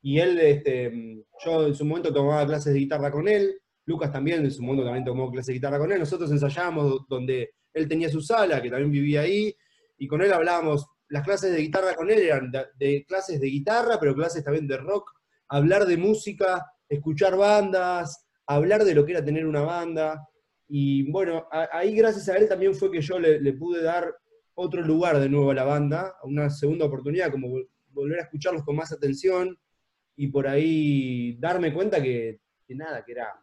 Y 0.01 0.19
él, 0.19 0.39
este, 0.39 1.23
yo 1.45 1.67
en 1.67 1.75
su 1.75 1.85
momento 1.85 2.11
tomaba 2.11 2.45
clases 2.47 2.73
de 2.73 2.79
guitarra 2.79 3.11
con 3.11 3.27
él, 3.27 3.61
Lucas 3.85 4.11
también 4.11 4.45
en 4.45 4.51
su 4.51 4.63
momento 4.63 4.83
también 4.83 5.05
tomó 5.05 5.29
clases 5.29 5.47
de 5.47 5.53
guitarra 5.53 5.77
con 5.77 5.91
él, 5.91 5.99
nosotros 5.99 6.31
ensayábamos 6.31 7.05
donde 7.07 7.51
él 7.73 7.87
tenía 7.87 8.09
su 8.09 8.21
sala, 8.21 8.61
que 8.61 8.69
también 8.69 8.91
vivía 8.91 9.21
ahí, 9.21 9.53
y 9.97 10.07
con 10.07 10.21
él 10.21 10.31
hablábamos, 10.31 10.87
las 11.09 11.23
clases 11.23 11.51
de 11.51 11.61
guitarra 11.61 11.95
con 11.95 12.09
él 12.09 12.19
eran 12.19 12.51
de, 12.77 13.05
clases 13.05 13.39
de 13.39 13.47
guitarra, 13.47 13.99
pero 13.99 14.15
clases 14.15 14.43
también 14.43 14.67
de 14.67 14.77
rock, 14.77 15.11
hablar 15.47 15.85
de 15.85 15.97
música, 15.97 16.65
escuchar 16.87 17.35
bandas, 17.35 18.27
hablar 18.45 18.83
de 18.83 18.95
lo 18.95 19.05
que 19.05 19.11
era 19.13 19.25
tener 19.25 19.45
una 19.45 19.61
banda, 19.61 20.27
y 20.67 21.09
bueno, 21.11 21.47
ahí 21.71 21.95
gracias 21.95 22.29
a 22.29 22.37
él 22.37 22.47
también 22.47 22.75
fue 22.75 22.91
que 22.91 23.01
yo 23.01 23.17
le, 23.19 23.53
pude 23.53 23.81
dar 23.81 24.15
otro 24.53 24.81
lugar 24.81 25.19
de 25.19 25.29
nuevo 25.29 25.49
a 25.51 25.55
la 25.55 25.63
banda, 25.63 26.15
una 26.23 26.49
segunda 26.49 26.85
oportunidad, 26.85 27.31
como 27.31 27.47
vol- 27.47 27.67
volver 27.89 28.19
a 28.19 28.23
escucharlos 28.23 28.63
con 28.63 28.75
más 28.75 28.91
atención, 28.91 29.57
y 30.15 30.27
por 30.27 30.47
ahí 30.47 31.37
darme 31.39 31.73
cuenta 31.73 32.01
que, 32.03 32.41
que 32.67 32.75
nada, 32.75 33.03
que 33.03 33.13
era, 33.13 33.33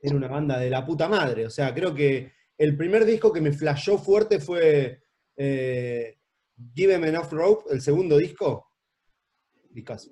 era 0.00 0.14
una 0.14 0.28
banda 0.28 0.58
de 0.58 0.70
la 0.70 0.84
puta 0.84 1.08
madre. 1.08 1.46
O 1.46 1.50
sea, 1.50 1.74
creo 1.74 1.94
que 1.94 2.32
el 2.58 2.76
primer 2.76 3.04
disco 3.04 3.32
que 3.32 3.40
me 3.40 3.50
flashó 3.52 3.96
fuerte 3.96 4.38
fue 4.40 5.02
eh, 5.36 6.19
Give 6.74 6.94
Em 6.94 7.04
Enough 7.04 7.30
Rope, 7.32 7.64
el 7.74 7.80
segundo 7.80 8.16
disco. 8.18 8.66
Discazo. 9.70 10.10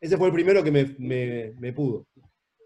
Ese 0.00 0.16
fue 0.16 0.26
el 0.28 0.32
primero 0.32 0.62
que 0.62 0.70
me, 0.70 0.94
me- 0.98 1.52
me 1.58 1.72
pudo. 1.72 2.06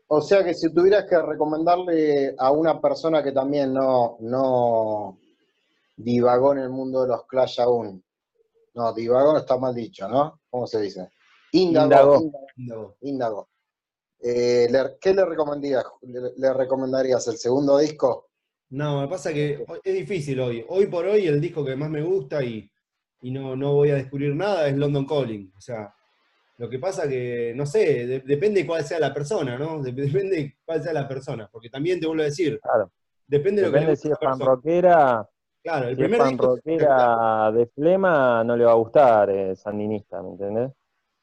O 0.09 0.21
sea 0.21 0.43
que 0.45 0.55
si 0.55 0.73
tuvieras 0.75 1.05
que 1.09 1.21
recomendarle 1.21 2.35
a 2.37 2.51
una 2.51 2.81
persona 2.81 3.23
que 3.23 3.31
también 3.33 3.73
no, 3.73 4.17
no 4.21 5.19
divagó 5.97 6.53
en 6.53 6.59
el 6.59 6.71
mundo 6.71 7.03
de 7.03 7.09
los 7.09 7.27
Clash 7.27 7.61
aún, 7.61 8.03
No, 8.75 8.93
divagó 8.93 9.37
está 9.37 9.57
mal 9.59 9.75
dicho, 9.75 10.09
¿no? 10.09 10.41
¿Cómo 10.51 10.67
se 10.67 10.81
dice? 10.81 11.11
Índago. 11.53 12.21
Indagó. 12.57 12.97
índago. 13.03 13.49
Eh, 14.21 14.69
¿Qué 15.01 15.15
le 15.15 15.25
recomendarías? 15.25 15.85
¿Le, 16.03 16.21
le 16.37 16.53
recomendarías 16.55 17.27
el 17.29 17.37
segundo 17.37 17.79
disco? 17.79 18.29
No, 18.71 19.01
me 19.01 19.09
pasa 19.09 19.33
que 19.33 19.65
es 19.85 19.95
difícil 19.95 20.39
hoy. 20.41 20.65
Hoy 20.69 20.87
por 20.87 21.07
hoy 21.07 21.27
el 21.27 21.41
disco 21.41 21.65
que 21.65 21.75
más 21.77 21.91
me 21.91 22.03
gusta 22.03 22.43
y, 22.45 22.71
y 23.23 23.31
no, 23.31 23.55
no 23.57 23.75
voy 23.75 23.91
a 23.91 23.97
descubrir 23.97 24.35
nada 24.35 24.69
es 24.69 24.77
London 24.77 25.07
Calling. 25.07 25.53
O 25.57 25.61
sea, 25.61 25.93
lo 26.59 26.69
que 26.69 26.79
pasa 26.79 27.09
que, 27.09 27.53
no 27.57 27.67
sé, 27.67 28.07
de- 28.07 28.21
depende 28.21 28.67
cuál 28.67 28.85
sea 28.85 28.99
la 28.99 29.13
persona, 29.15 29.59
¿no? 29.59 29.81
Dep- 29.83 29.95
Depende 29.95 30.57
cuál 30.65 30.83
sea 30.83 30.93
la 30.93 31.07
persona. 31.09 31.49
Porque 31.51 31.71
también 31.71 32.01
te 32.01 32.07
vuelvo 32.07 32.23
a 32.23 32.27
decir, 32.27 32.59
Claro. 32.61 32.91
depende 33.27 33.63
de 33.63 33.69
lo 33.69 33.73
que 33.73 33.81
le 33.87 33.97
si 33.97 34.11
es 34.11 34.19
fan 34.19 34.39
rockera, 34.39 35.27
Claro, 35.63 35.89
el 35.89 35.97
si 35.97 36.03
primer 36.03 36.21
es 36.23 36.37
rockera 36.39 37.53
de 37.55 37.67
flema, 37.67 38.43
no 38.45 38.57
le 38.57 38.65
va 38.65 38.73
a 38.73 38.77
gustar 38.77 39.31
eh, 39.31 39.55
sandinista, 39.57 40.23
¿me 40.23 40.31
entendés? 40.31 40.71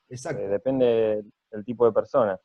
Exacto. 0.09 0.43
Eh, 0.43 0.47
depende 0.47 1.23
del 1.51 1.65
tipo 1.65 1.85
de 1.85 1.91
persona. 1.91 2.39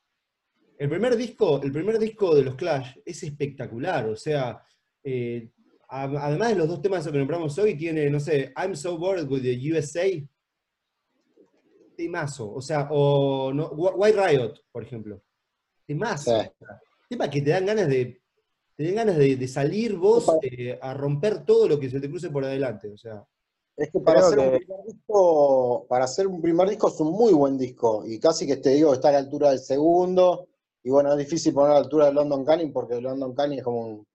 El 0.78 0.88
primer 0.88 1.14
disco, 1.16 1.60
el 1.62 1.70
primer 1.70 1.98
disco 1.98 2.34
de 2.34 2.42
los 2.44 2.54
Clash 2.56 2.96
es 3.04 3.22
espectacular, 3.22 4.06
o 4.08 4.16
sea, 4.16 4.62
eh, 5.04 5.50
además 5.92 6.48
de 6.50 6.54
los 6.56 6.68
dos 6.68 6.80
temas 6.82 7.06
que 7.06 7.18
nombramos 7.18 7.56
hoy, 7.58 7.76
tiene, 7.76 8.08
no 8.10 8.18
sé, 8.20 8.52
I'm 8.56 8.74
So 8.74 8.96
Bored 8.98 9.28
with 9.28 9.42
the 9.42 9.72
USA, 9.72 10.06
temazo, 11.96 12.52
o 12.52 12.60
sea, 12.62 12.88
o 12.90 13.52
no, 13.52 13.68
Wh- 13.70 13.94
White 13.96 14.26
Riot, 14.26 14.54
por 14.72 14.82
ejemplo, 14.82 15.20
temazo, 15.86 16.40
Sí. 16.42 16.48
tema 17.08 17.28
que 17.28 17.42
te 17.42 17.50
dan 17.50 17.66
ganas 17.66 17.88
de, 17.88 18.20
te 18.76 18.84
dan 18.84 18.94
ganas 18.94 19.16
de, 19.18 19.36
de 19.36 19.48
salir 19.48 19.96
vos 19.96 20.26
eh, 20.42 20.78
a 20.80 20.94
romper 20.94 21.44
todo 21.44 21.68
lo 21.68 21.78
que 21.78 21.90
se 21.90 22.00
te 22.00 22.08
cruce 22.08 22.30
por 22.30 22.44
adelante, 22.44 22.88
o 22.88 22.96
sea, 22.96 23.24
Es 23.76 23.90
que 23.90 24.00
para 24.00 24.20
hacer 24.20 24.38
un 24.38 24.56
primer 24.58 24.84
disco, 24.86 25.86
para 25.88 26.04
hacer 26.04 26.26
un 26.26 26.40
primer 26.42 26.68
disco 26.70 26.88
es 26.88 27.00
un 27.00 27.10
muy 27.12 27.32
buen 27.32 27.56
disco. 27.58 28.04
Y 28.06 28.18
casi 28.18 28.46
que 28.46 28.56
te 28.56 28.70
digo 28.70 28.92
está 28.92 29.08
a 29.08 29.12
la 29.12 29.18
altura 29.18 29.48
del 29.50 29.60
segundo. 29.60 30.46
Y 30.84 30.90
bueno, 30.90 31.10
es 31.12 31.18
difícil 31.18 31.54
poner 31.54 31.70
a 31.70 31.74
la 31.74 31.80
altura 31.80 32.06
de 32.06 32.12
London 32.12 32.44
Calling 32.44 32.70
porque 32.72 33.00
London 33.00 33.34
Calling 33.34 33.58
es 33.58 33.64
como 33.64 33.80
un, 33.80 34.06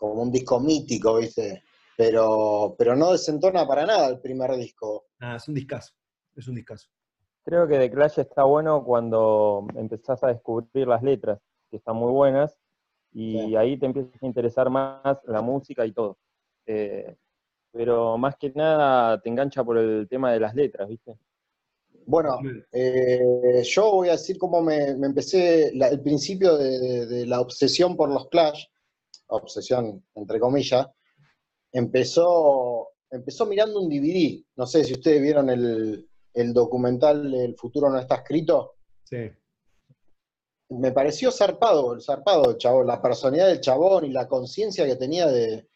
como 0.00 0.22
un 0.22 0.32
disco 0.32 0.58
mítico, 0.58 1.16
¿viste? 1.18 1.62
Pero, 1.96 2.74
pero 2.78 2.96
no 2.96 3.12
desentona 3.12 3.66
para 3.68 3.84
nada 3.84 4.08
el 4.08 4.18
primer 4.20 4.56
disco. 4.56 5.04
nada, 5.18 5.36
es 5.36 5.46
un 5.46 5.54
discazo, 5.54 5.92
es 6.34 6.48
un 6.48 6.54
discazo. 6.54 6.88
Creo 7.44 7.68
que 7.68 7.78
The 7.78 7.90
Clash 7.90 8.18
está 8.18 8.44
bueno 8.44 8.82
cuando 8.82 9.66
empezás 9.74 10.24
a 10.24 10.28
descubrir 10.28 10.88
las 10.88 11.02
letras, 11.02 11.38
que 11.70 11.76
están 11.76 11.96
muy 11.96 12.10
buenas, 12.10 12.56
y 13.12 13.32
Sí. 13.38 13.56
ahí 13.56 13.78
te 13.78 13.86
empieza 13.86 14.08
a 14.22 14.26
interesar 14.26 14.70
más 14.70 15.18
la 15.26 15.42
música 15.42 15.84
y 15.84 15.92
todo. 15.92 16.16
Eh, 16.66 17.16
pero 17.72 18.16
más 18.16 18.36
que 18.36 18.50
nada 18.54 19.20
te 19.20 19.28
engancha 19.28 19.62
por 19.62 19.76
el 19.76 20.08
tema 20.08 20.32
de 20.32 20.40
las 20.40 20.54
letras, 20.54 20.88
¿viste? 20.88 21.18
Bueno, 22.06 22.38
eh, 22.72 23.62
yo 23.64 23.92
voy 23.92 24.08
a 24.08 24.12
decir 24.12 24.38
cómo 24.38 24.62
me, 24.62 24.94
me 24.96 25.06
empecé, 25.08 25.70
la- 25.74 25.88
el 25.88 26.00
principio 26.00 26.56
de, 26.56 26.78
de- 26.78 27.06
de 27.06 27.26
la 27.26 27.40
obsesión 27.40 27.96
por 27.96 28.08
los 28.08 28.28
Clash, 28.28 28.64
obsesión 29.30 30.04
entre 30.14 30.38
comillas, 30.38 30.86
empezó, 31.72 32.88
empezó 33.10 33.46
mirando 33.46 33.80
un 33.80 33.88
DVD. 33.88 34.42
No 34.56 34.66
sé 34.66 34.84
si 34.84 34.92
ustedes 34.92 35.22
vieron 35.22 35.50
el, 35.50 36.08
el 36.34 36.52
documental 36.52 37.32
El 37.34 37.56
futuro 37.56 37.90
no 37.90 37.98
está 37.98 38.16
escrito. 38.16 38.76
Sí. 39.04 39.30
Me 40.70 40.92
pareció 40.92 41.32
zarpado, 41.32 41.94
el 41.94 42.00
zarpado, 42.02 42.56
chabón, 42.56 42.86
la 42.86 43.02
personalidad 43.02 43.48
del 43.48 43.60
chabón 43.60 44.04
y 44.04 44.10
la 44.12 44.28
conciencia 44.28 44.86
que 44.86 44.94
tenía 44.94 45.26
de, 45.26 45.68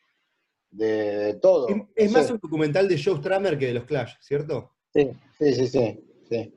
de 0.71 1.35
todo. 1.43 1.69
Es, 1.69 1.77
es 1.97 2.13
No 2.13 2.19
más 2.19 2.27
sé. 2.29 2.33
un 2.35 2.39
documental 2.41 2.87
de 2.87 3.03
Joe 3.03 3.17
Stramer 3.19 3.59
que 3.59 3.67
de 3.69 3.75
los 3.75 3.85
Clash, 3.85 4.15
¿cierto? 4.21 4.71
Sí, 4.93 5.11
sí, 5.39 5.53
sí, 5.55 5.67
sí. 5.67 6.05
sí. 6.29 6.55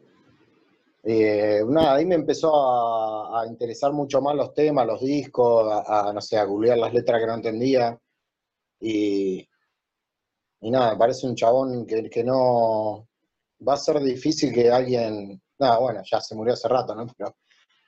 Eh, 1.04 1.62
nada, 1.68 1.96
ahí 1.96 2.06
me 2.06 2.16
empezó 2.16 2.54
a, 2.56 3.42
a 3.42 3.48
interesar 3.48 3.94
mucho 3.94 4.22
más 4.22 4.36
los 4.36 4.54
temas, 4.54 4.86
los 4.86 5.00
discos, 5.02 5.66
a, 5.88 6.12
no 6.14 6.22
sé, 6.22 6.38
a 6.38 6.44
googlear 6.44 6.78
las 6.78 6.94
letras 6.94 7.22
que 7.22 7.28
no 7.28 7.34
entendía. 7.36 7.98
Y, 8.80 9.48
y 10.62 10.72
nada, 10.72 10.92
me 10.94 10.98
parece 10.98 11.28
un 11.28 11.36
chabón 11.36 11.86
que, 11.86 12.10
que 12.10 12.24
no. 12.24 13.08
Va 13.68 13.74
a 13.74 13.78
ser 13.78 14.00
difícil 14.00 14.54
que 14.54 14.70
alguien. 14.70 15.42
Nada, 15.60 15.80
bueno, 15.80 16.02
ya 16.04 16.22
se 16.22 16.36
murió 16.36 16.54
hace 16.54 16.68
rato, 16.68 16.94
¿no? 16.94 17.08
Pero 17.18 17.36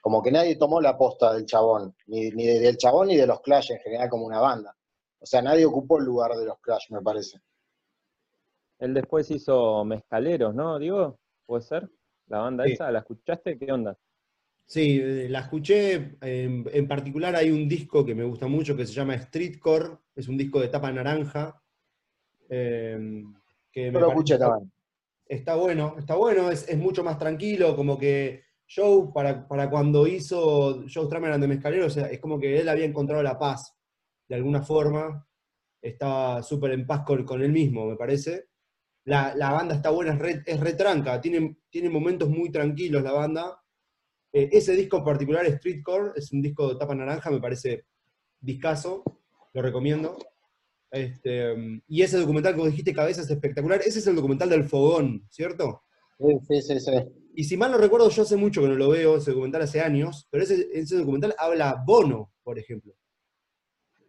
como 0.01 0.23
que 0.23 0.31
nadie 0.31 0.55
tomó 0.55 0.79
la 0.81 0.97
posta 0.97 1.33
del 1.33 1.45
chabón, 1.45 1.95
ni, 2.07 2.31
ni 2.31 2.45
del 2.45 2.77
chabón 2.77 3.09
ni 3.09 3.17
de 3.17 3.27
los 3.27 3.41
Clash 3.41 3.71
en 3.71 3.79
general 3.79 4.09
como 4.09 4.25
una 4.25 4.39
banda. 4.39 4.75
O 5.19 5.25
sea, 5.25 5.41
nadie 5.41 5.65
ocupó 5.65 5.97
el 5.99 6.05
lugar 6.05 6.35
de 6.35 6.45
los 6.45 6.59
Clash, 6.61 6.89
me 6.91 7.01
parece. 7.01 7.41
Él 8.79 8.93
después 8.93 9.29
hizo 9.29 9.83
Mezcaleros, 9.83 10.55
¿no? 10.55 10.79
Digo, 10.79 11.19
¿puede 11.45 11.63
ser? 11.63 11.89
La 12.29 12.39
banda 12.39 12.63
Sí. 12.65 12.71
esa, 12.73 12.91
¿la 12.91 12.99
escuchaste? 12.99 13.57
¿Qué 13.57 13.71
onda? 13.71 13.97
Sí, 14.65 14.99
eh, 15.01 15.27
la 15.29 15.39
escuché. 15.41 16.15
En, 16.21 16.65
en 16.71 16.87
particular 16.87 17.35
hay 17.35 17.49
un 17.49 17.67
disco 17.67 18.05
que 18.05 18.15
me 18.15 18.23
gusta 18.23 18.47
mucho 18.47 18.75
que 18.77 18.85
se 18.85 18.93
llama 18.93 19.17
Streetcore. 19.17 19.97
Es 20.15 20.27
un 20.27 20.37
disco 20.37 20.59
de 20.61 20.67
tapa 20.69 20.91
naranja. 20.91 21.61
eh, 22.49 23.23
que 23.71 23.91
me 23.91 23.99
lo 23.99 24.09
escuché 24.09 24.37
también. 24.37 24.71
Está 25.25 25.55
bueno, 25.55 25.95
está 25.99 26.15
bueno, 26.15 26.49
es, 26.49 26.67
es 26.67 26.77
mucho 26.77 27.03
más 27.03 27.19
tranquilo, 27.19 27.75
como 27.75 27.99
que 27.99 28.41
Joe, 28.67 29.09
para, 29.13 29.47
para 29.47 29.69
cuando 29.69 30.07
hizo 30.07 30.83
Joe 30.91 31.05
Stramer 31.05 31.33
and 31.33 31.43
the 31.43 31.47
Mescalero, 31.47 31.85
o 31.85 31.89
sea, 31.91 32.07
es 32.07 32.19
como 32.19 32.39
que 32.39 32.59
él 32.59 32.67
había 32.67 32.85
encontrado 32.85 33.21
la 33.21 33.37
paz, 33.37 33.75
de 34.27 34.35
alguna 34.35 34.63
forma, 34.63 35.27
estaba 35.81 36.41
súper 36.41 36.71
en 36.71 36.87
paz 36.87 37.01
con, 37.05 37.23
con 37.25 37.43
él 37.43 37.51
mismo, 37.51 37.85
me 37.85 37.95
parece. 37.95 38.48
La, 39.09 39.33
la 39.35 39.51
banda 39.51 39.73
está 39.73 39.89
buena, 39.89 40.13
es, 40.13 40.19
re, 40.19 40.43
es 40.45 40.59
retranca, 40.59 41.19
tiene, 41.19 41.57
tiene 41.71 41.89
momentos 41.89 42.29
muy 42.29 42.51
tranquilos 42.51 43.01
la 43.01 43.11
banda. 43.11 43.59
Eh, 44.31 44.49
ese 44.51 44.73
disco 44.75 44.97
en 44.97 45.03
particular, 45.03 45.47
Streetcore, 45.47 46.11
es 46.15 46.31
un 46.31 46.43
disco 46.43 46.69
de 46.69 46.75
tapa 46.77 46.93
naranja, 46.93 47.31
me 47.31 47.41
parece 47.41 47.85
discazo, 48.39 49.03
lo 49.51 49.61
recomiendo. 49.63 50.15
Este, 50.91 51.81
y 51.87 52.03
ese 52.03 52.19
documental 52.19 52.53
que 52.53 52.59
vos 52.59 52.69
dijiste, 52.69 52.93
Cabeza, 52.93 53.21
es 53.21 53.31
espectacular. 53.31 53.81
Ese 53.81 53.97
es 53.97 54.05
el 54.05 54.15
documental 54.15 54.47
del 54.47 54.65
fogón, 54.65 55.25
¿cierto? 55.31 55.81
Sí, 56.19 56.37
sí, 56.47 56.61
sí, 56.61 56.79
sí. 56.79 56.91
Y 57.33 57.43
si 57.45 57.57
mal 57.57 57.71
no 57.71 57.79
recuerdo, 57.79 58.11
yo 58.11 58.21
hace 58.21 58.35
mucho 58.35 58.61
que 58.61 58.67
no 58.67 58.75
lo 58.75 58.89
veo, 58.89 59.17
ese 59.17 59.31
documental 59.31 59.63
hace 59.63 59.81
años, 59.81 60.27
pero 60.29 60.43
ese, 60.43 60.67
ese 60.71 60.97
documental 60.97 61.33
habla 61.39 61.83
Bono, 61.83 62.31
por 62.43 62.59
ejemplo. 62.59 62.93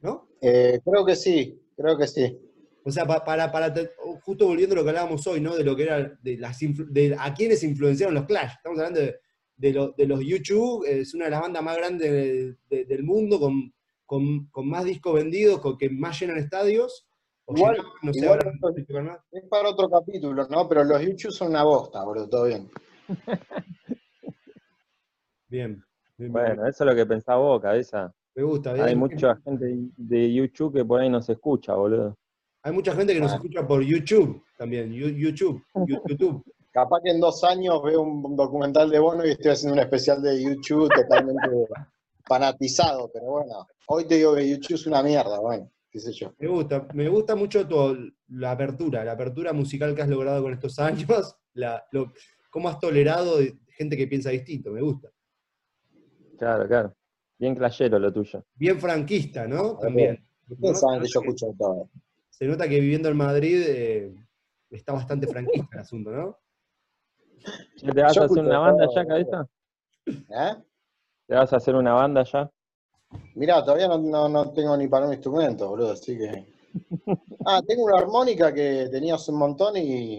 ¿No? 0.02 0.28
Eh, 0.42 0.78
creo 0.84 1.06
que 1.06 1.16
sí, 1.16 1.58
creo 1.74 1.96
que 1.96 2.06
sí. 2.06 2.38
O 2.84 2.90
sea, 2.90 3.06
pa- 3.06 3.24
para, 3.24 3.52
para, 3.52 3.74
justo 4.22 4.46
volviendo 4.46 4.74
a 4.74 4.78
lo 4.78 4.82
que 4.84 4.90
hablábamos 4.90 5.26
hoy, 5.26 5.40
¿no? 5.40 5.54
De 5.56 5.64
lo 5.64 5.76
que 5.76 5.82
era, 5.84 6.18
de, 6.22 6.36
las 6.38 6.60
influ- 6.62 6.88
de 6.88 7.14
a 7.18 7.32
quienes 7.34 7.62
influenciaron 7.62 8.14
los 8.14 8.24
Clash. 8.24 8.52
Estamos 8.56 8.78
hablando 8.78 9.00
de, 9.00 9.16
de, 9.56 9.72
lo- 9.72 9.92
de 9.92 10.06
los 10.06 10.20
YouTube, 10.20 10.84
es 10.86 11.12
una 11.14 11.26
de 11.26 11.30
las 11.32 11.40
bandas 11.42 11.62
más 11.62 11.76
grandes 11.76 12.10
de- 12.10 12.56
de- 12.70 12.84
del 12.86 13.02
mundo, 13.02 13.38
con, 13.38 13.72
con, 14.06 14.46
con 14.50 14.68
más 14.68 14.84
discos 14.84 15.14
vendidos, 15.14 15.60
con 15.60 15.76
que 15.76 15.90
más 15.90 16.18
llenan 16.20 16.38
estadios. 16.38 17.06
Igual- 17.46 17.76
llenaban, 17.76 17.92
no 18.02 18.12
sé, 18.12 18.18
igual 18.20 18.40
sé. 18.40 19.38
Es 19.38 19.44
para 19.50 19.68
otro 19.70 19.90
capítulo, 19.90 20.46
¿no? 20.48 20.68
Pero 20.68 20.84
los 20.84 21.02
YouTube 21.02 21.32
son 21.32 21.48
una 21.48 21.64
bosta, 21.64 22.02
boludo, 22.04 22.28
todo 22.28 22.44
bien. 22.46 22.70
Bien. 25.48 25.72
bien, 25.78 25.82
bien. 26.16 26.32
Bueno, 26.32 26.66
eso 26.66 26.84
es 26.84 26.90
lo 26.90 26.94
que 26.96 27.06
pensaba 27.06 27.38
vos, 27.40 27.60
cabeza. 27.60 28.14
Me 28.36 28.42
gusta. 28.44 28.72
bien. 28.72 28.86
Hay 28.86 28.94
mucha 28.94 29.36
gente 29.44 29.66
de 29.96 30.32
YouTube 30.32 30.74
que 30.76 30.84
por 30.84 31.00
ahí 31.00 31.08
no 31.10 31.20
se 31.20 31.32
escucha, 31.32 31.74
boludo. 31.74 32.16
Hay 32.62 32.72
mucha 32.72 32.94
gente 32.94 33.14
que 33.14 33.20
nos 33.20 33.32
Ah. 33.32 33.36
escucha 33.36 33.66
por 33.66 33.82
YouTube 33.82 34.42
también. 34.58 34.92
YouTube. 34.92 35.62
YouTube. 35.86 36.44
Capaz 36.72 37.00
que 37.02 37.10
en 37.10 37.20
dos 37.20 37.42
años 37.42 37.82
veo 37.82 38.02
un 38.02 38.36
documental 38.36 38.90
de 38.90 38.98
Bono 39.00 39.26
y 39.26 39.30
estoy 39.30 39.50
haciendo 39.52 39.74
un 39.74 39.80
especial 39.80 40.22
de 40.22 40.40
YouTube 40.42 40.88
totalmente 40.94 41.48
fanatizado, 42.26 43.10
pero 43.12 43.26
bueno, 43.26 43.66
hoy 43.88 44.04
te 44.06 44.16
digo 44.16 44.36
que 44.36 44.48
YouTube 44.48 44.74
es 44.76 44.86
una 44.86 45.02
mierda, 45.02 45.40
bueno, 45.40 45.68
qué 45.90 45.98
sé 45.98 46.12
yo. 46.12 46.32
Me 46.38 46.46
gusta. 46.46 46.86
Me 46.94 47.08
gusta 47.08 47.34
mucho 47.34 47.66
tu, 47.66 48.12
la 48.28 48.52
apertura, 48.52 49.04
la 49.04 49.12
apertura 49.12 49.52
musical 49.52 49.94
que 49.96 50.02
has 50.02 50.08
logrado 50.08 50.42
con 50.42 50.52
estos 50.52 50.78
años. 50.78 51.36
La, 51.54 51.82
lo, 51.90 52.12
cómo 52.50 52.68
has 52.68 52.78
tolerado 52.78 53.38
de 53.38 53.58
gente 53.70 53.96
que 53.96 54.06
piensa 54.06 54.30
distinto. 54.30 54.70
Me 54.70 54.80
gusta. 54.80 55.08
Claro, 56.38 56.68
claro. 56.68 56.94
Bien 57.36 57.54
clayero 57.56 57.98
lo 57.98 58.12
tuyo. 58.12 58.44
Bien 58.54 58.78
franquista, 58.78 59.48
¿no? 59.48 59.76
También. 59.78 60.24
Ustedes 60.48 60.74
¿No? 60.74 60.88
saben 60.88 61.02
que 61.02 61.08
yo 61.08 61.20
escucho 61.20 61.46
todo. 61.58 61.90
Se 62.40 62.46
nota 62.46 62.66
que 62.66 62.80
viviendo 62.80 63.10
en 63.10 63.18
Madrid 63.18 63.62
eh, 63.68 64.14
está 64.70 64.94
bastante 64.94 65.26
franquista 65.26 65.68
el 65.74 65.80
asunto, 65.80 66.10
¿no? 66.10 66.38
¿Te 67.78 68.00
vas 68.02 68.14
Yo 68.14 68.22
a 68.22 68.24
hacer 68.24 68.38
una 68.44 68.58
banda 68.60 68.86
todo, 68.86 68.94
ya, 68.96 69.06
cabeza? 69.06 69.46
¿Eh? 70.06 70.56
¿Te 71.28 71.34
vas 71.34 71.52
a 71.52 71.56
hacer 71.56 71.74
una 71.74 71.92
banda 71.92 72.24
ya? 72.24 72.50
Mirá, 73.34 73.62
todavía 73.62 73.88
no, 73.88 73.98
no- 73.98 74.28
no 74.30 74.52
tengo 74.52 74.74
ni 74.74 74.88
para 74.88 75.06
un 75.06 75.12
instrumento, 75.12 75.68
boludo, 75.68 75.92
así 75.92 76.16
que. 76.16 76.46
Ah, 77.44 77.60
tengo 77.66 77.84
una 77.84 77.98
armónica 77.98 78.52
que 78.54 78.88
tenía 78.90 79.14
hace 79.16 79.32
un 79.32 79.38
montón 79.38 79.76
y, 79.76 80.16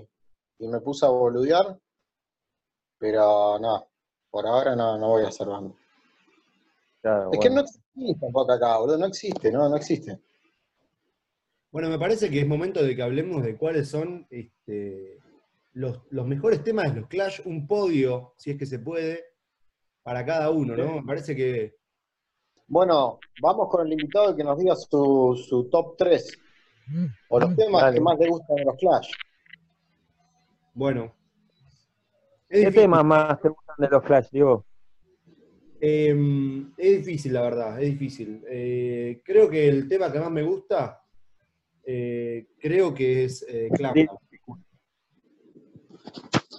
y 0.60 0.68
me 0.68 0.80
puse 0.80 1.06
a 1.06 1.10
boludear. 1.10 1.78
Pero 3.00 3.58
no, 3.60 3.88
por 4.30 4.46
ahora 4.46 4.76
no, 4.76 4.98
no 4.98 5.10
voy 5.10 5.24
a 5.24 5.30
hacer 5.30 5.48
banda. 5.48 5.74
Claro, 7.02 7.32
Es 7.32 7.40
que 7.40 7.50
bueno. 7.50 7.56
no 7.56 7.62
existe 7.62 8.20
tampoco 8.20 8.52
acá, 8.54 8.78
boludo, 8.78 8.98
no 8.98 9.06
existe, 9.08 9.52
no, 9.52 9.70
no 9.70 9.76
existe. 9.76 10.20
Bueno, 11.72 11.90
me 11.90 11.98
parece 12.00 12.30
que 12.30 12.42
es 12.42 12.48
momento 12.48 12.84
de 12.84 12.96
que 12.96 13.02
hablemos 13.02 13.44
de 13.44 13.56
cuáles 13.58 13.88
son 13.88 14.28
este, 14.30 15.18
los, 15.74 16.02
los 16.10 16.28
mejores 16.28 16.64
temas 16.64 16.94
de 16.94 17.00
los 17.02 17.10
Clash, 17.10 17.40
un 17.46 17.66
podio, 17.66 18.34
si 18.38 18.52
es 18.52 18.58
que 18.58 18.66
se 18.66 18.80
puede, 18.80 19.24
para 20.04 20.26
cada 20.26 20.50
uno, 20.50 20.76
¿no? 20.76 20.96
Me 20.96 21.04
parece 21.04 21.36
que. 21.36 21.76
Bueno, 22.68 23.20
vamos 23.42 23.68
con 23.70 23.86
el 23.86 23.94
invitado 23.94 24.36
que 24.36 24.44
nos 24.44 24.58
diga 24.58 24.76
su, 24.76 25.42
su 25.48 25.70
top 25.70 25.96
3. 25.98 26.40
O 27.30 27.40
los 27.40 27.56
temas 27.56 27.84
Dale. 27.84 27.96
que 27.96 28.02
más 28.02 28.20
le 28.20 28.28
gustan 28.30 28.56
de 28.58 28.66
los 28.66 28.76
Clash. 28.76 29.12
Bueno. 30.74 31.16
Es 32.50 32.50
¿Qué 32.50 32.58
difícil, 32.60 32.82
temas 32.82 33.06
más 33.06 33.42
te 33.42 33.48
gustan 33.48 33.76
de 33.78 33.88
los 33.90 34.04
Clash, 34.04 34.28
Diego? 34.30 34.66
eh, 35.80 36.16
es 36.78 36.98
difícil, 37.06 37.34
la 37.34 37.42
verdad, 37.42 37.82
es 37.82 37.90
difícil. 37.92 38.44
Eh, 38.48 39.22
creo 39.24 39.50
que 39.50 39.68
el 39.70 39.88
tema 39.88 40.12
que 40.12 40.20
más 40.20 40.30
me 40.32 40.44
gusta, 40.44 41.01
eh, 41.86 42.48
creo 42.60 42.94
que 42.94 43.26
es 43.26 43.46
eh. 43.48 43.70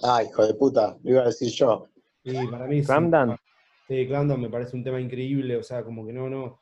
Ah, 0.03 0.21
hijo 0.23 0.45
de 0.45 0.53
puta, 0.53 0.97
lo 1.03 1.11
iba 1.11 1.21
a 1.21 1.25
decir 1.27 1.49
yo. 1.49 1.87
Sí, 2.23 2.31
para 2.51 2.67
mí 2.67 2.79
es 2.79 2.87
Calm 2.87 3.05
un- 3.05 3.11
Down. 3.11 3.37
Sí, 3.87 4.07
Clamdown 4.07 4.39
me 4.41 4.49
parece 4.49 4.77
un 4.77 4.83
tema 4.83 4.99
increíble, 5.01 5.57
o 5.57 5.63
sea, 5.63 5.83
como 5.83 6.05
que 6.05 6.13
no, 6.13 6.29
no, 6.29 6.59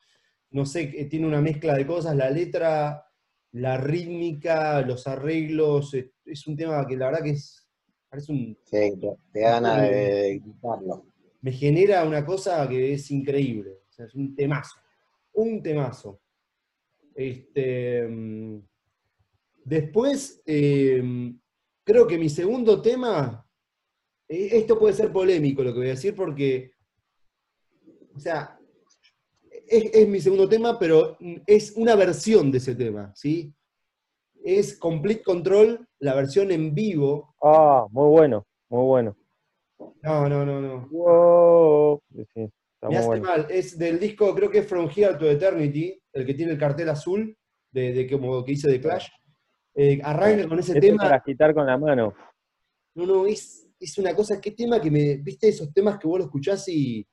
no 0.51 0.65
sé, 0.65 0.91
eh, 0.95 1.05
tiene 1.05 1.27
una 1.27 1.39
mezcla 1.39 1.75
de 1.75 1.85
cosas, 1.85 2.15
la 2.15 2.31
letra, 2.31 3.05
la 3.51 3.77
rítmica, 3.77 4.81
los 4.81 5.05
arreglos, 5.07 5.93
es, 5.93 6.07
es 6.25 6.47
un 6.47 6.57
tema 6.57 6.85
que 6.87 6.97
la 6.97 7.07
verdad 7.07 7.23
que 7.23 7.29
es, 7.31 7.67
parece 8.09 8.31
un, 8.31 8.57
Sí, 8.65 8.97
te, 9.31 9.39
da 9.39 9.51
ganas 9.51 9.81
de 9.83 10.39
gritarlo. 10.43 11.05
me 11.41 11.51
genera 11.51 12.03
una 12.05 12.25
cosa 12.25 12.67
que 12.67 12.93
es 12.93 13.11
increíble, 13.11 13.81
o 13.87 13.91
sea, 13.93 14.05
es 14.07 14.15
un 14.15 14.35
temazo, 14.35 14.79
un 15.33 15.61
temazo. 15.61 16.20
Este, 17.15 18.07
después, 19.63 20.41
eh, 20.45 21.33
creo 21.83 22.07
que 22.07 22.17
mi 22.17 22.29
segundo 22.29 22.81
tema, 22.81 23.45
eh, 24.27 24.49
esto 24.53 24.79
puede 24.79 24.93
ser 24.93 25.11
polémico 25.11 25.63
lo 25.63 25.73
que 25.73 25.79
voy 25.79 25.87
a 25.87 25.91
decir 25.91 26.15
porque, 26.15 26.71
o 28.15 28.19
sea, 28.19 28.57
es, 29.67 29.93
es 29.93 30.07
mi 30.07 30.19
segundo 30.19 30.47
tema, 30.49 30.77
pero 30.77 31.17
es 31.45 31.73
una 31.75 31.95
versión 31.95 32.51
de 32.51 32.57
ese 32.57 32.75
tema, 32.75 33.13
¿sí? 33.15 33.53
Es 34.43 34.77
Complete 34.77 35.23
Control, 35.23 35.87
la 35.99 36.15
versión 36.15 36.51
en 36.51 36.73
vivo. 36.73 37.35
Ah, 37.41 37.85
muy 37.91 38.09
bueno, 38.09 38.45
muy 38.69 38.83
bueno. 38.83 39.17
No, 40.01 40.27
no, 40.27 40.45
no, 40.45 40.61
no. 40.61 40.87
Wow. 40.89 42.01
Sí, 42.15 42.25
sí, 42.33 42.49
está 42.73 42.89
Me 42.89 42.97
hace 42.97 43.07
bueno. 43.07 43.23
mal, 43.23 43.47
es 43.49 43.77
del 43.77 43.99
disco, 43.99 44.33
creo 44.33 44.49
que 44.49 44.59
es 44.59 44.67
From 44.67 44.89
Here 44.93 45.15
to 45.15 45.29
Eternity, 45.29 46.00
el 46.13 46.25
que 46.25 46.33
tiene 46.33 46.51
el 46.53 46.57
cartel 46.57 46.89
azul, 46.89 47.37
de, 47.71 47.93
de 47.93 48.09
como 48.09 48.43
que 48.43 48.51
hice 48.53 48.69
de 48.69 48.81
Clash. 48.81 49.07
Eh, 49.73 49.99
arranca 50.03 50.47
con 50.47 50.59
ese 50.59 50.73
Este 50.73 50.87
es 50.87 50.91
tema. 50.91 51.03
para 51.03 51.15
agitar 51.17 51.53
con 51.53 51.65
la 51.65 51.77
mano. 51.77 52.13
No, 52.95 53.05
no, 53.05 53.25
es, 53.25 53.67
es 53.79 53.97
una 53.97 54.13
cosa, 54.15 54.41
qué 54.41 54.51
tema 54.51 54.81
que 54.81 54.91
me. 54.91 55.15
¿Viste 55.17 55.47
esos 55.47 55.71
temas 55.73 55.97
que 55.97 56.07
vos 56.07 56.19
lo 56.19 56.25
escuchás 56.25 56.67
y, 56.67 57.07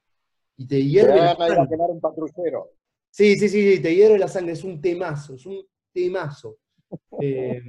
y 0.56 0.66
te 0.66 0.76
Te 0.76 0.84
hierve 0.84 1.14
la 1.20 1.30
a 1.32 1.36
sangre? 1.36 1.68
quemar 1.68 1.90
un 1.90 2.00
patrullero. 2.00 2.72
Sí, 3.10 3.36
sí, 3.38 3.48
sí, 3.48 3.74
sí, 3.76 3.80
te 3.82 3.94
hierve 3.94 4.18
la 4.18 4.28
sangre, 4.28 4.52
es 4.52 4.64
un 4.64 4.80
temazo, 4.80 5.34
es 5.34 5.46
un 5.46 5.64
temazo. 5.92 6.58
Eh, 7.20 7.60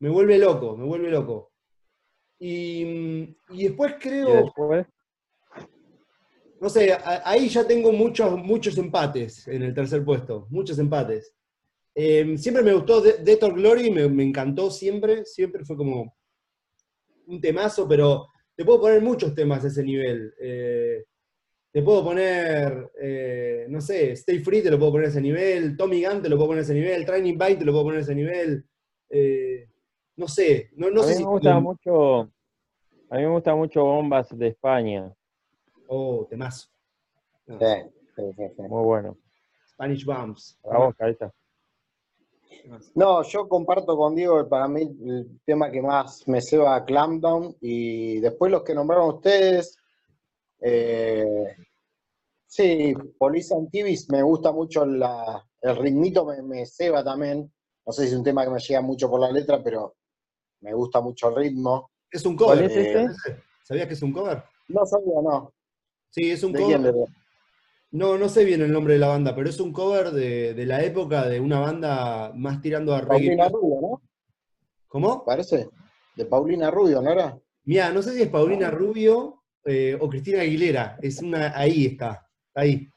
me 0.00 0.08
vuelve 0.10 0.36
loco, 0.38 0.76
me 0.76 0.84
vuelve 0.84 1.08
loco. 1.10 1.52
Y, 2.38 3.36
y 3.50 3.62
después 3.64 3.94
Y 3.94 3.98
creo. 4.00 4.44
después, 4.44 4.86
No 6.60 6.68
sé, 6.70 6.96
ahí 7.24 7.48
ya 7.48 7.66
tengo 7.66 7.92
muchos, 7.92 8.38
muchos 8.38 8.78
empates 8.78 9.46
en 9.48 9.62
el 9.62 9.74
tercer 9.74 10.04
puesto, 10.04 10.46
muchos 10.50 10.78
empates. 10.78 11.34
Eh, 11.94 12.36
siempre 12.38 12.62
me 12.62 12.72
gustó 12.72 13.00
De- 13.00 13.18
Death 13.18 13.42
or 13.42 13.54
Glory, 13.54 13.90
me, 13.90 14.08
me 14.08 14.22
encantó 14.22 14.70
siempre, 14.70 15.24
siempre 15.24 15.64
fue 15.64 15.76
como 15.76 16.16
un 17.26 17.40
temazo, 17.40 17.86
pero 17.88 18.28
te 18.54 18.64
puedo 18.64 18.80
poner 18.80 19.02
muchos 19.02 19.34
temas 19.34 19.64
a 19.64 19.68
ese 19.68 19.82
nivel. 19.82 20.32
Eh, 20.40 21.04
te 21.72 21.82
puedo 21.82 22.02
poner, 22.04 22.90
eh, 23.02 23.66
no 23.68 23.80
sé, 23.82 24.12
Stay 24.12 24.38
Free 24.38 24.62
te 24.62 24.70
lo 24.70 24.78
puedo 24.78 24.92
poner 24.92 25.08
a 25.08 25.10
ese 25.10 25.20
nivel, 25.20 25.76
Tommy 25.76 26.02
Gunn 26.04 26.22
te 26.22 26.28
lo 26.30 26.36
puedo 26.36 26.48
poner 26.48 26.60
a 26.60 26.64
ese 26.64 26.74
nivel, 26.74 27.04
Training 27.04 27.34
Bite 27.36 27.56
te 27.56 27.64
lo 27.66 27.72
puedo 27.72 27.84
poner 27.84 27.98
a 27.98 28.02
ese 28.02 28.14
nivel. 28.14 28.64
Eh, 29.10 29.68
no 30.16 30.26
sé, 30.26 30.70
no, 30.76 30.90
no 30.90 31.00
a 31.00 31.04
sé 31.04 31.10
mí 31.10 31.16
si... 31.18 31.24
me 31.24 31.30
gusta 31.30 31.60
mucho, 31.60 32.20
a 33.10 33.16
mí 33.16 33.22
me 33.22 33.28
gusta 33.28 33.54
mucho 33.54 33.84
Bombas 33.84 34.28
de 34.38 34.48
España. 34.48 35.12
Oh, 35.88 36.26
temazo. 36.28 36.68
No, 37.46 37.58
Sí, 37.58 37.66
sí, 38.16 38.22
sí, 38.36 38.42
sí. 38.56 38.62
Muy 38.62 38.84
bueno. 38.84 39.16
Spanish 39.70 40.04
Bombs. 40.04 40.58
Para 40.62 40.78
vos, 40.78 40.94
cabeza. 40.96 41.32
Temazo. 42.62 42.90
No, 42.94 43.22
yo 43.22 43.48
comparto 43.48 43.96
con 43.96 44.14
Diego, 44.14 44.38
que 44.42 44.48
para 44.48 44.66
mí 44.68 44.82
el 44.82 45.40
tema 45.44 45.70
que 45.70 45.82
más 45.82 46.26
me 46.26 46.40
ceba 46.40 46.84
Clampdown 46.84 47.56
y 47.60 48.20
después 48.20 48.50
los 48.50 48.62
que 48.62 48.74
nombraron 48.74 49.14
ustedes. 49.16 49.76
eh, 50.60 51.56
sí, 52.46 52.94
Police 53.18 53.54
and 53.54 53.70
Tibis 53.70 54.08
me 54.10 54.22
gusta 54.22 54.50
mucho 54.52 54.84
la, 54.86 55.44
el 55.60 55.76
ritmito, 55.76 56.24
me, 56.24 56.42
me 56.42 56.66
ceba 56.66 57.04
también. 57.04 57.52
No 57.84 57.92
sé 57.92 58.02
si 58.02 58.08
es 58.12 58.14
un 58.18 58.24
tema 58.24 58.44
que 58.44 58.50
me 58.50 58.58
llega 58.58 58.80
mucho 58.80 59.08
por 59.08 59.20
la 59.20 59.30
letra, 59.30 59.62
pero 59.62 59.94
me 60.62 60.72
gusta 60.74 61.00
mucho 61.00 61.28
el 61.28 61.36
ritmo. 61.36 61.90
Es 62.10 62.24
un 62.24 62.36
cover. 62.36 62.58
¿Cuál 62.58 62.70
es 62.70 62.76
Eh, 62.76 63.04
ese? 63.04 63.42
¿Sabías 63.62 63.86
que 63.86 63.94
es 63.94 64.02
un 64.02 64.12
cover? 64.12 64.42
No 64.68 64.84
sabía, 64.86 65.20
no. 65.22 65.52
Sí, 66.10 66.30
es 66.30 66.42
un 66.42 66.52
cover. 66.52 66.80
De- 66.80 67.06
No, 67.92 68.18
no 68.18 68.28
sé 68.28 68.44
bien 68.44 68.62
el 68.62 68.72
nombre 68.72 68.94
de 68.94 69.00
la 69.00 69.08
banda, 69.08 69.34
pero 69.34 69.48
es 69.48 69.60
un 69.60 69.72
cover 69.72 70.10
de, 70.10 70.54
de 70.54 70.66
la 70.66 70.82
época 70.82 71.28
de 71.28 71.40
una 71.40 71.60
banda 71.60 72.32
más 72.34 72.60
tirando 72.60 72.94
a 72.94 73.00
reggae. 73.00 73.36
Paulina 73.36 73.48
Rubio, 73.48 73.80
¿no? 73.80 74.02
¿Cómo? 74.88 75.24
Parece. 75.24 75.68
De 76.14 76.24
Paulina 76.24 76.70
Rubio, 76.70 77.00
¿no 77.02 77.10
era? 77.10 77.38
Mira, 77.64 77.90
no 77.92 78.02
sé 78.02 78.12
si 78.14 78.22
es 78.22 78.28
Paulina 78.28 78.70
Rubio 78.70 79.42
eh, 79.64 79.96
o 80.00 80.08
Cristina 80.08 80.40
Aguilera. 80.42 80.98
Es 81.02 81.20
una, 81.20 81.56
ahí 81.58 81.86
está, 81.86 82.26
ahí. 82.54 82.88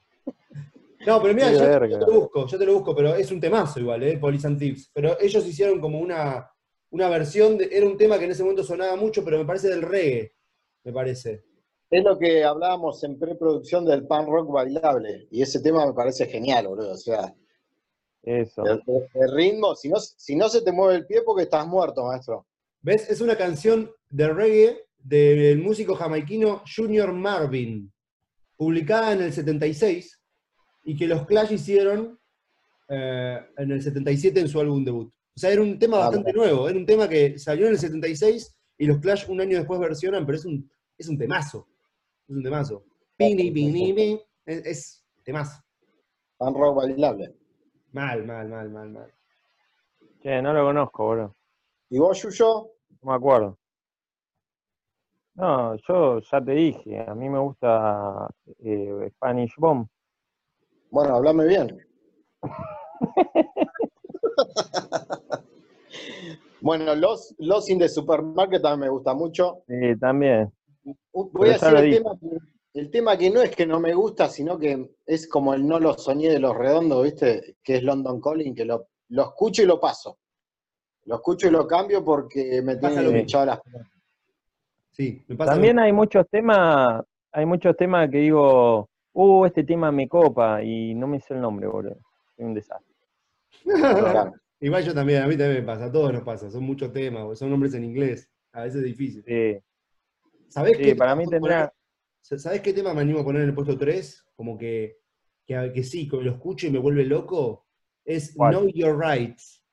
No, 1.05 1.21
pero 1.21 1.33
mira, 1.33 1.51
yo, 1.51 1.59
te 1.99 2.05
lo 2.11 2.19
busco, 2.21 2.47
yo 2.47 2.57
te 2.57 2.65
lo 2.65 2.73
busco, 2.73 2.95
pero 2.95 3.15
es 3.15 3.31
un 3.31 3.39
temazo 3.39 3.79
igual, 3.79 4.03
¿eh? 4.03 4.17
Police 4.17 4.45
and 4.47 4.59
Thieves. 4.59 4.89
Pero 4.93 5.19
ellos 5.19 5.45
hicieron 5.47 5.79
como 5.79 5.99
una, 5.99 6.49
una 6.91 7.09
versión, 7.09 7.57
de, 7.57 7.69
era 7.71 7.85
un 7.85 7.97
tema 7.97 8.19
que 8.19 8.25
en 8.25 8.31
ese 8.31 8.43
momento 8.43 8.63
sonaba 8.63 8.95
mucho, 8.95 9.23
pero 9.23 9.37
me 9.37 9.45
parece 9.45 9.69
del 9.69 9.81
reggae, 9.81 10.33
me 10.83 10.91
parece. 10.93 11.45
Es 11.89 12.03
lo 12.03 12.17
que 12.19 12.43
hablábamos 12.43 13.03
en 13.03 13.17
preproducción 13.17 13.85
del 13.85 14.05
pan 14.05 14.27
rock 14.27 14.51
bailable. 14.51 15.27
Y 15.31 15.41
ese 15.41 15.59
tema 15.59 15.85
me 15.85 15.93
parece 15.93 16.27
genial, 16.27 16.67
boludo. 16.67 16.91
O 16.91 16.97
sea, 16.97 17.33
Eso. 18.21 18.63
el, 18.65 18.81
el 19.13 19.31
ritmo, 19.35 19.75
si 19.75 19.89
no, 19.89 19.99
si 19.99 20.35
no 20.35 20.49
se 20.49 20.61
te 20.61 20.71
mueve 20.71 20.95
el 20.95 21.07
pie 21.07 21.23
porque 21.23 21.43
estás 21.43 21.65
muerto, 21.65 22.05
maestro. 22.05 22.45
¿Ves? 22.81 23.09
Es 23.09 23.21
una 23.21 23.35
canción 23.35 23.91
de 24.09 24.29
reggae 24.29 24.85
del 24.97 25.59
músico 25.59 25.95
jamaiquino 25.95 26.61
Junior 26.75 27.11
Marvin, 27.11 27.91
publicada 28.55 29.13
en 29.13 29.21
el 29.21 29.33
76 29.33 30.19
y 30.83 30.95
que 30.95 31.07
los 31.07 31.25
Clash 31.25 31.53
hicieron 31.53 32.19
eh, 32.87 33.39
en 33.57 33.71
el 33.71 33.81
77 33.81 34.39
en 34.39 34.47
su 34.47 34.59
álbum 34.59 34.83
debut. 34.83 35.11
O 35.35 35.39
sea, 35.39 35.51
era 35.51 35.61
un 35.61 35.79
tema 35.79 35.97
Ah, 35.97 36.01
bastante 36.01 36.33
nuevo, 36.33 36.67
era 36.67 36.77
un 36.77 36.85
tema 36.85 37.07
que 37.07 37.39
salió 37.39 37.65
en 37.67 37.73
el 37.73 37.79
76 37.79 38.55
y 38.77 38.85
los 38.85 38.99
Clash 38.99 39.25
un 39.29 39.41
año 39.41 39.57
después 39.57 39.79
versionan, 39.79 40.25
pero 40.25 40.37
es 40.37 40.45
un, 40.45 40.69
es 40.97 41.07
un 41.07 41.17
temazo. 41.17 41.67
Es 42.29 42.35
un 42.35 42.43
temazo. 42.43 42.83
Pini, 43.17 43.49
pini, 43.49 43.91
pini, 43.91 44.21
es, 44.45 44.65
es 44.65 45.03
temazo. 45.23 45.63
Pan 46.37 46.53
rock 46.53 46.75
bailable. 46.75 47.35
Mal, 47.91 48.23
mal, 48.23 48.47
mal, 48.47 48.69
mal, 48.69 48.89
mal. 48.91 49.11
Che, 50.21 50.39
no 50.39 50.53
lo 50.53 50.65
conozco, 50.65 51.05
boludo. 51.05 51.35
¿Y 51.89 51.97
vos, 51.97 52.21
Yuyo? 52.21 52.69
No 53.01 53.09
me 53.09 53.15
acuerdo. 53.15 53.57
No, 55.33 55.75
yo 55.87 56.19
ya 56.19 56.39
te 56.39 56.51
dije, 56.51 56.99
a 56.99 57.15
mí 57.15 57.27
me 57.29 57.39
gusta 57.39 58.29
eh, 58.59 59.09
Spanish 59.15 59.55
Bomb. 59.57 59.87
Bueno, 60.91 61.15
hablame 61.15 61.47
bien. 61.47 61.79
bueno, 66.61 66.93
los, 66.93 67.33
los 67.39 67.67
in 67.71 67.79
the 67.79 67.89
supermarket 67.89 68.61
también 68.61 68.81
me 68.81 68.89
gusta 68.89 69.15
mucho. 69.15 69.63
Sí, 69.67 69.97
también. 69.99 70.53
Voy 71.13 71.49
a 71.49 71.71
lo 71.71 71.79
el 71.79 71.91
tema, 71.91 72.11
que- 72.19 72.37
el 72.79 72.91
tema 72.91 73.17
que 73.17 73.29
no 73.29 73.41
es 73.41 73.55
que 73.55 73.65
no 73.65 73.79
me 73.79 73.93
gusta, 73.93 74.27
sino 74.29 74.57
que 74.59 74.95
es 75.05 75.27
como 75.27 75.53
el 75.53 75.65
no 75.67 75.79
lo 75.79 75.93
soñé 75.93 76.29
de 76.29 76.39
los 76.39 76.55
redondos, 76.55 77.03
¿viste? 77.03 77.55
Que 77.63 77.77
es 77.77 77.83
London 77.83 78.21
Calling, 78.21 78.53
que 78.53 78.65
lo, 78.65 78.87
lo 79.09 79.23
escucho 79.23 79.63
y 79.63 79.65
lo 79.65 79.79
paso. 79.79 80.17
Lo 81.05 81.15
escucho 81.15 81.47
y 81.47 81.51
lo 81.51 81.65
cambio 81.65 82.03
porque 82.03 82.61
me 82.61 82.75
tiene 82.75 82.97
lo 82.97 83.01
mismo. 83.09 83.17
hinchado 83.21 83.45
las 83.47 83.59
Sí, 84.91 85.23
me 85.27 85.35
pasa 85.35 85.51
lo 85.51 85.55
También 85.55 85.79
hay 85.79 85.91
muchos 85.93 86.27
temas, 86.29 87.03
hay 87.31 87.45
muchos 87.45 87.75
temas 87.77 88.09
que 88.09 88.17
digo, 88.17 88.87
uh, 89.13 89.45
este 89.45 89.63
tema 89.63 89.91
me 89.91 90.07
copa 90.07 90.61
y 90.63 90.93
no 90.93 91.07
me 91.07 91.19
sé 91.19 91.33
el 91.33 91.41
nombre, 91.41 91.67
boludo. 91.67 91.97
Soy 92.35 92.45
un 92.45 92.53
desastre. 92.53 92.93
Igual 94.61 94.83
yo 94.83 94.93
también, 94.93 95.23
a 95.23 95.27
mí 95.27 95.37
también 95.37 95.61
me 95.61 95.65
pasa, 95.65 95.85
a 95.85 95.91
todos 95.91 96.11
nos 96.11 96.23
pasa, 96.23 96.51
son 96.51 96.63
muchos 96.63 96.91
temas, 96.91 97.39
son 97.39 97.49
nombres 97.49 97.73
en 97.75 97.85
inglés, 97.85 98.29
a 98.51 98.63
veces 98.63 98.79
es 98.81 98.83
difícil. 98.83 99.23
Sí, 99.23 99.57
¿Sabés 100.49 100.77
sí, 100.77 100.83
qué 100.83 100.95
para 100.95 101.11
tema 101.11 101.21
mí 101.23 101.29
tendrá, 101.29 101.73
poner? 102.21 102.39
¿Sabés 102.41 102.61
qué 102.61 102.73
tema 102.73 102.93
me 102.93 103.01
animo 103.01 103.19
a 103.19 103.23
poner 103.23 103.43
en 103.43 103.49
el 103.49 103.55
puesto 103.55 103.77
3? 103.77 104.25
Como 104.35 104.57
que, 104.57 104.97
que, 105.45 105.71
que 105.73 105.83
sí, 105.83 106.07
que 106.07 106.17
lo 106.17 106.31
escucho 106.31 106.67
y 106.67 106.71
me 106.71 106.79
vuelve 106.79 107.05
loco. 107.05 107.67
Es 108.05 108.33
¿Cuál? 108.35 108.55
Know 108.55 108.67
Your 108.69 108.97
Rights. 108.99 109.63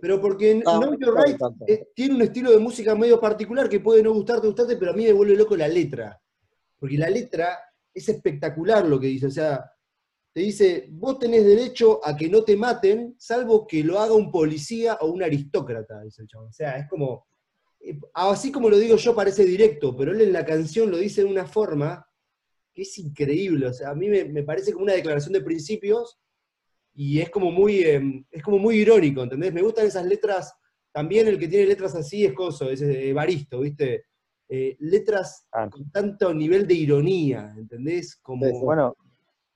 Pero 0.00 0.20
porque 0.20 0.62
Ah, 0.66 0.78
Know 0.78 0.98
Your 0.98 1.14
no 1.14 1.22
Right 1.22 1.38
tanto. 1.38 1.64
eh, 1.66 1.88
tiene 1.94 2.14
un 2.14 2.22
estilo 2.22 2.50
de 2.50 2.58
música 2.58 2.94
medio 2.94 3.18
particular 3.20 3.68
que 3.68 3.80
puede 3.80 4.02
no 4.02 4.12
gustarte, 4.12 4.46
gustarte, 4.46 4.76
pero 4.76 4.92
a 4.92 4.94
mí 4.94 5.04
me 5.04 5.12
vuelve 5.12 5.36
loco 5.36 5.56
la 5.56 5.68
letra. 5.68 6.20
Porque 6.78 6.98
la 6.98 7.08
letra 7.08 7.58
es 7.92 8.08
espectacular 8.08 8.84
lo 8.84 9.00
que 9.00 9.06
dice. 9.06 9.26
O 9.26 9.30
sea, 9.30 9.64
te 10.32 10.40
dice, 10.40 10.88
vos 10.90 11.18
tenés 11.18 11.44
derecho 11.44 12.00
a 12.04 12.14
que 12.16 12.28
no 12.28 12.42
te 12.44 12.56
maten, 12.56 13.14
salvo 13.18 13.66
que 13.66 13.82
lo 13.82 13.98
haga 14.00 14.12
un 14.14 14.30
policía 14.30 14.98
o 15.00 15.06
un 15.06 15.22
aristócrata, 15.22 16.02
dice 16.02 16.22
el 16.22 16.28
chabón. 16.28 16.48
O 16.48 16.52
sea, 16.52 16.76
es 16.76 16.88
como, 16.88 17.26
así 18.14 18.50
como 18.52 18.68
lo 18.70 18.78
digo 18.78 18.96
yo 18.96 19.14
parece 19.14 19.44
directo, 19.44 19.96
pero 19.96 20.12
él 20.12 20.20
en 20.20 20.32
la 20.32 20.44
canción 20.44 20.90
lo 20.90 20.96
dice 20.98 21.22
de 21.22 21.30
una 21.30 21.46
forma 21.46 22.06
que 22.72 22.82
es 22.82 22.98
increíble. 22.98 23.66
O 23.66 23.72
sea, 23.72 23.90
a 23.90 23.94
mí 23.94 24.08
me, 24.08 24.24
me 24.24 24.42
parece 24.42 24.72
como 24.72 24.84
una 24.84 24.94
declaración 24.94 25.32
de 25.32 25.40
principios 25.40 26.18
y 26.94 27.20
es 27.20 27.30
como 27.30 27.50
muy, 27.50 27.80
eh, 27.80 28.24
es 28.30 28.42
como 28.42 28.58
muy 28.58 28.76
irónico, 28.76 29.22
¿entendés? 29.22 29.52
Me 29.52 29.62
gustan 29.62 29.86
esas 29.86 30.06
letras, 30.06 30.54
también 30.92 31.26
el 31.26 31.38
que 31.38 31.48
tiene 31.48 31.66
letras 31.66 31.94
así 31.94 32.24
es 32.24 32.32
Coso, 32.32 32.70
es 32.70 32.80
Evaristo, 32.82 33.60
¿viste? 33.60 34.06
Eh, 34.48 34.76
letras 34.80 35.46
Ah. 35.52 35.68
con 35.70 35.90
tanto 35.90 36.32
nivel 36.32 36.66
de 36.66 36.74
ironía, 36.74 37.52
¿entendés? 37.56 38.16
Como. 38.16 38.46
Bueno, 38.60 38.94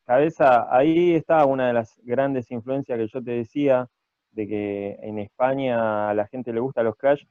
Cabeza, 0.05 0.67
ahí 0.75 1.15
está 1.15 1.45
una 1.45 1.69
de 1.69 1.75
las 1.75 2.01
grandes 2.03 2.51
influencias 2.51 2.99
que 2.99 3.09
yo 3.09 3.23
te 3.23 3.33
decía, 3.33 3.89
de 4.33 4.49
que 4.49 4.99
en 5.03 5.19
España 5.19 6.09
a 6.09 6.15
la 6.15 6.27
gente 6.27 6.53
le 6.53 6.61
gusta 6.61 6.83
los 6.83 6.97
Clash, 6.97 7.23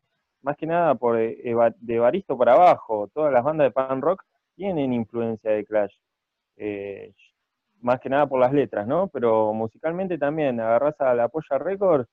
más 0.41 0.55
que 0.57 0.65
nada 0.65 0.95
por 0.95 1.17
Eva- 1.19 1.75
de 1.79 1.95
Evaristo 1.95 2.38
para 2.38 2.53
abajo, 2.53 3.09
todas 3.13 3.31
las 3.33 3.43
bandas 3.43 3.67
de 3.67 3.71
punk 3.71 4.03
rock 4.03 4.23
tienen 4.55 4.93
influencia 4.93 5.51
de 5.51 5.65
Clash, 5.65 5.93
Eh, 6.55 7.13
más 7.81 7.99
que 7.99 8.09
nada 8.09 8.25
por 8.25 8.39
las 8.39 8.51
letras, 8.51 8.88
¿no? 8.88 9.07
Pero 9.09 9.53
musicalmente 9.53 10.17
también 10.17 10.59
agarrás 10.59 10.99
a 10.99 11.13
la 11.13 11.27
Polla 11.29 11.59
Record 11.59 12.07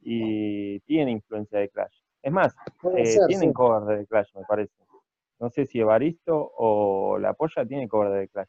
y 0.00 0.80
tiene 0.80 1.12
influencia 1.12 1.60
de 1.60 1.68
Clash. 1.68 1.96
Es 2.20 2.32
más, 2.32 2.54
eh, 2.96 3.06
ser, 3.06 3.26
tienen 3.28 3.50
sí. 3.50 3.54
cover 3.54 3.98
de 3.98 4.06
Clash, 4.06 4.34
me 4.34 4.42
parece. 4.44 4.74
No 5.38 5.50
sé 5.50 5.66
si 5.66 5.78
Evaristo 5.78 6.52
o 6.56 7.18
La 7.18 7.34
Polla 7.34 7.64
tiene 7.64 7.86
cover 7.86 8.10
de 8.12 8.28
Clash. 8.28 8.48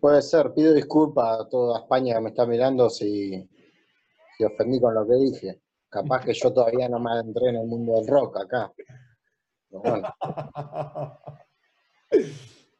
Puede 0.00 0.22
ser, 0.22 0.54
pido 0.54 0.72
disculpas 0.72 1.40
a 1.40 1.48
toda 1.48 1.80
España 1.80 2.14
que 2.14 2.20
me 2.20 2.28
está 2.30 2.46
mirando 2.46 2.88
si, 2.88 3.46
si 4.36 4.44
ofendí 4.44 4.80
con 4.80 4.94
lo 4.94 5.06
que 5.06 5.14
dije. 5.14 5.60
Capaz 5.90 6.24
que 6.24 6.34
yo 6.34 6.52
todavía 6.52 6.88
no 6.88 6.98
me 7.00 7.10
adentré 7.10 7.48
en 7.48 7.56
el 7.56 7.66
mundo 7.66 7.94
del 7.94 8.06
rock 8.06 8.36
acá. 8.38 8.72
Pero 9.70 9.82
bueno, 9.82 10.08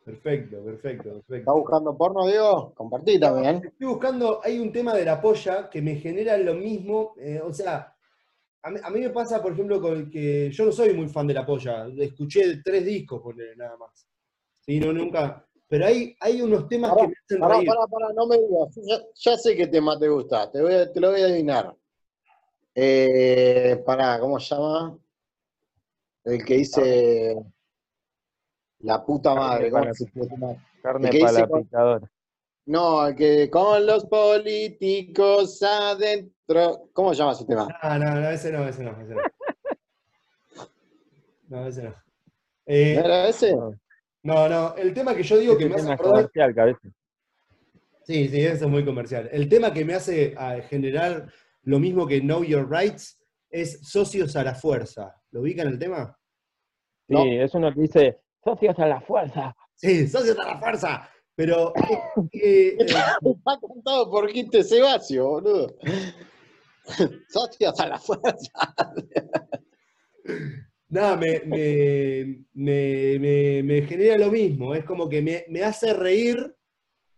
perfecto, 0.04 0.64
perfecto, 0.64 1.10
perfecto. 1.10 1.34
¿Estás 1.34 1.54
buscando 1.54 1.96
porno, 1.96 2.26
Diego? 2.26 2.72
Compartí 2.74 3.18
también. 3.18 3.62
Estoy 3.64 3.86
buscando, 3.86 4.40
hay 4.42 4.58
un 4.58 4.72
tema 4.72 4.94
de 4.94 5.04
la 5.04 5.20
polla 5.20 5.68
que 5.70 5.82
me 5.82 5.96
genera 5.96 6.36
lo 6.38 6.54
mismo, 6.54 7.14
eh, 7.18 7.40
o 7.42 7.52
sea, 7.52 7.94
a 8.62 8.70
mí, 8.70 8.80
a 8.82 8.90
mí 8.90 9.00
me 9.00 9.10
pasa, 9.10 9.40
por 9.42 9.52
ejemplo, 9.52 9.80
con 9.80 10.10
que 10.10 10.50
yo 10.50 10.64
no 10.66 10.72
soy 10.72 10.92
muy 10.94 11.08
fan 11.08 11.26
de 11.26 11.34
la 11.34 11.46
polla, 11.46 11.86
escuché 11.98 12.60
tres 12.62 12.84
discos, 12.84 13.22
ponele, 13.22 13.56
nada 13.56 13.76
más. 13.76 14.06
Sí, 14.60 14.78
no, 14.80 14.92
nunca. 14.92 15.44
Pero 15.68 15.86
hay, 15.86 16.16
hay 16.20 16.40
unos 16.42 16.66
temas 16.68 16.90
Pará, 16.90 17.02
que 17.02 17.08
me 17.08 17.14
hacen 17.24 17.40
Pará, 17.40 17.54
reír. 17.56 17.66
pará, 17.68 17.86
pará, 17.86 18.12
no 18.14 18.26
me 18.26 18.36
digas. 18.38 18.74
Ya, 18.76 18.98
ya 19.14 19.36
sé 19.36 19.54
qué 19.56 19.66
tema 19.66 19.98
te 19.98 20.08
gusta, 20.08 20.50
te, 20.50 20.60
voy 20.62 20.74
a- 20.74 20.90
te 20.92 20.98
lo 21.00 21.10
voy 21.10 21.20
a 21.20 21.24
adivinar. 21.26 21.74
Eh, 22.80 23.82
pará, 23.84 24.20
¿cómo 24.20 24.38
se 24.38 24.54
llama? 24.54 24.96
El 26.22 26.44
que 26.44 26.58
dice 26.58 27.34
la 28.78 29.04
puta 29.04 29.34
madre, 29.34 29.68
¿cómo 29.68 29.92
se 29.92 30.04
llama? 30.14 30.64
Carne 30.80 31.08
El 31.08 31.12
que 31.12 31.18
para 31.18 31.32
dice 31.32 31.40
la 31.40 31.58
picadora. 31.58 32.10
No, 32.66 33.08
el 33.08 33.16
que 33.16 33.50
con 33.50 33.84
los 33.84 34.06
políticos 34.06 35.60
adentro. 35.60 36.88
¿Cómo 36.92 37.12
se 37.12 37.18
llama 37.18 37.32
ese 37.32 37.46
tema? 37.46 37.66
Ah, 37.82 37.98
no, 37.98 38.14
no, 38.14 38.30
ese 38.30 38.52
no, 38.52 38.68
ese 38.68 38.84
no, 38.84 38.92
ese 39.02 39.14
no. 39.14 39.22
No, 41.48 41.66
ese 41.66 41.82
no. 41.82 41.94
Eh, 42.66 42.94
¿No 42.94 43.04
era 43.06 43.28
ese? 43.28 43.56
no, 44.22 44.48
no, 44.48 44.76
el 44.76 44.94
tema 44.94 45.16
que 45.16 45.24
yo 45.24 45.36
digo 45.36 45.58
que 45.58 45.68
me 45.68 45.74
hace 45.74 45.90
acordar 45.90 46.14
comercial, 46.14 46.54
cabeza. 46.54 46.88
Sí, 48.04 48.28
sí, 48.28 48.40
eso 48.40 48.66
es 48.66 48.70
muy 48.70 48.84
comercial. 48.84 49.28
El 49.32 49.48
tema 49.48 49.72
que 49.72 49.84
me 49.84 49.94
hace 49.94 50.36
generar 50.68 51.26
lo 51.62 51.78
mismo 51.78 52.06
que 52.06 52.20
Know 52.20 52.44
Your 52.44 52.68
Rights 52.70 53.22
es 53.50 53.80
socios 53.88 54.36
a 54.36 54.44
la 54.44 54.54
fuerza. 54.54 55.14
¿Lo 55.30 55.40
ubican 55.42 55.68
el 55.68 55.78
tema? 55.78 56.18
Sí, 57.06 57.14
No. 57.14 57.24
es 57.24 57.54
uno 57.54 57.72
que 57.72 57.80
dice, 57.80 58.18
socios 58.44 58.78
a 58.78 58.86
la 58.86 59.00
fuerza. 59.00 59.54
Sí, 59.74 60.06
socios 60.08 60.38
a 60.38 60.44
la 60.54 60.58
fuerza. 60.58 61.10
Pero 61.34 61.72
eh, 62.32 62.32
eh, 62.32 62.76
Está 63.24 63.58
cantado 63.60 64.10
por 64.10 64.30
Quinte 64.30 64.62
Sebasio, 64.62 65.26
boludo. 65.28 65.76
Socios 67.28 67.78
a 67.80 67.86
la 67.88 67.98
fuerza. 67.98 68.50
nada, 70.88 71.16
me, 71.16 71.40
me, 71.40 72.44
me- 72.54 73.18
me- 73.18 73.62
me 73.62 73.82
genera 73.82 74.16
lo 74.18 74.30
mismo. 74.30 74.74
Es 74.74 74.84
como 74.84 75.08
que 75.08 75.20
me, 75.22 75.44
me 75.48 75.62
hace 75.62 75.92
reír. 75.92 76.54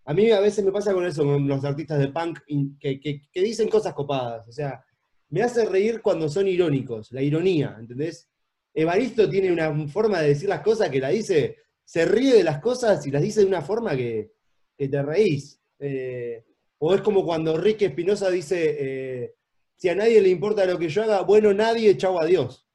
A 0.04 0.14
mí 0.14 0.30
a 0.30 0.40
veces 0.40 0.64
me 0.64 0.72
pasa 0.72 0.92
con 0.92 1.04
eso, 1.06 1.24
con 1.24 1.46
los 1.46 1.64
artistas 1.64 1.98
de 1.98 2.08
punk 2.08 2.40
que, 2.80 3.00
que- 3.00 3.22
dicen 3.42 3.68
cosas 3.68 3.94
copadas. 3.94 4.48
O 4.48 4.52
sea, 4.52 4.84
me 5.28 5.42
hace 5.42 5.64
reír 5.64 6.00
cuando 6.02 6.28
son 6.28 6.48
irónicos, 6.48 7.12
la 7.12 7.22
ironía, 7.22 7.76
¿entendés? 7.78 8.28
Evaristo 8.74 9.28
tiene 9.28 9.52
una 9.52 9.86
forma 9.88 10.20
de 10.20 10.28
decir 10.28 10.48
las 10.48 10.62
cosas 10.62 10.90
que 10.90 11.00
la 11.00 11.10
dice, 11.10 11.56
se 11.84 12.04
ríe 12.04 12.34
de 12.34 12.44
las 12.44 12.60
cosas 12.60 13.06
y 13.06 13.10
las 13.10 13.22
dice 13.22 13.40
de 13.40 13.46
una 13.46 13.62
forma 13.62 13.96
que, 13.96 14.32
que 14.76 14.88
te 14.88 15.02
reís. 15.02 15.60
Eh, 15.78 16.44
o 16.78 16.94
es 16.94 17.00
como 17.02 17.24
cuando 17.24 17.56
Ricky 17.56 17.84
Espinosa 17.84 18.30
dice, 18.30 18.76
eh, 18.78 19.34
si 19.76 19.88
a 19.88 19.94
nadie 19.94 20.20
le 20.20 20.28
importa 20.28 20.64
lo 20.66 20.78
que 20.78 20.88
yo 20.88 21.02
haga, 21.02 21.22
bueno, 21.22 21.52
nadie, 21.52 21.96
chau, 21.96 22.18
adiós. 22.18 22.66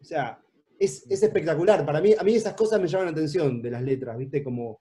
O 0.00 0.04
sea, 0.04 0.40
es, 0.78 1.06
es 1.10 1.22
espectacular. 1.22 1.84
Para 1.86 2.00
mí, 2.00 2.14
a 2.18 2.22
mí 2.22 2.34
esas 2.34 2.54
cosas 2.54 2.80
me 2.80 2.86
llaman 2.88 3.06
la 3.06 3.12
atención 3.12 3.60
de 3.62 3.70
las 3.70 3.82
letras, 3.82 4.16
¿viste? 4.18 4.42
Como, 4.44 4.80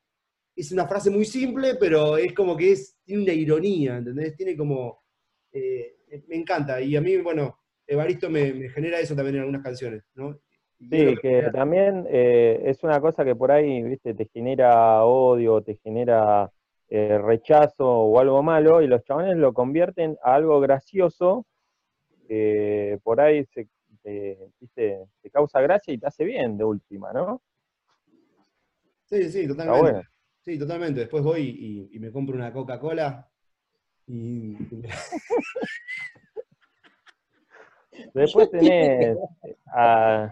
es 0.55 0.71
una 0.71 0.87
frase 0.87 1.09
muy 1.09 1.25
simple, 1.25 1.75
pero 1.75 2.17
es 2.17 2.33
como 2.33 2.55
que 2.55 2.71
es, 2.71 2.97
tiene 3.03 3.23
una 3.23 3.33
ironía, 3.33 3.97
¿entendés? 3.97 4.35
Tiene 4.35 4.55
como, 4.55 5.03
eh, 5.51 5.97
me 6.27 6.35
encanta. 6.35 6.81
Y 6.81 6.95
a 6.95 7.01
mí, 7.01 7.17
bueno, 7.17 7.59
Evaristo 7.85 8.29
me, 8.29 8.53
me 8.53 8.69
genera 8.69 8.99
eso 8.99 9.15
también 9.15 9.35
en 9.35 9.41
algunas 9.41 9.63
canciones, 9.63 10.03
¿no? 10.15 10.39
Sí, 10.77 11.15
que 11.21 11.49
también 11.53 12.05
eh, 12.09 12.61
es 12.65 12.83
una 12.83 12.99
cosa 12.99 13.23
que 13.23 13.35
por 13.35 13.51
ahí, 13.51 13.81
viste, 13.81 14.13
te 14.13 14.27
genera 14.27 15.03
odio, 15.03 15.61
te 15.61 15.77
genera 15.77 16.51
eh, 16.89 17.17
rechazo 17.17 17.87
o 17.87 18.19
algo 18.19 18.43
malo, 18.43 18.81
y 18.81 18.87
los 18.87 19.03
chabones 19.03 19.37
lo 19.37 19.53
convierten 19.53 20.17
a 20.21 20.35
algo 20.35 20.59
gracioso, 20.59 21.45
por 23.03 23.21
ahí 23.21 23.45
se, 23.53 23.67
te, 24.01 24.37
viste, 24.59 25.05
te 25.21 25.29
causa 25.29 25.61
gracia 25.61 25.93
y 25.93 25.97
te 25.97 26.07
hace 26.07 26.23
bien 26.25 26.57
de 26.57 26.63
última, 26.63 27.13
¿no? 27.13 27.41
Sí, 29.05 29.31
sí, 29.31 29.47
totalmente. 29.47 29.81
bueno. 29.81 30.14
Sí, 30.45 30.57
totalmente. 30.59 30.99
Después 31.01 31.23
voy 31.23 31.41
y, 31.41 31.89
y 31.95 31.99
me 31.99 32.11
compro 32.11 32.35
una 32.35 32.53
Coca-Cola 32.53 33.27
y, 34.07 34.53
Después 38.13 38.51
tenés 38.51 39.17
a, 39.67 40.31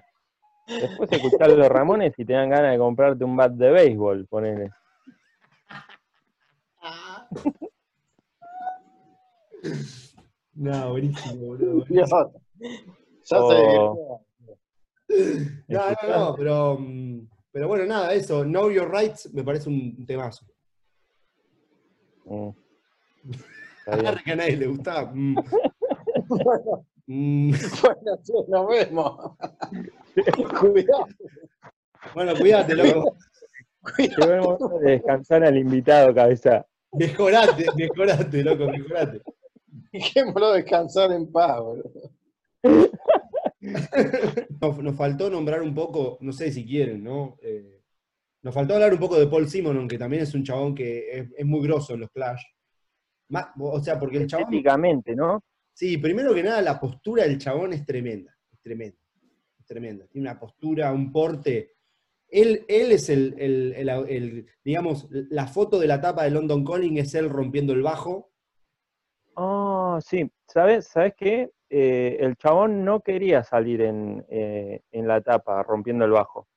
después 0.68 1.11
escuchar 1.11 1.49
los 1.49 1.68
Ramones 1.68 2.14
y 2.18 2.26
te 2.26 2.34
dan 2.34 2.49
ganas 2.49 2.74
de 2.74 2.78
comprarte 2.78 3.24
un 3.24 3.36
bat 3.36 3.51
de 3.53 3.72
béisbol, 3.72 4.28
ponele. 4.28 4.70
No, 10.55 10.91
buenísimo, 10.91 11.47
boludo. 11.47 11.84
Buenísimo. 11.89 12.32
Ya 13.26 13.39
O- 13.39 13.49
se. 13.49 13.55
No, 15.68 15.89
no, 15.89 15.95
no, 16.20 16.36
pero, 16.38 16.78
mm, 16.80 17.28
pero 17.54 17.68
bueno, 17.70 17.86
nada, 17.86 18.14
eso. 18.14 18.43
Know 18.43 18.70
Your 18.70 18.91
Rights 18.91 19.32
me 19.34 19.43
parece 19.43 19.70
un 19.70 20.06
temazo. 20.06 20.45
Mm. 22.26 22.49
A 23.88 24.36
nadie 24.36 24.58
le 24.58 24.68
gustaba. 24.68 25.12
Mm. 25.14 25.36
Bueno, 26.28 26.86
Mm. 27.06 27.51
bueno, 27.82 28.18
sí, 28.24 28.32
nos 28.47 28.68
vemos. 28.70 29.36
Cuidado, 30.58 31.06
Bueno, 32.16 32.34
cuídate, 32.39 32.76
loco. 32.76 33.18
cuidado. 33.95 34.80
De 34.80 34.91
descansar 34.91 35.43
al 35.43 35.58
invitado, 35.58 36.14
cabeza. 36.16 36.66
Mejorate, 36.93 37.66
mejorate, 37.76 38.41
loco, 38.43 38.68
mejorate. 38.72 39.22
Dejémoslo 39.91 40.54
descansar 40.54 41.12
en 41.12 41.30
paz, 41.30 41.60
boludo. 41.60 41.91
Nos, 44.61 44.78
nos 44.80 44.95
faltó 44.95 45.30
nombrar 45.30 45.61
un 45.61 45.74
poco, 45.74 46.18
no 46.22 46.32
sé 46.34 46.51
si 46.51 46.66
quieren, 46.66 47.03
¿no? 47.03 47.38
Eh, 47.41 47.82
nos 48.41 48.53
faltó 48.53 48.74
hablar 48.74 48.93
un 48.93 48.99
poco 48.99 49.18
de 49.20 49.28
Paul 49.28 49.47
Simonon, 49.47 49.88
que 49.88 49.97
también 49.97 50.24
es 50.24 50.34
un 50.34 50.43
chabón 50.43 50.76
que 50.76 51.09
es, 51.18 51.28
es 51.38 51.45
muy 51.45 51.61
grosso 51.66 51.93
en 51.93 52.01
los 52.01 52.11
Clash. 52.11 52.41
Más- 53.30 53.47
o 53.59 53.80
sea, 53.80 53.97
porque 53.99 54.18
el 54.18 54.28
chabón. 54.28 54.45
¿no? 55.16 55.41
Sí, 55.74 55.97
primero 55.97 56.34
que 56.34 56.43
nada, 56.43 56.61
la 56.61 56.80
postura 56.80 57.24
del 57.24 57.38
chabón 57.38 57.74
es 57.74 57.86
tremenda. 57.86 58.36
Es 58.51 58.59
tremenda. 58.61 58.97
Es 59.59 59.66
tremenda. 59.66 60.05
Tiene 60.07 60.30
una 60.30 60.39
postura, 60.39 60.91
un 60.91 61.11
porte. 61.11 61.72
Él, 62.28 62.66
él 62.68 62.91
es 62.91 63.09
el, 63.09 63.36
el- 63.38 63.74
el- 63.74 63.89
el- 64.09 64.45
digamos, 64.64 65.07
la 65.09 65.47
foto 65.47 65.80
de 65.80 65.88
la 65.88 66.01
tapa 66.01 66.24
de 66.24 66.32
London 66.32 66.66
Calling 66.66 66.97
es 66.97 67.14
él 67.16 67.30
rompiendo 67.30 67.74
el 67.74 67.82
bajo. 67.82 68.30
Ah, 69.36 69.93
No, 69.95 70.01
sí, 70.01 70.30
¿sabes, 70.47 70.88
¿sabes 70.88 71.14
qué? 71.18 71.49
Eh, 71.76 72.17
el 72.24 72.36
chabón 72.36 72.86
no 72.86 72.99
quería 72.99 73.43
salir 73.43 73.82
en, 73.82 74.24
eh, 74.30 74.82
en 74.91 75.07
la 75.07 75.21
tapa 75.21 75.63
rompiendo 75.63 76.05
el 76.05 76.11
bajo. 76.11 76.47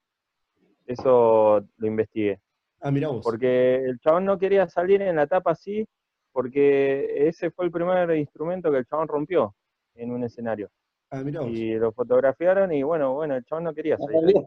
Eso 0.84 1.64
lo 1.78 1.86
investigué. 1.86 2.38
Ah, 2.82 2.90
vos. 2.90 3.24
Porque 3.24 3.76
el 3.76 3.98
chabón 3.98 4.26
no 4.26 4.38
quería 4.38 4.68
salir 4.68 5.00
en 5.00 5.16
la 5.16 5.26
tapa 5.26 5.52
así, 5.52 5.88
porque 6.32 7.26
ese 7.28 7.50
fue 7.50 7.64
el 7.64 7.70
primer 7.70 8.14
instrumento 8.14 8.70
que 8.70 8.76
el 8.76 8.84
chabón 8.86 9.08
rompió 9.08 9.54
en 9.94 10.12
un 10.12 10.22
escenario. 10.22 10.68
Ah, 11.10 11.22
vos. 11.24 11.46
Y 11.48 11.72
lo 11.76 11.92
fotografiaron 11.92 12.70
y 12.74 12.82
bueno, 12.82 13.14
bueno, 13.14 13.36
el 13.36 13.44
chabón 13.46 13.64
no 13.64 13.72
quería 13.72 13.94
En 13.94 14.00
salir. 14.00 14.20
realidad, 14.20 14.42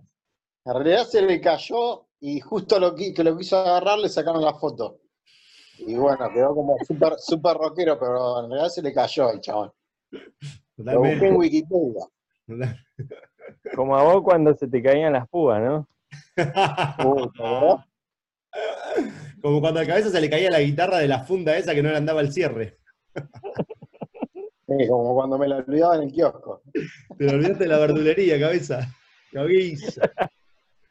en 0.66 0.74
realidad 0.76 1.04
se 1.06 1.24
le 1.24 1.42
cayó 1.42 2.06
y 2.20 2.40
justo 2.42 2.80
lo 2.80 2.94
que, 2.94 3.12
que 3.12 3.24
lo 3.24 3.36
quiso 3.36 3.58
agarrar 3.58 3.98
le 3.98 4.08
sacaron 4.10 4.44
la 4.46 4.54
foto. 4.54 5.00
Y 5.80 5.96
bueno, 5.96 6.30
quedó 6.32 6.54
como 6.54 6.78
súper 6.86 7.14
super 7.18 7.58
rockero, 7.58 7.98
pero 7.98 8.44
en 8.44 8.52
realidad 8.52 8.70
se 8.70 8.84
le 8.84 8.94
cayó 8.94 9.32
el 9.32 9.42
chabón. 9.42 9.72
Lo 10.78 11.00
busqué 11.00 11.28
en. 11.28 11.36
Wikipedia. 11.36 12.06
Como 13.76 13.96
a 13.96 14.04
vos 14.04 14.24
cuando 14.24 14.54
se 14.56 14.68
te 14.68 14.82
caían 14.82 15.14
las 15.14 15.28
púas, 15.28 15.62
¿no? 15.62 15.88
Como 19.42 19.62
cuando 19.62 19.80
a 19.80 19.86
cabeza 19.86 20.10
se 20.10 20.22
le 20.22 20.30
caía 20.30 20.50
la 20.50 20.60
guitarra 20.60 20.98
de 20.98 21.08
la 21.08 21.24
funda 21.24 21.58
esa 21.58 21.74
que 21.74 21.84
no 21.84 21.90
le 21.90 21.98
andaba 21.98 22.22
el 22.22 22.32
cierre. 22.32 22.78
Sí, 24.68 24.88
como 24.88 25.16
cuando 25.16 25.38
me 25.38 25.48
lo 25.48 25.58
olvidaba 25.58 25.96
en 25.96 26.04
el 26.04 26.12
kiosco. 26.12 26.62
Te 27.18 27.24
lo 27.24 27.32
olvidaste 27.32 27.64
de 27.64 27.70
la 27.70 27.80
verdulería, 27.80 28.40
cabeza. 28.40 28.88
Cabeza. 29.32 30.12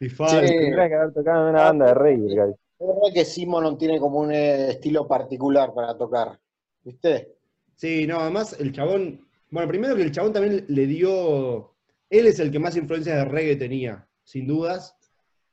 Y 0.00 0.08
falso. 0.08 0.40
Sí. 0.40 0.46
Tendrías 0.46 0.88
que 0.88 0.94
haber 0.94 1.12
tocado 1.14 1.44
en 1.44 1.54
una 1.54 1.64
banda 1.64 1.86
de 1.86 1.94
reggae. 1.94 2.54
Es 2.78 2.86
verdad 2.86 3.12
que 3.14 3.24
Simon 3.24 3.78
tiene 3.78 4.00
como 4.00 4.18
un 4.20 4.32
eh, 4.32 4.70
estilo 4.70 5.06
particular 5.06 5.72
para 5.74 5.96
tocar. 5.96 6.38
¿Viste? 6.82 7.37
Sí, 7.78 8.06
no, 8.08 8.18
además 8.18 8.56
el 8.58 8.72
chabón. 8.72 9.24
Bueno, 9.50 9.68
primero 9.68 9.94
que 9.94 10.02
el 10.02 10.10
chabón 10.12 10.32
también 10.32 10.64
le 10.68 10.86
dio. 10.86 11.74
Él 12.10 12.26
es 12.26 12.40
el 12.40 12.50
que 12.50 12.58
más 12.58 12.76
influencias 12.76 13.16
de 13.16 13.24
reggae 13.24 13.54
tenía, 13.56 14.06
sin 14.24 14.46
dudas. 14.48 14.96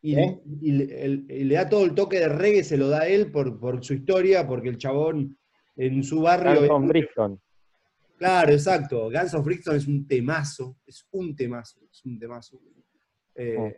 Y, 0.01 0.15
¿Eh? 0.19 0.41
y 0.61 0.71
le, 0.71 1.03
el- 1.05 1.25
y 1.29 1.43
le 1.43 1.55
da 1.55 1.69
todo 1.69 1.85
el 1.85 1.93
toque 1.93 2.19
de 2.19 2.29
reggae, 2.29 2.63
se 2.63 2.77
lo 2.77 2.89
da 2.89 3.01
a 3.01 3.07
él 3.07 3.31
por, 3.31 3.59
por 3.59 3.83
su 3.85 3.93
historia, 3.93 4.47
porque 4.47 4.69
el 4.69 4.77
chabón 4.79 5.37
en 5.75 6.03
su 6.03 6.21
barrio. 6.21 6.61
Anton 6.63 6.87
Brixton. 6.87 7.41
Claro, 8.17 8.51
exacto. 8.53 9.11
Guns 9.11 9.33
of 9.35 9.45
Brixton 9.45 9.75
es 9.75 9.87
un 9.87 10.07
temazo, 10.07 10.77
es 10.87 11.05
un 11.11 11.35
temazo, 11.35 11.79
es 11.91 12.03
un 12.05 12.17
temazo. 12.17 12.59
Eh, 13.35 13.77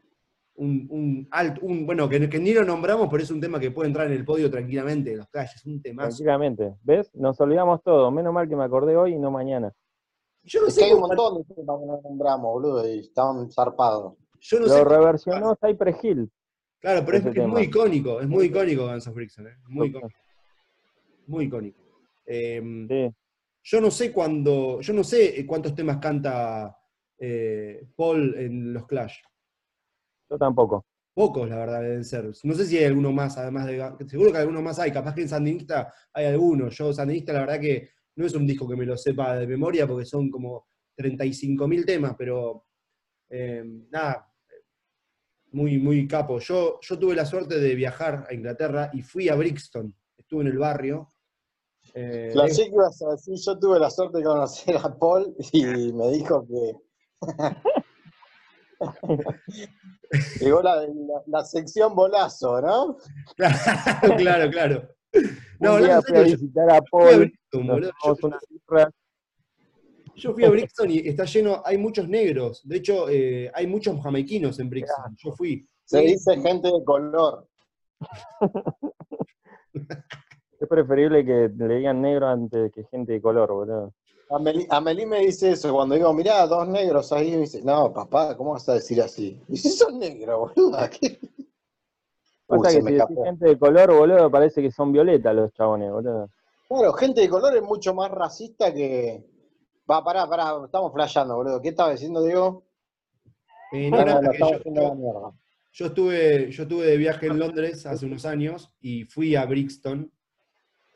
un, 0.57 0.87
un 0.89 1.27
alto, 1.31 1.61
un, 1.65 1.85
bueno, 1.85 2.07
que, 2.09 2.29
que 2.29 2.39
ni 2.39 2.53
lo 2.53 2.63
nombramos, 2.65 3.07
pero 3.09 3.23
es 3.23 3.31
un 3.31 3.39
tema 3.41 3.59
que 3.59 3.71
puede 3.71 3.87
entrar 3.87 4.07
en 4.07 4.13
el 4.13 4.25
podio 4.25 4.49
tranquilamente 4.51 5.11
de 5.11 5.17
los 5.17 5.27
calles, 5.29 5.65
un 5.65 5.81
temazo. 5.81 6.09
Tranquilamente. 6.09 6.75
¿Ves? 6.83 7.09
Nos 7.15 7.39
olvidamos 7.39 7.81
todo. 7.83 8.11
Menos 8.11 8.33
mal 8.33 8.47
que 8.49 8.55
me 8.55 8.63
acordé 8.63 8.95
hoy 8.97 9.13
y 9.13 9.19
no 9.19 9.31
mañana. 9.31 9.71
Yo 10.43 10.61
no 10.61 10.67
Es 10.67 10.75
que 10.75 10.81
sé 10.81 10.85
hay 10.87 10.93
un 10.93 11.01
montón 11.01 11.37
de 11.37 11.43
temas 11.55 11.79
que 11.79 11.85
no 11.85 12.01
nombramos, 12.03 12.51
boludo, 12.53 12.87
y 12.87 12.99
estaban 12.99 13.49
zarpados. 13.51 14.13
yo 14.39 14.59
no 14.59 14.65
Lo 14.67 14.73
sé 14.73 14.83
reversionó 14.83 15.55
Cypress 15.63 16.03
Hill. 16.03 16.31
Claro, 16.79 17.03
pero 17.05 17.17
es, 17.17 17.25
es 17.25 17.33
tema. 17.33 17.47
muy 17.47 17.63
icónico, 17.63 18.21
es 18.21 18.27
muy 18.27 18.45
icónico 18.45 18.87
Guns 18.87 19.07
of 19.07 19.15
Brixton, 19.15 19.47
¿eh? 19.47 19.57
muy 19.67 19.87
icónico. 19.87 20.17
Muy 21.27 21.45
icónico. 21.45 21.79
Eh, 22.25 22.61
Sí. 22.87 23.15
yo 23.63 23.81
no 23.81 23.91
sé 23.91 24.11
cuándo, 24.13 24.79
yo 24.81 24.93
no 24.93 25.03
sé 25.03 25.45
cuántos 25.45 25.73
temas 25.75 25.97
canta 25.97 26.77
eh, 27.19 27.85
Paul 27.95 28.35
en 28.37 28.73
los 28.73 28.85
Clash. 28.85 29.17
Yo 30.29 30.37
tampoco. 30.37 30.85
Pocos, 31.13 31.49
la 31.49 31.57
verdad, 31.57 31.81
deben 31.81 32.05
ser. 32.05 32.31
No 32.43 32.53
sé 32.53 32.65
si 32.65 32.77
hay 32.77 32.85
alguno 32.85 33.11
más, 33.11 33.37
además 33.37 33.65
de. 33.65 34.07
Seguro 34.07 34.31
que 34.31 34.37
alguno 34.37 34.61
más 34.61 34.77
hay. 34.79 34.91
Capaz 34.91 35.15
que 35.15 35.21
en 35.21 35.29
Sandinista 35.29 35.91
hay 36.13 36.27
alguno. 36.27 36.69
Yo, 36.69 36.93
Sandinista, 36.93 37.33
la 37.33 37.39
verdad 37.39 37.59
que 37.59 37.89
no 38.15 38.25
es 38.25 38.33
un 38.35 38.45
disco 38.45 38.67
que 38.67 38.75
me 38.75 38.85
lo 38.85 38.95
sepa 38.97 39.35
de 39.35 39.47
memoria 39.47 39.87
porque 39.87 40.05
son 40.05 40.29
como 40.29 40.67
35.000 40.95 41.85
temas, 41.85 42.15
pero. 42.17 42.65
eh, 43.29 43.63
nada. 43.89 44.31
Muy, 45.51 45.79
muy 45.79 46.07
capo. 46.07 46.39
Yo, 46.39 46.77
yo 46.81 46.99
tuve 46.99 47.15
la 47.15 47.25
suerte 47.25 47.57
de 47.57 47.73
viajar 47.73 48.27
a 48.29 48.33
Inglaterra 48.33 48.91
y 48.93 49.01
fui 49.01 49.29
a 49.29 49.35
Brixton. 49.35 49.95
Estuve 50.17 50.41
en 50.41 50.47
el 50.47 50.57
barrio. 50.57 51.13
Eh, 51.93 52.31
La 52.35 52.43
decir, 52.43 52.69
yo 52.69 53.57
tuve 53.57 53.79
la 53.79 53.89
suerte 53.89 54.19
de 54.19 54.23
conocer 54.23 54.75
a 54.77 54.95
Paul 54.95 55.33
y 55.53 55.93
me 55.93 56.11
dijo 56.11 56.45
que. 56.47 56.75
Llegó 60.39 60.61
la, 60.61 60.75
la- 60.77 61.23
la 61.25 61.43
sección 61.45 61.95
bolazo, 61.95 62.61
¿no? 62.61 62.97
Claro, 63.37 64.15
claro, 64.17 64.49
claro. 64.51 64.87
No, 65.59 65.73
un 65.75 65.79
no, 65.81 65.85
día 65.85 66.01
fui 66.01 66.17
a 66.17 66.23
yo 66.23 66.25
visitar 66.25 66.69
a 66.69 66.75
fui 66.75 66.77
a 66.77 67.05
Paul, 67.05 67.17
Brixton, 67.19 67.67
nos 67.67 67.75
boludo. 67.75 67.91
tomamos 68.01 68.19
Yo- 68.21 68.27
una. 68.69 68.91
Yo 70.15 70.33
fui 70.33 70.43
a 70.45 70.49
Brixton 70.49 70.89
y 70.89 70.97
está 71.07 71.25
lleno, 71.25 71.61
hay 71.63 71.77
muchos 71.77 72.07
negros. 72.09 72.61
De 72.67 72.77
hecho, 72.77 73.07
eh, 73.09 73.51
hay 73.53 73.67
muchos 73.67 74.01
jamaiquinos 74.01 74.59
en 74.59 74.69
Brixton. 74.69 75.15
Yo 75.17 75.31
fui. 75.33 75.67
Se 75.85 75.99
Fui- 75.99 76.07
dice 76.07 76.35
gente 76.41 76.67
de 76.71 76.83
color. 76.83 77.47
Es 80.59 80.67
preferible 80.67 81.23
que 81.23 81.49
le 81.55 81.75
digan 81.75 82.01
negro 82.01 82.27
antes 82.27 82.71
que 82.71 82.83
gente 82.85 83.13
de 83.13 83.21
color, 83.21 83.51
boludo. 83.51 83.93
Amelie, 84.29 84.67
Amelie 84.69 85.05
me 85.05 85.19
dice 85.21 85.51
eso 85.51 85.73
cuando 85.73 85.95
digo, 85.95 86.13
mirá, 86.13 86.45
dos 86.47 86.67
negros 86.67 87.11
ahí. 87.13 87.31
Me 87.31 87.37
dice, 87.41 87.61
no, 87.63 87.93
papá, 87.93 88.35
¿cómo 88.35 88.51
vas 88.53 88.67
a 88.69 88.73
decir 88.73 89.01
así? 89.01 89.41
Y 89.47 89.57
si 89.57 89.69
son 89.69 89.99
negros, 89.99 90.53
boludo. 90.55 90.77
¿qué? 90.89 91.19
Uy, 92.49 92.61
que 92.61 92.69
si 92.69 92.81
decís 92.81 93.17
gente 93.23 93.45
de 93.45 93.59
color, 93.59 93.93
boludo, 93.93 94.31
parece 94.31 94.61
que 94.61 94.71
son 94.71 94.91
violetas 94.91 95.35
los 95.35 95.51
chabones, 95.53 95.91
boludo. 95.91 96.29
Claro, 96.67 96.93
gente 96.93 97.21
de 97.21 97.29
color 97.29 97.55
es 97.55 97.63
mucho 97.63 97.93
más 97.93 98.11
racista 98.11 98.73
que. 98.73 99.25
Va, 99.89 100.03
pará, 100.03 100.27
pará, 100.27 100.53
estamos 100.65 100.91
flasheando, 100.91 101.35
boludo. 101.35 101.61
¿Qué 101.61 101.69
estaba 101.69 101.91
diciendo, 101.91 102.21
Diego? 102.21 102.63
eh, 103.71 103.89
no, 103.89 104.03
No, 104.03 104.21
no, 104.21 104.33
yo, 104.33 104.45
haciendo 104.55 104.81
la 104.81 104.93
mierda. 104.93 105.31
yo 105.71 105.85
estuve, 105.85 106.51
yo 106.51 106.63
estuve 106.63 106.85
de 106.85 106.97
viaje 106.97 107.27
en 107.27 107.39
Londres 107.39 107.85
hace 107.85 108.05
unos 108.05 108.25
años 108.25 108.73
y 108.81 109.05
fui 109.05 109.35
a 109.35 109.45
Brixton. 109.45 110.11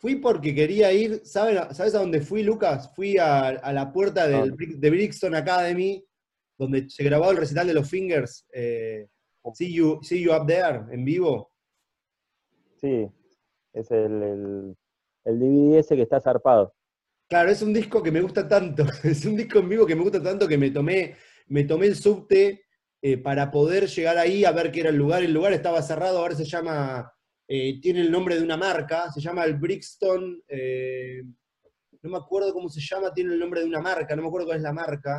Fui 0.02 0.16
porque 0.16 0.56
quería 0.56 0.92
ir, 0.92 1.22
¿saben- 1.24 1.72
¿sabes 1.76 1.94
a 1.94 2.00
dónde 2.00 2.22
fui, 2.22 2.42
Lucas? 2.42 2.92
Fui 2.96 3.20
a, 3.20 3.50
a 3.50 3.72
la 3.72 3.94
puerta. 3.94 4.28
Bri- 4.52 4.76
de 4.80 4.90
Brixton 4.90 5.36
Academy, 5.36 6.04
donde 6.58 6.90
se 6.90 7.04
grabó 7.04 7.30
el 7.30 7.38
recital 7.38 7.68
de 7.68 7.76
los 7.76 7.88
Fingers. 7.88 8.48
eh, 8.52 9.08
see, 9.54 9.72
you, 9.72 10.00
See 10.02 10.22
You 10.24 10.34
Up 10.34 10.48
There, 10.48 10.86
en 10.92 11.06
vivo. 11.06 11.52
Sí, 12.78 13.08
es 13.74 13.92
el, 13.92 14.24
el, 14.24 14.76
el 15.26 15.40
DVD 15.40 15.80
ese 15.80 15.96
que 15.96 16.02
está 16.02 16.20
zarpado. 16.20 16.74
Claro, 17.30 17.52
es 17.52 17.62
un 17.62 17.72
disco 17.72 18.02
que 18.02 18.12
me 18.12 18.22
gusta 18.22 18.48
tanto, 18.48 18.84
es 19.04 19.24
un 19.26 19.36
disco 19.38 19.60
en 19.60 19.70
vivo 19.70 19.86
que 19.86 19.96
me 19.96 20.02
gusta 20.04 20.22
tanto 20.22 20.48
que 20.48 20.58
me 20.58 20.72
tomé, 20.72 21.16
me 21.48 21.64
tomé 21.64 21.86
el 21.86 21.96
subte 21.96 22.66
eh, 23.04 23.18
para 23.20 23.52
poder 23.52 23.88
llegar 23.88 24.18
ahí 24.18 24.46
a 24.46 24.52
ver 24.52 24.72
qué 24.72 24.80
era 24.82 24.90
el 24.90 24.96
lugar. 24.98 25.22
El 25.24 25.34
lugar 25.34 25.54
estaba 25.54 25.82
cerrado, 25.84 26.18
ahora 26.20 26.36
se 26.36 26.44
llama, 26.46 27.14
eh, 27.54 27.80
tiene 27.82 28.00
el 28.02 28.10
nombre 28.12 28.36
de 28.38 28.44
una 28.44 28.56
marca, 28.56 29.12
se 29.12 29.20
llama 29.20 29.44
el 29.44 29.56
Brixton, 29.56 30.42
eh, 30.48 31.22
no 32.02 32.10
me 32.10 32.18
acuerdo 32.18 32.54
cómo 32.54 32.70
se 32.70 32.80
llama, 32.80 33.14
tiene 33.14 33.34
el 33.34 33.40
nombre 33.40 33.60
de 33.62 33.68
una 33.68 33.82
marca, 33.82 34.16
no 34.16 34.22
me 34.22 34.28
acuerdo 34.30 34.48
cuál 34.48 34.58
es 34.58 34.64
la 34.64 34.72
marca, 34.74 35.14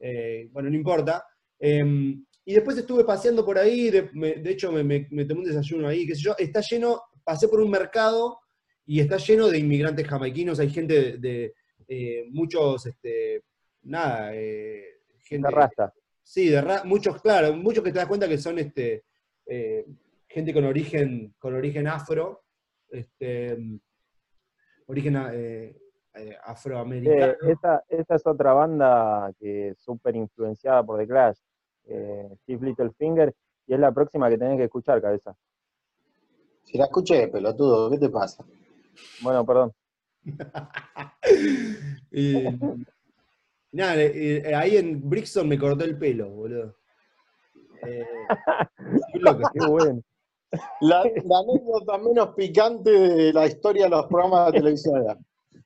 eh, 0.00 0.48
bueno, 0.50 0.70
no 0.70 0.76
importa. 0.76 1.24
Em, 1.58 2.24
y 2.44 2.54
después 2.54 2.78
estuve 2.78 3.04
paseando 3.04 3.44
por 3.44 3.58
ahí, 3.58 3.90
de, 3.90 4.08
me- 4.14 4.36
de 4.36 4.50
hecho 4.50 4.72
me, 4.72 4.82
me- 4.82 5.06
me 5.10 5.26
tomé 5.26 5.40
un 5.42 5.46
desayuno 5.46 5.88
ahí, 5.88 6.06
qué 6.06 6.14
sé 6.14 6.22
yo, 6.22 6.34
está 6.38 6.60
lleno, 6.62 7.02
pasé 7.22 7.48
por 7.48 7.60
un 7.60 7.70
mercado 7.70 8.38
y 8.86 9.00
está 9.00 9.18
lleno 9.18 9.48
de 9.48 9.58
inmigrantes 9.58 10.06
jamaiquinos, 10.08 10.58
hay 10.60 10.70
gente 10.70 11.18
de, 11.18 11.52
de, 11.86 12.26
muchos, 12.30 12.86
este, 12.86 13.42
nada, 13.82 14.30
gente... 14.32 15.38
Una 15.38 15.50
rasta. 15.50 15.92
Sí, 16.22 16.48
de 16.48 16.60
ra- 16.62 16.84
muchos, 16.84 17.20
claro, 17.20 17.54
muchos 17.54 17.84
que 17.84 17.92
te 17.92 17.98
das 17.98 18.08
cuenta 18.08 18.26
que 18.28 18.38
son 18.38 18.58
este, 18.58 19.04
eh, 19.46 19.84
gente 20.28 20.52
con 20.52 20.64
origen, 20.64 21.34
con 21.38 21.54
origen 21.54 21.88
afro, 21.88 22.42
este, 22.90 23.58
origen 24.86 25.16
eh, 25.32 25.76
eh, 26.14 26.36
afroamericano. 26.44 27.32
Eh, 27.32 27.36
esa, 27.48 27.82
esa 27.88 28.14
es 28.14 28.26
otra 28.26 28.52
banda 28.52 29.32
que 29.38 29.68
es 29.68 29.78
súper 29.80 30.16
influenciada 30.16 30.82
por 30.82 30.98
The 30.98 31.06
Clash, 31.06 31.38
eh, 31.84 32.28
Steve 32.42 32.66
Littlefinger, 32.66 33.34
y 33.66 33.74
es 33.74 33.80
la 33.80 33.92
próxima 33.92 34.28
que 34.28 34.38
tenés 34.38 34.58
que 34.58 34.64
escuchar, 34.64 35.00
cabeza. 35.00 35.34
Si 36.64 36.76
la 36.76 36.84
escuché, 36.84 37.28
pelotudo, 37.28 37.90
¿qué 37.90 37.98
te 37.98 38.10
pasa? 38.10 38.44
Bueno, 39.22 39.44
perdón. 39.44 39.72
Y, 42.10 42.44
nada, 43.72 43.96
eh, 43.96 44.38
eh, 44.38 44.54
ahí 44.54 44.76
en 44.76 45.08
Brixton 45.08 45.46
me 45.46 45.58
cortó 45.58 45.84
el 45.84 45.98
pelo, 45.98 46.30
boludo. 46.30 46.74
Eh, 47.86 48.04
qué 49.12 49.18
loco. 49.18 49.50
Qué 49.52 49.66
bueno. 49.66 50.02
La, 50.80 51.04
la 51.24 51.38
anécdota 51.40 51.98
menos 51.98 52.34
picante 52.34 52.90
de 52.90 53.32
la 53.32 53.46
historia 53.46 53.84
de 53.84 53.90
los 53.90 54.06
programas 54.06 54.46
de 54.52 54.58
televisión. 54.58 55.04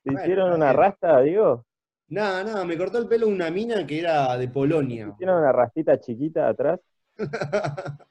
¿Te 0.02 0.10
Bueno, 0.10 0.20
hicieron 0.22 0.52
una 0.52 0.72
rasta, 0.72 1.20
digo? 1.20 1.64
Nada, 2.08 2.44
nada, 2.44 2.64
me 2.64 2.76
cortó 2.76 2.98
el 2.98 3.08
pelo 3.08 3.28
una 3.28 3.50
mina 3.50 3.86
que 3.86 4.00
era 4.00 4.36
de 4.36 4.48
¿Te 4.48 4.52
Polonia. 4.52 5.08
hicieron 5.14 5.38
una 5.38 5.52
rastita 5.52 5.98
chiquita 6.00 6.48
atrás? 6.48 6.80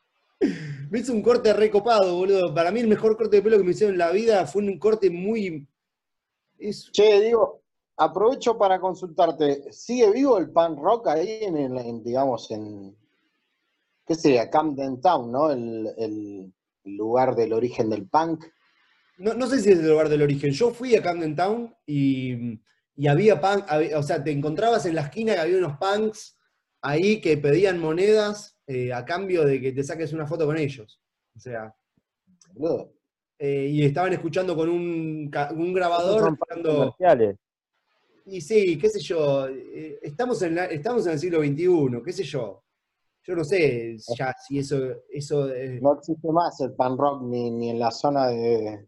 me 0.90 1.00
hizo 1.00 1.14
un 1.14 1.22
corte 1.22 1.54
recopado, 1.54 2.16
boludo. 2.16 2.54
Para 2.54 2.72
mí 2.72 2.80
el 2.80 2.88
mejor 2.88 3.18
corte 3.18 3.38
de 3.38 3.42
pelo 3.42 3.58
que 3.58 3.64
me 3.64 3.72
hicieron 3.72 3.96
en 3.96 4.00
la 4.00 4.12
vida 4.12 4.46
fue 4.48 4.64
un 4.64 4.80
corte 4.80 5.10
muy... 5.10 5.68
Es, 6.58 6.92
Che, 6.92 7.22
digo, 7.22 7.62
aprovecho 7.98 8.58
para 8.58 8.80
consultarte, 8.80 9.72
¿sigue 9.72 10.12
vivo 10.12 10.38
el 10.38 10.50
punk 10.52 10.80
rock 10.80 11.08
ahí 11.08 11.44
en, 11.44 11.58
el, 11.58 11.78
en, 11.78 12.04
digamos, 12.04 12.50
en, 12.52 12.96
qué 14.06 14.16
sería, 14.16 14.50
Camden 14.50 15.02
Town, 15.02 15.32
¿no? 15.32 15.52
El, 15.52 15.92
el 15.98 16.54
lugar 16.86 17.36
del 17.36 17.54
origen 17.54 17.90
del 17.90 18.08
punk. 18.08 18.46
No, 19.18 19.34
no 19.34 19.48
sé 19.48 19.60
si 19.60 19.72
es 19.72 19.80
el 19.80 19.90
lugar 19.90 20.10
del 20.10 20.22
origen. 20.22 20.52
Yo 20.52 20.72
fui 20.72 20.96
a 20.96 21.02
Camden 21.04 21.36
Town 21.36 21.76
y, 21.86 22.60
y 22.96 23.08
había 23.08 23.40
punk, 23.40 23.66
había- 23.68 23.98
o 24.00 24.04
sea, 24.04 24.24
te 24.24 24.32
encontrabas 24.32 24.86
en 24.86 24.96
la 24.96 25.02
esquina 25.02 25.34
y 25.36 25.38
había 25.38 25.58
unos 25.58 25.78
punks 25.78 26.38
ahí 26.82 27.22
que 27.22 27.38
pedían 27.38 27.80
monedas 27.80 28.58
eh, 28.68 28.92
a 28.94 29.06
cambio 29.06 29.46
de 29.46 29.62
que 29.62 29.72
te 29.74 29.84
saques 29.84 30.14
una 30.14 30.26
foto 30.26 30.46
con 30.46 30.58
ellos. 30.58 31.00
O 31.36 31.40
sea, 31.40 31.74
eh, 33.38 33.68
y 33.72 33.84
estaban 33.86 34.14
escuchando 34.14 34.56
con 34.56 34.70
un, 34.70 35.32
un 35.56 35.74
grabador. 35.74 36.20
escuchando- 36.34 36.96
y 38.26 38.40
sí, 38.42 38.78
qué 38.78 38.90
sé 38.90 39.00
yo, 39.00 39.48
eh, 39.48 40.00
estamos 40.02 40.42
en, 40.44 40.56
la- 40.56 40.66
estamos 40.66 41.06
en 41.06 41.14
el 41.14 41.20
siglo 41.20 41.40
XXI, 41.40 42.02
qué 42.04 42.14
sé 42.14 42.24
yo. 42.24 42.61
Yo 43.24 43.36
no 43.36 43.44
sé 43.44 43.98
ya 44.18 44.34
si 44.46 44.60
eso, 44.60 44.78
eso 45.10 45.50
eh, 45.54 45.80
No 45.82 45.94
existe 45.94 46.32
más 46.32 46.60
el 46.62 46.74
punk 46.74 47.00
rock 47.00 47.24
ni, 47.24 47.52
ni 47.52 47.70
en 47.70 47.80
la 47.80 47.92
zona 47.92 48.28
de... 48.28 48.88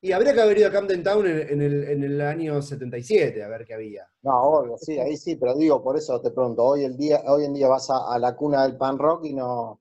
Y 0.00 0.12
habría 0.12 0.34
que 0.34 0.40
haber 0.42 0.58
ido 0.58 0.68
a 0.68 0.72
Camden 0.72 1.02
Town 1.02 1.26
en, 1.26 1.38
en 1.48 1.62
el, 1.62 1.84
en 1.84 2.04
el 2.04 2.20
año 2.20 2.60
77, 2.60 3.42
a 3.42 3.48
ver 3.48 3.64
qué 3.64 3.72
había. 3.74 4.06
No, 4.22 4.42
obvio, 4.42 4.76
sí, 4.76 4.98
ahí 4.98 5.16
sí, 5.16 5.36
pero 5.36 5.54
digo, 5.54 5.82
por 5.82 5.96
eso 5.96 6.20
te 6.20 6.30
pregunto, 6.30 6.62
hoy, 6.62 6.84
el 6.84 6.94
día, 6.96 7.22
hoy 7.26 7.44
en 7.44 7.54
día 7.54 7.68
vas 7.68 7.88
a, 7.88 8.12
a 8.12 8.18
la 8.18 8.36
cuna 8.36 8.64
del 8.64 8.76
punk 8.76 9.00
rock 9.00 9.24
y 9.24 9.32
no, 9.34 9.80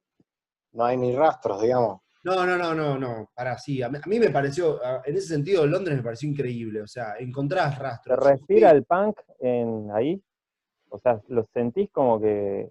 no 0.74 0.86
hay 0.86 0.95
ni 0.95 1.14
rastros, 1.14 1.61
digamos. 1.61 2.01
No, 2.24 2.45
no, 2.45 2.57
no, 2.57 2.74
no, 2.74 2.97
no, 2.97 3.30
para 3.36 3.57
sí. 3.57 3.82
A 3.82 3.89
mí, 3.89 3.97
a 4.01 4.07
mí 4.07 4.18
me 4.18 4.30
pareció, 4.30 4.80
en 5.03 5.18
ese 5.18 5.28
sentido, 5.28 5.68
Londres 5.68 5.97
me 5.97 6.03
pareció 6.03 6.30
increíble. 6.30 6.82
O 6.82 6.88
sea, 6.88 7.16
encontrás 7.20 7.74
¿Se 7.76 7.82
rastros. 7.82 8.20
respira 8.20 8.70
Sí, 8.72 8.76
el 8.78 8.84
punk 8.86 9.20
en 9.39 9.91
ahí? 9.91 10.24
O 10.88 10.99
sea, 10.99 11.20
¿lo 11.28 11.43
sentís 11.53 11.89
como 11.91 12.22
que, 12.22 12.70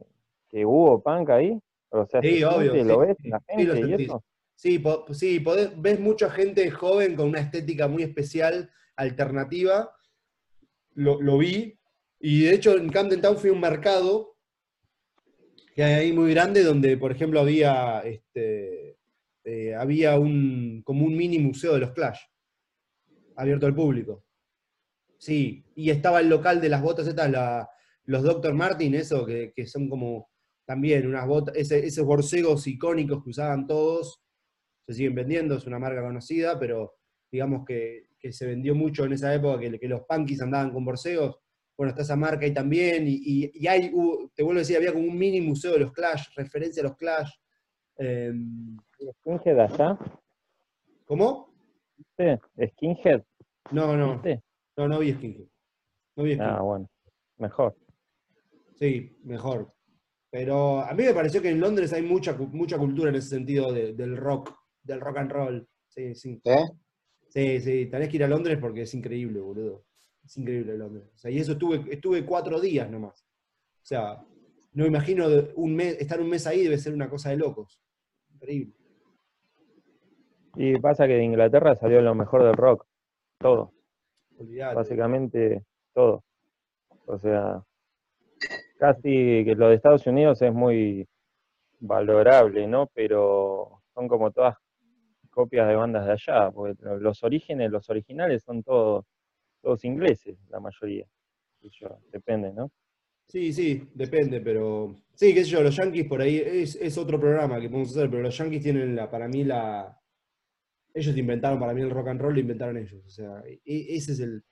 que 0.53 0.65
hubo 0.67 1.03
punk 1.03 1.31
ahí? 1.31 1.59
O 1.91 2.07
sea, 2.07 2.21
Sí, 2.21 2.39
¿se 2.39 2.45
obvio, 2.47 2.73
siente? 2.73 2.85
¿Lo 2.93 3.01
sí, 3.01 3.07
ves 3.07 3.17
sí, 3.23 3.29
la 3.31 3.39
sí 3.57 3.65
lo 3.65 3.75
gente 3.75 3.81
y 3.81 3.89
sentís. 3.91 4.07
eso? 4.07 4.25
Sí, 4.55 4.79
po- 4.79 5.07
sí 5.13 5.41
podés- 5.41 5.73
ves 5.77 5.99
mucha 5.99 6.31
gente 6.31 6.71
joven 6.71 7.17
con 7.17 7.29
una 7.31 7.41
estética 7.41 7.89
muy 7.89 8.03
especial, 8.03 8.71
alternativa. 8.97 9.91
Lo, 10.95 11.21
lo 11.21 11.39
vi. 11.39 11.79
Y 12.21 12.45
de 12.45 12.55
hecho, 12.55 12.77
en 12.77 12.89
Camden 12.91 13.21
Town 13.21 13.37
fui 13.39 13.51
a 13.51 13.55
un 13.55 13.61
mercado 13.61 14.37
que 15.75 15.83
hay 15.83 15.95
ahí 15.95 16.13
muy 16.13 16.31
grande, 16.33 16.63
donde, 16.63 16.97
por 16.99 17.11
ejemplo, 17.11 17.41
había, 17.41 18.01
este, 18.01 18.99
eh, 19.45 19.75
había 19.75 20.19
un, 20.19 20.83
como 20.85 21.07
un 21.07 21.17
mini 21.17 21.39
museo 21.39 21.73
de 21.73 21.81
los 21.81 21.93
Clash, 21.93 22.21
abierto 23.37 23.67
al 23.67 23.75
público. 23.75 24.25
Sí, 25.19 25.65
y 25.75 25.89
estaba 25.91 26.21
el 26.21 26.29
local 26.29 26.61
de 26.61 26.69
las 26.69 26.83
botas 26.83 27.07
estas, 27.07 27.31
la- 27.31 27.69
los 28.05 28.23
Dr. 28.23 28.53
Martin, 28.55 28.95
eso, 28.95 29.25
que, 29.25 29.53
que 29.55 29.67
son 29.67 29.89
como 29.89 30.29
también 30.65 31.07
unas 31.07 31.27
botas, 31.27 31.57
ese- 31.57 31.85
esos 31.87 32.05
borcegos 32.07 32.67
icónicos 32.67 33.23
que 33.23 33.31
usaban 33.31 33.67
todos, 33.67 34.23
se 34.87 34.95
siguen 34.95 35.15
vendiendo, 35.15 35.57
es 35.57 35.67
una 35.67 35.79
marca 35.79 36.03
conocida, 36.03 36.59
pero 36.59 36.95
digamos 37.31 37.65
que, 37.65 38.09
que 38.19 38.33
se 38.33 38.47
vendió 38.47 38.75
mucho 38.75 39.05
en 39.05 39.13
esa 39.13 39.35
época, 39.35 39.59
que, 39.61 39.79
que 39.79 39.89
los 39.89 40.03
punkies 40.03 40.41
andaban 40.43 40.73
con 40.73 40.85
borcegos. 40.85 41.37
Bueno, 41.77 41.91
está 41.91 42.03
esa 42.03 42.17
marca 42.17 42.45
ahí 42.45 42.53
también, 42.55 43.09
y, 43.09 43.15
y- 43.25 43.51
y 43.55 43.67
hay, 43.67 43.91
hubo- 43.93 44.31
te 44.35 44.43
vuelvo 44.43 44.59
a 44.59 44.63
decir, 44.63 44.77
había 44.77 44.93
como 44.93 45.07
un 45.07 45.17
mini 45.19 45.41
museo 45.41 45.73
de 45.73 45.81
los 45.81 45.93
Clash, 45.93 46.29
referencia 46.37 46.83
a 46.83 46.87
los 46.89 46.97
Clash. 46.97 47.31
Em, 47.97 48.77
¿Skinhead 49.21 49.59
allá? 49.59 49.99
¿Cómo? 51.07 51.53
¿Viste? 51.97 52.41
¿Skinhead? 52.73 53.23
No, 53.71 53.97
no, 53.97 54.15
¿Viste? 54.15 54.43
no, 54.77 54.89
no 54.89 54.99
vi 54.99 55.13
Skinhead. 55.13 55.47
No 56.17 56.23
vi 56.25 56.35
Skinhead. 56.35 56.55
Ah, 56.57 56.61
bueno, 56.63 56.91
mejor. 57.39 57.77
Sí, 58.77 59.17
mejor. 59.25 59.73
Pero 60.33 60.81
a 60.81 60.95
mí 60.95 61.05
me 61.05 61.13
pareció 61.13 61.43
que 61.43 61.51
en 61.51 61.61
Londres 61.61 61.93
hay 61.93 62.01
mucha, 62.03 62.33
mucha 62.33 62.79
cultura 62.79 63.11
en 63.11 63.17
ese 63.17 63.29
sentido 63.29 63.71
de- 63.71 63.93
del 63.93 64.17
rock, 64.17 64.51
del 64.83 64.99
rock 65.03 65.19
and 65.19 65.31
roll. 65.31 65.69
Sí, 65.89 66.15
sí. 66.15 66.41
¿eh? 66.45 66.65
Sí, 67.29 67.61
sí, 67.61 67.87
tenés 67.87 68.09
que 68.09 68.17
ir 68.17 68.25
a 68.25 68.29
Londres 68.29 68.57
porque 68.59 68.81
es 68.83 68.95
increíble, 68.95 69.41
boludo. 69.41 69.85
Es 70.25 70.35
increíble 70.39 70.79
Londres. 70.79 71.05
O 71.15 71.19
sea, 71.19 71.31
y 71.31 71.37
eso 71.39 71.53
estuve, 71.53 71.85
estuve 71.93 72.25
cuatro 72.25 72.59
días 72.63 72.91
nomás. 72.91 73.27
O 73.83 73.85
sea, 73.85 74.25
no 74.73 74.85
me 74.85 74.89
imagino 74.89 75.27
un 75.57 75.77
mes, 75.77 75.99
estar 76.01 76.19
un 76.19 76.31
mes 76.31 76.47
ahí 76.47 76.63
debe 76.63 76.79
ser 76.79 76.95
una 76.95 77.11
cosa 77.11 77.29
de 77.29 77.37
locos. 77.37 77.79
Increíble. 78.33 78.75
Y 80.57 80.79
pasa 80.79 81.07
que 81.07 81.15
de 81.15 81.25
Inglaterra 81.25 81.77
salió 81.77 82.01
lo 82.01 82.15
mejor 82.15 82.43
del 82.43 82.55
rock. 82.55 82.87
Todo. 83.39 83.75
Olvidate. 84.39 84.77
Básicamente 84.77 85.65
todo. 85.93 86.25
O 87.05 87.19
sea, 87.19 87.63
casi 88.83 89.45
que 89.47 89.55
lo 89.57 89.69
de 89.69 89.77
Estados 89.77 90.07
Unidos 90.09 90.43
es 90.43 90.53
muy 90.53 91.07
valorable, 91.81 92.67
¿no? 92.69 92.89
Pero 92.95 93.83
son 93.95 94.09
como 94.09 94.31
todas 94.33 94.57
copias 95.31 95.69
de 95.69 95.77
bandas 95.77 96.07
de 96.07 96.13
allá, 96.13 96.51
porque 96.51 96.83
lo- 96.83 96.99
los 96.99 97.23
orígenes, 97.25 97.71
los 97.71 97.89
originales 97.91 98.43
son 98.45 98.63
todos, 98.63 99.05
todos 99.63 99.85
ingleses, 99.85 100.37
la 100.51 100.61
mayoría. 100.61 101.07
Yo, 101.81 101.89
depende, 102.13 102.53
¿no? 102.53 102.71
Sí, 103.29 103.53
sí, 103.53 103.89
depende, 103.95 104.41
pero. 104.41 104.95
Sí, 105.15 105.35
qué 105.35 105.45
sé 105.45 105.51
yo, 105.51 105.63
los 105.63 105.77
Yankees 105.77 106.07
por 106.09 106.21
ahí 106.23 106.37
es, 106.45 106.77
es 106.77 106.99
otro 106.99 107.21
programa 107.21 107.61
que 107.61 107.69
podemos 107.69 107.91
hacer, 107.97 108.11
pero 108.11 108.23
los 108.23 108.37
Yankees 108.39 108.63
tienen 108.63 108.97
la, 108.97 109.11
para 109.11 109.29
mí 109.29 109.45
la. 109.45 109.99
Ellos 110.95 111.17
inventaron 111.17 111.59
para 111.61 111.75
mí 111.75 111.81
el 111.83 111.91
rock 111.91 112.09
and 112.09 112.21
roll, 112.21 112.35
lo 112.35 112.41
inventaron 112.41 112.77
ellos. 112.77 113.03
O 113.07 113.11
sea, 113.11 113.43
e- 113.47 113.61
ese 113.97 114.13
es 114.13 114.21
el. 114.21 114.43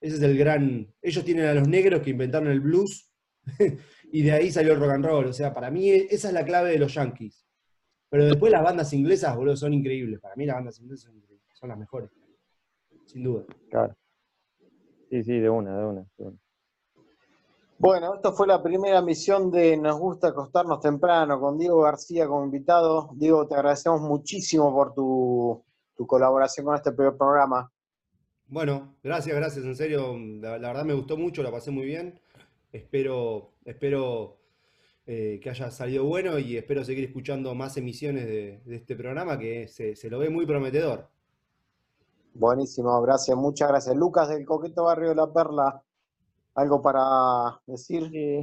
Ese 0.00 0.16
es 0.16 0.22
el 0.22 0.38
gran. 0.38 0.88
Ellos 1.02 1.24
tienen 1.24 1.46
a 1.46 1.54
los 1.54 1.68
negros 1.68 2.02
que 2.02 2.10
inventaron 2.10 2.48
el 2.50 2.60
blues 2.60 3.11
y 4.12 4.22
de 4.22 4.32
ahí 4.32 4.50
salió 4.50 4.72
el 4.72 4.80
rock 4.80 4.90
and 4.90 5.04
roll. 5.04 5.26
O 5.26 5.32
sea, 5.32 5.52
para 5.52 5.70
mí 5.70 5.90
esa 5.90 6.28
es 6.28 6.34
la 6.34 6.44
clave 6.44 6.70
de 6.70 6.78
los 6.78 6.94
Yankees. 6.94 7.46
Pero 8.08 8.26
después 8.26 8.52
las 8.52 8.62
bandas 8.62 8.92
inglesas, 8.92 9.34
boludo, 9.34 9.56
son 9.56 9.72
increíbles. 9.72 10.20
Para 10.20 10.36
mí 10.36 10.44
las 10.44 10.56
bandas 10.56 10.78
inglesas 10.80 11.12
son 11.54 11.68
las 11.68 11.78
mejores. 11.78 12.10
Sin 13.06 13.24
duda. 13.24 13.44
Claro. 13.70 13.96
Sí, 15.08 15.22
sí, 15.22 15.38
de 15.38 15.48
una, 15.48 15.78
de 15.78 15.84
una. 15.84 16.06
de 16.18 16.24
una. 16.24 16.38
Bueno, 17.78 18.14
esto 18.14 18.32
fue 18.32 18.46
la 18.46 18.62
primera 18.62 19.02
misión 19.02 19.50
de 19.50 19.76
Nos 19.76 19.98
gusta 19.98 20.28
acostarnos 20.28 20.78
temprano 20.78 21.40
con 21.40 21.58
Diego 21.58 21.80
García 21.80 22.28
como 22.28 22.44
invitado. 22.44 23.10
Diego, 23.16 23.48
te 23.48 23.56
agradecemos 23.56 24.00
muchísimo 24.02 24.72
por 24.72 24.94
tu, 24.94 25.64
tu 25.96 26.06
colaboración 26.06 26.66
con 26.66 26.76
este 26.76 26.92
primer 26.92 27.16
programa. 27.16 27.72
Bueno, 28.46 28.94
gracias, 29.02 29.34
gracias, 29.34 29.64
en 29.64 29.74
serio, 29.74 30.16
la, 30.16 30.58
la 30.58 30.68
verdad 30.68 30.84
me 30.84 30.94
gustó 30.94 31.16
mucho, 31.16 31.42
la 31.42 31.50
pasé 31.50 31.72
muy 31.72 31.86
bien. 31.86 32.21
Espero, 32.72 33.52
espero 33.64 34.38
eh, 35.06 35.38
que 35.42 35.50
haya 35.50 35.70
salido 35.70 36.04
bueno 36.04 36.38
y 36.38 36.56
espero 36.56 36.84
seguir 36.84 37.04
escuchando 37.04 37.54
más 37.54 37.76
emisiones 37.76 38.26
de, 38.26 38.60
de 38.64 38.76
este 38.76 38.96
programa 38.96 39.38
que 39.38 39.68
se, 39.68 39.94
se 39.94 40.08
lo 40.08 40.18
ve 40.18 40.30
muy 40.30 40.46
prometedor. 40.46 41.08
Buenísimo, 42.34 43.00
gracias, 43.02 43.36
muchas 43.36 43.68
gracias. 43.68 43.94
Lucas 43.94 44.30
del 44.30 44.46
Coqueto 44.46 44.84
Barrio 44.84 45.10
de 45.10 45.16
la 45.16 45.30
Perla, 45.30 45.82
¿algo 46.54 46.80
para 46.80 47.60
decir? 47.66 48.08
Sí, 48.10 48.42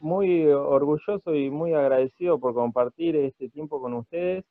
muy 0.00 0.46
orgulloso 0.46 1.34
y 1.34 1.50
muy 1.50 1.74
agradecido 1.74 2.38
por 2.38 2.54
compartir 2.54 3.16
este 3.16 3.48
tiempo 3.48 3.80
con 3.80 3.94
ustedes. 3.94 4.44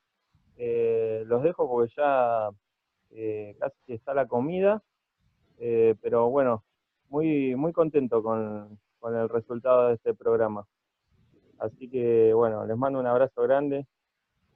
Eh, 0.56 1.24
los 1.26 1.42
dejo 1.42 1.68
porque 1.68 1.92
ya 1.96 2.50
eh, 3.10 3.56
casi 3.58 3.94
está 3.94 4.14
la 4.14 4.26
comida, 4.26 4.82
eh, 5.58 5.94
pero 6.00 6.30
bueno, 6.30 6.64
muy, 7.08 7.54
muy 7.56 7.72
contento 7.72 8.22
con, 8.22 8.78
con 8.98 9.16
el 9.16 9.28
resultado 9.28 9.88
de 9.88 9.94
este 9.94 10.14
programa. 10.14 10.66
Así 11.58 11.88
que 11.90 12.32
bueno, 12.34 12.64
les 12.66 12.76
mando 12.76 12.98
un 13.00 13.06
abrazo 13.06 13.42
grande, 13.42 13.86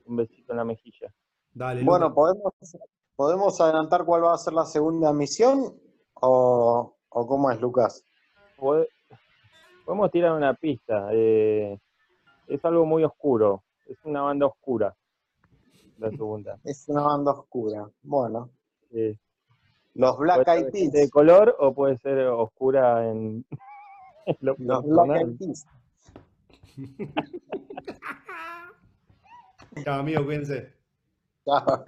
un 0.07 0.17
besito 0.17 0.53
en 0.53 0.57
la 0.59 0.65
mejilla. 0.65 1.13
Dale, 1.53 1.85
Bueno. 1.85 2.15
¿podemos, 2.15 2.53
¿podemos 3.17 3.61
adelantar 3.61 4.05
cuál 4.05 4.25
va 4.25 4.35
a 4.35 4.39
ser 4.39 4.53
la 4.55 4.65
segunda 4.65 5.13
misión? 5.13 5.75
¿O, 6.15 6.97
o 7.09 7.27
cómo 7.27 7.51
es, 7.51 7.61
Lucas? 7.61 8.05
Pod- 8.57 8.87
Podemos 9.85 10.11
tirar 10.13 10.33
una 10.33 10.55
pista. 10.55 11.09
eh, 11.13 11.79
es 12.47 12.65
algo 12.65 12.85
muy 12.87 13.03
oscuro, 13.05 13.65
es 13.87 13.99
una 14.05 14.23
banda 14.23 14.47
oscura, 14.47 14.95
la 15.99 16.11
segunda. 16.11 16.59
Es 16.65 16.89
una 16.89 17.03
banda 17.03 17.33
oscura. 17.33 17.89
Bueno, 18.03 18.51
Eh, 18.93 19.17
los 19.95 20.17
Black 20.19 20.47
Eyed 20.49 20.71
Peas. 20.71 20.93
de 20.93 21.11
color 21.11 21.57
o 21.59 21.75
puede 21.75 21.99
ser 21.99 22.27
oscura 22.29 23.09
en, 23.11 23.45
lo. 24.41 24.57
Eyed 25.15 25.37
Peas. 25.39 25.67
Chao, 29.85 30.01
amigo, 30.01 30.25
cuídense. 30.25 30.75
Chao. 31.45 31.85